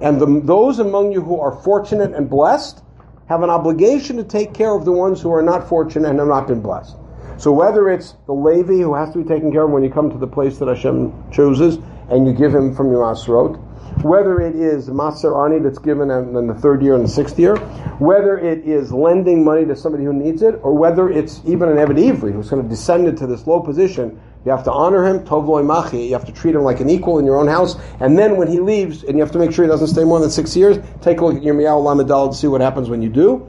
And 0.00 0.20
the, 0.20 0.40
those 0.44 0.78
among 0.78 1.12
you 1.12 1.22
who 1.22 1.40
are 1.40 1.52
fortunate 1.62 2.14
and 2.14 2.28
blessed 2.28 2.82
have 3.28 3.42
an 3.42 3.50
obligation 3.50 4.16
to 4.18 4.24
take 4.24 4.52
care 4.52 4.76
of 4.76 4.84
the 4.84 4.92
ones 4.92 5.20
who 5.20 5.32
are 5.32 5.42
not 5.42 5.68
fortunate 5.68 6.08
and 6.08 6.18
have 6.18 6.28
not 6.28 6.46
been 6.46 6.60
blessed. 6.60 6.96
So 7.38 7.50
whether 7.50 7.88
it's 7.88 8.14
the 8.26 8.34
Levi 8.34 8.82
who 8.82 8.94
has 8.94 9.10
to 9.12 9.18
be 9.18 9.24
taken 9.24 9.50
care 9.50 9.62
of 9.62 9.70
when 9.70 9.82
you 9.82 9.90
come 9.90 10.10
to 10.10 10.18
the 10.18 10.26
place 10.26 10.58
that 10.58 10.68
Hashem 10.68 11.32
chooses 11.32 11.78
and 12.10 12.26
you 12.26 12.32
give 12.34 12.54
him 12.54 12.74
from 12.74 12.90
your 12.90 13.04
Asrot, 13.04 13.58
whether 14.02 14.40
it 14.40 14.56
is 14.56 14.88
Maser 14.88 15.44
Ani 15.44 15.60
that's 15.60 15.78
given 15.78 16.10
in 16.10 16.46
the 16.46 16.54
third 16.54 16.82
year 16.82 16.94
and 16.94 17.04
the 17.04 17.08
sixth 17.08 17.38
year, 17.38 17.56
whether 17.98 18.38
it 18.38 18.66
is 18.66 18.92
lending 18.92 19.44
money 19.44 19.64
to 19.64 19.76
somebody 19.76 20.04
who 20.04 20.12
needs 20.12 20.42
it, 20.42 20.58
or 20.62 20.76
whether 20.76 21.08
it's 21.08 21.40
even 21.46 21.68
an 21.68 21.76
Eved 21.76 21.98
Ivri 21.98 22.32
who's 22.32 22.50
going 22.50 22.62
to 22.62 22.68
descend 22.68 23.06
into 23.06 23.26
this 23.26 23.46
low 23.46 23.60
position, 23.60 24.20
you 24.44 24.50
have 24.50 24.64
to 24.64 24.72
honor 24.72 25.06
him, 25.06 25.20
Tov 25.20 25.46
lo 25.46 25.62
imach, 25.62 25.92
you 25.92 26.12
have 26.12 26.24
to 26.24 26.32
treat 26.32 26.54
him 26.54 26.62
like 26.62 26.80
an 26.80 26.90
equal 26.90 27.18
in 27.18 27.24
your 27.24 27.38
own 27.38 27.46
house, 27.46 27.76
and 28.00 28.18
then 28.18 28.36
when 28.36 28.48
he 28.48 28.58
leaves, 28.58 29.04
and 29.04 29.16
you 29.16 29.22
have 29.22 29.32
to 29.32 29.38
make 29.38 29.52
sure 29.52 29.64
he 29.64 29.68
doesn't 29.68 29.86
stay 29.86 30.04
more 30.04 30.18
than 30.18 30.30
six 30.30 30.56
years, 30.56 30.78
take 31.00 31.20
a 31.20 31.24
look 31.24 31.36
at 31.36 31.42
your 31.42 31.54
Miao 31.54 31.80
Lamadal 31.80 32.32
to 32.32 32.36
see 32.36 32.48
what 32.48 32.60
happens 32.60 32.88
when 32.88 33.02
you 33.02 33.08
do, 33.08 33.46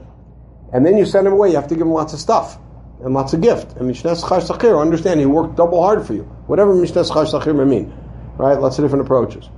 and 0.72 0.86
then 0.86 0.96
you 0.96 1.04
send 1.04 1.26
him 1.26 1.32
away, 1.32 1.48
you 1.48 1.56
have 1.56 1.68
to 1.68 1.74
give 1.74 1.82
him 1.82 1.92
lots 1.92 2.12
of 2.12 2.20
stuff 2.20 2.58
and 3.04 3.12
lots 3.12 3.32
of 3.32 3.40
gift. 3.40 3.72
And 3.76 3.90
Mishneh 3.90 4.20
Sechar 4.20 4.40
Sachir, 4.40 4.80
understand 4.80 5.20
he 5.20 5.26
worked 5.26 5.56
double 5.56 5.82
hard 5.82 6.06
for 6.06 6.14
you. 6.14 6.22
Whatever 6.46 6.74
Mishneh 6.74 7.08
Sechar 7.08 7.30
Sachir 7.30 7.54
may 7.54 7.64
mean. 7.64 7.92
Right? 8.36 8.58
Lots 8.58 8.78
of 8.78 8.84
different 8.84 9.04
approaches. 9.04 9.48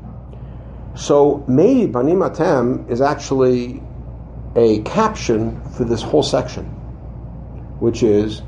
So 0.96 1.44
maybe 1.46 1.86
Banim 1.86 2.20
Atem 2.20 2.90
is 2.90 3.02
actually 3.02 3.82
a 4.56 4.80
caption 4.80 5.60
for 5.72 5.84
this 5.84 6.00
whole 6.00 6.22
section, 6.22 6.64
which 7.80 8.02
is 8.02 8.40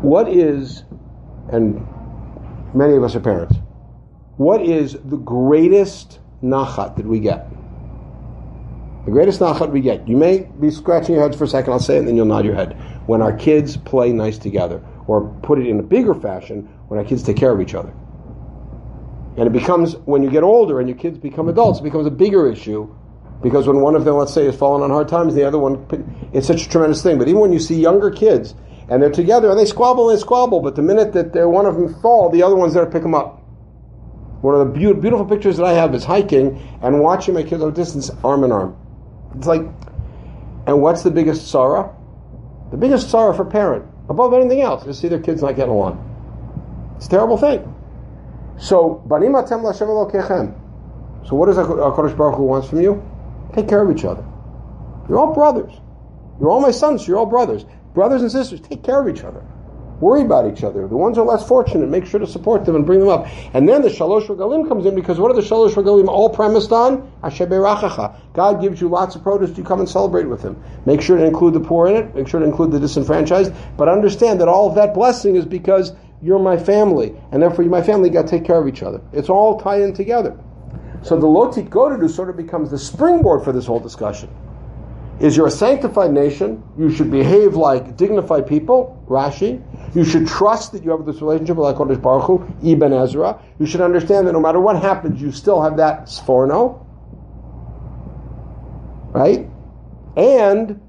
what 0.00 0.26
is, 0.28 0.84
and 1.52 1.86
many 2.74 2.94
of 2.96 3.04
us 3.04 3.14
are 3.14 3.20
parents, 3.20 3.56
what 4.38 4.62
is 4.62 4.94
the 5.04 5.18
greatest 5.18 6.18
nachat 6.42 6.96
that 6.96 7.04
we 7.04 7.20
get? 7.20 7.50
The 9.04 9.10
greatest 9.10 9.40
nachat 9.40 9.70
we 9.70 9.82
get. 9.82 10.08
You 10.08 10.16
may 10.16 10.48
be 10.58 10.70
scratching 10.70 11.14
your 11.14 11.24
heads 11.24 11.36
for 11.36 11.44
a 11.44 11.48
second, 11.48 11.74
I'll 11.74 11.78
say 11.78 11.96
it, 11.96 11.98
and 11.98 12.08
then 12.08 12.16
you'll 12.16 12.24
nod 12.24 12.46
your 12.46 12.54
head. 12.54 12.72
When 13.06 13.20
our 13.20 13.36
kids 13.36 13.76
play 13.76 14.12
nice 14.12 14.38
together, 14.38 14.82
or 15.06 15.28
put 15.42 15.58
it 15.58 15.66
in 15.66 15.78
a 15.78 15.82
bigger 15.82 16.14
fashion, 16.14 16.62
when 16.88 16.98
our 16.98 17.04
kids 17.04 17.22
take 17.22 17.36
care 17.36 17.52
of 17.52 17.60
each 17.60 17.74
other. 17.74 17.92
And 19.36 19.46
it 19.46 19.52
becomes, 19.52 19.96
when 19.96 20.22
you 20.22 20.30
get 20.30 20.42
older 20.42 20.80
and 20.80 20.88
your 20.88 20.98
kids 20.98 21.18
become 21.18 21.48
adults, 21.48 21.80
it 21.80 21.84
becomes 21.84 22.06
a 22.06 22.10
bigger 22.10 22.50
issue 22.50 22.92
because 23.42 23.66
when 23.66 23.80
one 23.80 23.94
of 23.94 24.04
them, 24.04 24.16
let's 24.16 24.34
say, 24.34 24.46
is 24.46 24.56
fallen 24.56 24.82
on 24.82 24.90
hard 24.90 25.08
times, 25.08 25.34
the 25.34 25.44
other 25.44 25.58
one, 25.58 25.86
it's 26.32 26.46
such 26.46 26.66
a 26.66 26.68
tremendous 26.68 27.02
thing. 27.02 27.18
But 27.18 27.28
even 27.28 27.40
when 27.40 27.52
you 27.52 27.58
see 27.58 27.80
younger 27.80 28.10
kids 28.10 28.54
and 28.88 29.02
they're 29.02 29.10
together 29.10 29.50
and 29.50 29.58
they 29.58 29.64
squabble 29.64 30.10
and 30.10 30.18
they 30.18 30.20
squabble, 30.20 30.60
but 30.60 30.76
the 30.76 30.82
minute 30.82 31.12
that 31.12 31.48
one 31.48 31.64
of 31.64 31.76
them 31.76 31.94
fall, 32.02 32.28
the 32.28 32.42
other 32.42 32.56
one's 32.56 32.74
there 32.74 32.84
to 32.84 32.90
pick 32.90 33.02
them 33.02 33.14
up. 33.14 33.38
One 34.42 34.54
of 34.54 34.66
the 34.66 34.78
be- 34.78 35.00
beautiful 35.00 35.24
pictures 35.24 35.58
that 35.58 35.64
I 35.64 35.72
have 35.72 35.94
is 35.94 36.04
hiking 36.04 36.60
and 36.82 37.00
watching 37.00 37.34
my 37.34 37.42
kids 37.42 37.62
at 37.62 37.68
a 37.68 37.72
distance, 37.72 38.10
arm 38.24 38.44
in 38.44 38.52
arm. 38.52 38.76
It's 39.36 39.46
like, 39.46 39.62
and 40.66 40.82
what's 40.82 41.02
the 41.02 41.10
biggest 41.10 41.48
sorrow? 41.48 41.96
The 42.70 42.76
biggest 42.76 43.10
sorrow 43.10 43.32
for 43.34 43.42
a 43.42 43.50
parent, 43.50 43.84
above 44.08 44.34
anything 44.34 44.60
else, 44.60 44.86
is 44.86 44.98
see 44.98 45.08
their 45.08 45.20
kids 45.20 45.42
not 45.42 45.56
getting 45.56 45.72
along. 45.72 46.06
It's 46.96 47.06
a 47.06 47.10
terrible 47.10 47.36
thing. 47.36 47.74
So, 48.60 49.02
banim 49.06 49.32
atem 49.32 49.62
Elokechem. 49.62 50.54
So, 51.26 51.34
what 51.34 51.46
does 51.46 51.56
Hakadosh 51.56 52.16
Baruch 52.16 52.36
Hu 52.36 52.44
wants 52.44 52.68
from 52.68 52.82
you? 52.82 53.02
Take 53.54 53.68
care 53.68 53.82
of 53.82 53.96
each 53.96 54.04
other. 54.04 54.24
You're 55.08 55.18
all 55.18 55.34
brothers. 55.34 55.72
You're 56.38 56.50
all 56.50 56.60
my 56.60 56.70
sons. 56.70 57.08
you're 57.08 57.16
all 57.16 57.26
brothers. 57.26 57.64
Brothers 57.94 58.20
and 58.22 58.30
sisters, 58.30 58.60
take 58.60 58.84
care 58.84 59.00
of 59.00 59.08
each 59.08 59.24
other. 59.24 59.42
Worry 60.00 60.22
about 60.22 60.50
each 60.50 60.62
other. 60.62 60.86
The 60.86 60.96
ones 60.96 61.16
who 61.16 61.22
are 61.22 61.26
less 61.26 61.46
fortunate, 61.46 61.88
make 61.88 62.06
sure 62.06 62.20
to 62.20 62.26
support 62.26 62.64
them 62.64 62.74
and 62.74 62.86
bring 62.86 63.00
them 63.00 63.08
up. 63.08 63.26
And 63.54 63.68
then 63.68 63.82
the 63.82 63.88
Shalosh 63.88 64.26
Regalim 64.28 64.66
comes 64.68 64.86
in 64.86 64.94
because 64.94 65.18
what 65.18 65.30
are 65.30 65.34
the 65.34 65.46
Shalosh 65.46 65.72
Regalim 65.72 66.08
all 66.08 66.30
premised 66.30 66.72
on? 66.72 67.12
God 68.32 68.60
gives 68.62 68.80
you 68.80 68.88
lots 68.88 69.14
of 69.14 69.22
produce. 69.22 69.56
You 69.58 69.64
come 69.64 69.80
and 69.80 69.88
celebrate 69.88 70.24
with 70.24 70.42
Him. 70.42 70.62
Make 70.86 71.02
sure 71.02 71.18
to 71.18 71.24
include 71.24 71.52
the 71.52 71.60
poor 71.60 71.86
in 71.88 71.96
it. 71.96 72.14
Make 72.14 72.28
sure 72.28 72.40
to 72.40 72.46
include 72.46 72.72
the 72.72 72.80
disenfranchised. 72.80 73.52
But 73.76 73.90
understand 73.90 74.40
that 74.40 74.48
all 74.48 74.68
of 74.68 74.74
that 74.76 74.94
blessing 74.94 75.36
is 75.36 75.44
because 75.44 75.92
you're 76.22 76.38
my 76.38 76.56
family, 76.56 77.14
and 77.32 77.42
therefore 77.42 77.64
my 77.64 77.82
family, 77.82 78.10
got 78.10 78.22
to 78.22 78.28
take 78.28 78.44
care 78.44 78.60
of 78.60 78.68
each 78.68 78.82
other. 78.82 79.00
It's 79.12 79.28
all 79.28 79.58
tied 79.60 79.82
in 79.82 79.94
together. 79.94 80.38
So 81.02 81.18
the 81.18 81.26
Lo 81.26 81.50
Titgodedu 81.50 82.10
sort 82.10 82.28
of 82.28 82.36
becomes 82.36 82.70
the 82.70 82.78
springboard 82.78 83.42
for 83.42 83.52
this 83.52 83.66
whole 83.66 83.80
discussion. 83.80 84.28
Is 85.18 85.36
you're 85.36 85.48
a 85.48 85.50
sanctified 85.50 86.12
nation, 86.12 86.62
you 86.78 86.90
should 86.90 87.10
behave 87.10 87.54
like 87.54 87.96
dignified 87.96 88.46
people, 88.46 89.02
Rashi. 89.06 89.62
You 89.94 90.04
should 90.04 90.26
trust 90.26 90.72
that 90.72 90.82
you 90.82 90.90
have 90.90 91.04
this 91.04 91.20
relationship 91.20 91.56
with 91.56 91.74
HaKadosh 91.74 92.00
Baruch 92.00 92.24
Hu, 92.24 92.70
Ibn 92.70 92.92
Ezra. 92.92 93.42
You 93.58 93.66
should 93.66 93.82
understand 93.82 94.26
that 94.26 94.32
no 94.32 94.40
matter 94.40 94.60
what 94.60 94.80
happens, 94.80 95.20
you 95.20 95.30
still 95.32 95.60
have 95.60 95.76
that 95.76 96.04
Sforno. 96.04 96.86
Right? 99.12 99.46
And 100.16 100.80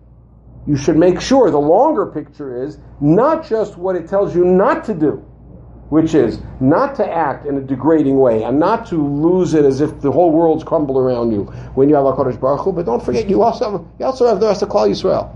you 0.67 0.77
should 0.77 0.97
make 0.97 1.19
sure 1.19 1.49
the 1.49 1.59
longer 1.59 2.05
picture 2.05 2.63
is 2.63 2.77
not 2.99 3.47
just 3.47 3.77
what 3.77 3.95
it 3.95 4.07
tells 4.07 4.35
you 4.35 4.45
not 4.45 4.85
to 4.85 4.93
do, 4.93 5.25
which 5.91 6.15
is 6.15 6.39
not 6.61 6.95
to 6.95 7.05
act 7.05 7.45
in 7.45 7.57
a 7.57 7.61
degrading 7.61 8.17
way 8.17 8.43
and 8.43 8.57
not 8.57 8.85
to 8.85 8.95
lose 8.95 9.53
it 9.53 9.65
as 9.65 9.81
if 9.81 9.99
the 9.99 10.09
whole 10.09 10.31
world's 10.31 10.63
crumbled 10.63 10.97
around 10.97 11.33
you 11.33 11.43
when 11.75 11.89
you 11.89 11.95
have 11.95 12.05
HaKadosh 12.05 12.39
Baruch 12.39 12.61
Hu, 12.61 12.71
but 12.71 12.85
don't 12.85 13.03
forget 13.03 13.29
you 13.29 13.41
also 13.41 13.69
have, 13.69 13.85
you 13.99 14.05
also 14.05 14.25
have 14.25 14.39
the 14.39 14.47
rest 14.47 14.61
of 14.61 14.69
Klal 14.69 14.89
Yisrael. 14.89 15.35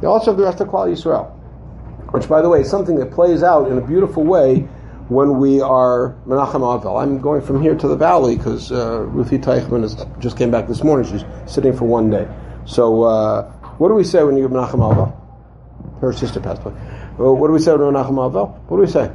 You 0.00 0.06
also 0.06 0.30
have 0.30 0.38
the 0.38 0.44
rest 0.44 0.60
of 0.60 0.68
Klal 0.68 0.88
Yisrael, 0.92 1.28
which, 2.12 2.28
by 2.28 2.40
the 2.40 2.48
way, 2.48 2.60
is 2.60 2.70
something 2.70 2.94
that 3.00 3.10
plays 3.10 3.42
out 3.42 3.68
in 3.68 3.78
a 3.78 3.80
beautiful 3.80 4.22
way 4.22 4.60
when 5.08 5.40
we 5.40 5.60
are 5.60 6.14
Menachem 6.24 6.60
Avel. 6.60 7.02
I'm 7.02 7.20
going 7.20 7.40
from 7.40 7.60
here 7.60 7.74
to 7.74 7.88
the 7.88 7.96
valley 7.96 8.36
because 8.36 8.70
uh, 8.70 9.00
Ruthie 9.00 9.38
Teichman 9.38 10.20
just 10.20 10.36
came 10.36 10.52
back 10.52 10.68
this 10.68 10.84
morning. 10.84 11.10
She's 11.10 11.24
sitting 11.52 11.76
for 11.76 11.86
one 11.86 12.10
day. 12.10 12.28
So, 12.64 13.02
uh, 13.02 13.50
what 13.78 13.88
do 13.88 13.94
we 13.94 14.04
say 14.04 14.22
when 14.22 14.36
you 14.36 14.48
Menachem 14.48 14.78
Avel? 14.78 15.18
Her 16.00 16.12
sister 16.12 16.38
passed 16.38 16.62
away. 16.64 16.76
Well, 17.18 17.36
what 17.36 17.48
do 17.48 17.52
we 17.52 17.58
say 17.58 17.72
when 17.72 17.80
Menachem 17.80 18.14
Avel? 18.14 18.56
What 18.68 18.76
do 18.76 18.82
we 18.82 18.86
say? 18.86 19.10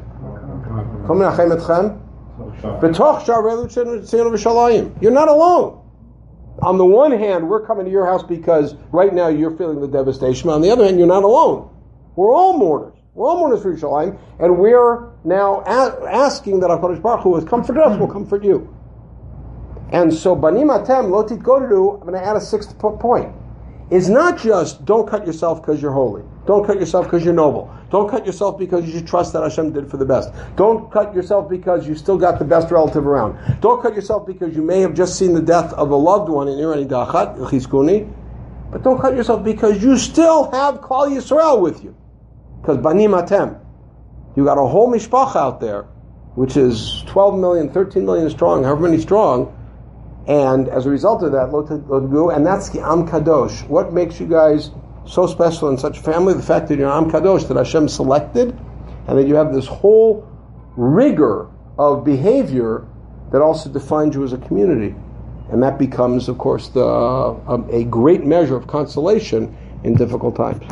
You're 5.02 5.12
not 5.12 5.28
alone. 5.28 5.82
On 6.62 6.78
the 6.78 6.86
one 6.86 7.12
hand, 7.12 7.48
we're 7.48 7.66
coming 7.66 7.86
to 7.86 7.92
your 7.92 8.06
house 8.06 8.24
because 8.24 8.76
right 8.92 9.14
now 9.14 9.28
you're 9.28 9.56
feeling 9.56 9.80
the 9.80 9.88
devastation. 9.88 10.50
On 10.50 10.62
the 10.62 10.72
other 10.72 10.86
hand, 10.86 10.98
you're 10.98 11.08
not 11.08 11.24
alone. 11.24 11.70
We're 12.16 12.34
all 12.34 12.58
mourners. 12.58 12.94
We're 13.14 13.28
all 13.28 13.40
mourners 13.40 13.62
for 13.62 13.74
Yerushalayim, 13.76 14.18
and 14.40 14.58
we're 14.60 15.10
now 15.24 15.62
a- 15.66 16.08
asking 16.08 16.60
that 16.60 16.70
HaKadosh 16.70 17.02
Baruch 17.02 17.22
Hu 17.22 17.36
has 17.36 17.44
comforted 17.46 17.82
us, 17.82 18.00
will 18.00 18.08
comfort 18.08 18.44
you. 18.44 18.74
And 19.92 20.14
so, 20.14 20.36
Banim 20.36 20.68
Atem, 20.68 21.10
Lo 21.10 21.24
Titgodedu, 21.24 22.02
I'm 22.02 22.08
going 22.08 22.14
to 22.14 22.24
add 22.24 22.36
a 22.36 22.42
sixth 22.42 22.78
point. 22.78 23.34
It's 23.90 24.08
not 24.08 24.38
just 24.38 24.84
don't 24.86 25.08
cut 25.08 25.26
yourself 25.26 25.62
because 25.62 25.82
you're 25.82 25.94
holy. 25.94 26.24
Don't 26.46 26.66
cut 26.66 26.80
yourself 26.80 27.06
because 27.06 27.24
you're 27.24 27.34
noble. 27.34 27.74
Don't 27.90 28.10
cut 28.10 28.26
yourself 28.26 28.60
because 28.60 28.86
you 28.86 28.92
should 28.92 29.08
trust 29.08 29.32
that 29.34 29.44
Hashem 29.44 29.72
did 29.72 29.90
for 29.90 29.98
the 29.98 30.06
best. 30.06 30.30
Don't 30.58 30.92
cut 30.92 31.16
yourself 31.16 31.50
because 31.50 31.88
you 31.88 31.96
still 31.96 32.18
got 32.18 32.38
the 32.38 32.46
best 32.46 32.70
relative 32.70 33.08
around. 33.08 33.62
Don't 33.62 33.82
cut 33.82 33.96
yourself 33.96 34.28
because 34.28 34.56
you 34.56 34.62
may 34.62 34.82
have 34.82 34.94
just 34.94 35.18
seen 35.18 35.34
the 35.34 35.42
death 35.42 35.72
of 35.74 35.92
a 35.92 35.96
loved 35.96 36.30
one 36.30 36.50
in 36.50 36.60
Ir 36.60 36.68
HaNidachat, 36.68 37.38
Chizkuni. 37.50 38.14
But 38.72 38.84
don't 38.84 39.00
cut 39.00 39.16
yourself 39.16 39.46
because 39.46 39.82
you 39.82 39.98
still 39.98 40.52
have 40.52 40.82
Klal 40.82 41.10
Yisrael 41.10 41.62
with 41.62 41.84
you. 41.84 41.96
Because 42.62 42.78
Banim 42.78 43.12
Atem. 43.12 43.62
You 44.36 44.44
got 44.44 44.58
a 44.58 44.68
whole 44.68 44.92
mishpach 44.94 45.36
out 45.36 45.62
there, 45.62 45.84
which 46.36 46.58
is 46.58 47.04
12 47.08 47.40
million, 47.40 47.70
13 47.70 48.06
million 48.06 48.30
strong, 48.30 48.64
however 48.64 48.82
many 48.82 49.02
strong. 49.02 49.54
And 50.28 50.68
as 50.68 50.86
a 50.86 50.90
result 50.90 51.24
of 51.24 51.32
that, 51.32 51.50
and 51.50 52.46
that's 52.46 52.70
the 52.70 52.82
Am 52.82 53.08
Kadosh. 53.08 53.66
What 53.70 53.94
makes 53.94 54.20
you 54.20 54.28
guys 54.28 54.72
so 55.08 55.26
special 55.26 55.70
in 55.70 55.78
such 55.78 56.00
family? 56.00 56.34
The 56.34 56.44
fact 56.44 56.68
that 56.68 56.78
you're 56.78 56.92
Am 56.92 57.10
Kadosh, 57.10 57.48
that 57.48 57.58
Hashem 57.58 57.88
selected, 57.88 58.58
and 59.08 59.18
that 59.18 59.28
you 59.28 59.36
have 59.36 59.54
this 59.54 59.66
whole 59.66 60.28
rigor 60.76 61.50
of 61.80 62.04
behavior 62.04 62.86
that 63.32 63.42
also 63.42 63.70
defines 63.70 64.16
you 64.16 64.24
as 64.24 64.34
a 64.34 64.38
community. 64.38 64.96
And 65.52 65.64
that 65.64 65.80
becomes, 65.80 66.28
of 66.28 66.38
course, 66.38 66.70
the, 66.70 66.86
uh, 66.86 67.64
a 67.72 67.84
great 67.86 68.26
measure 68.26 68.56
of 68.56 68.68
consolation 68.68 69.56
in 69.84 69.96
difficult 69.96 70.36
times. 70.36 70.64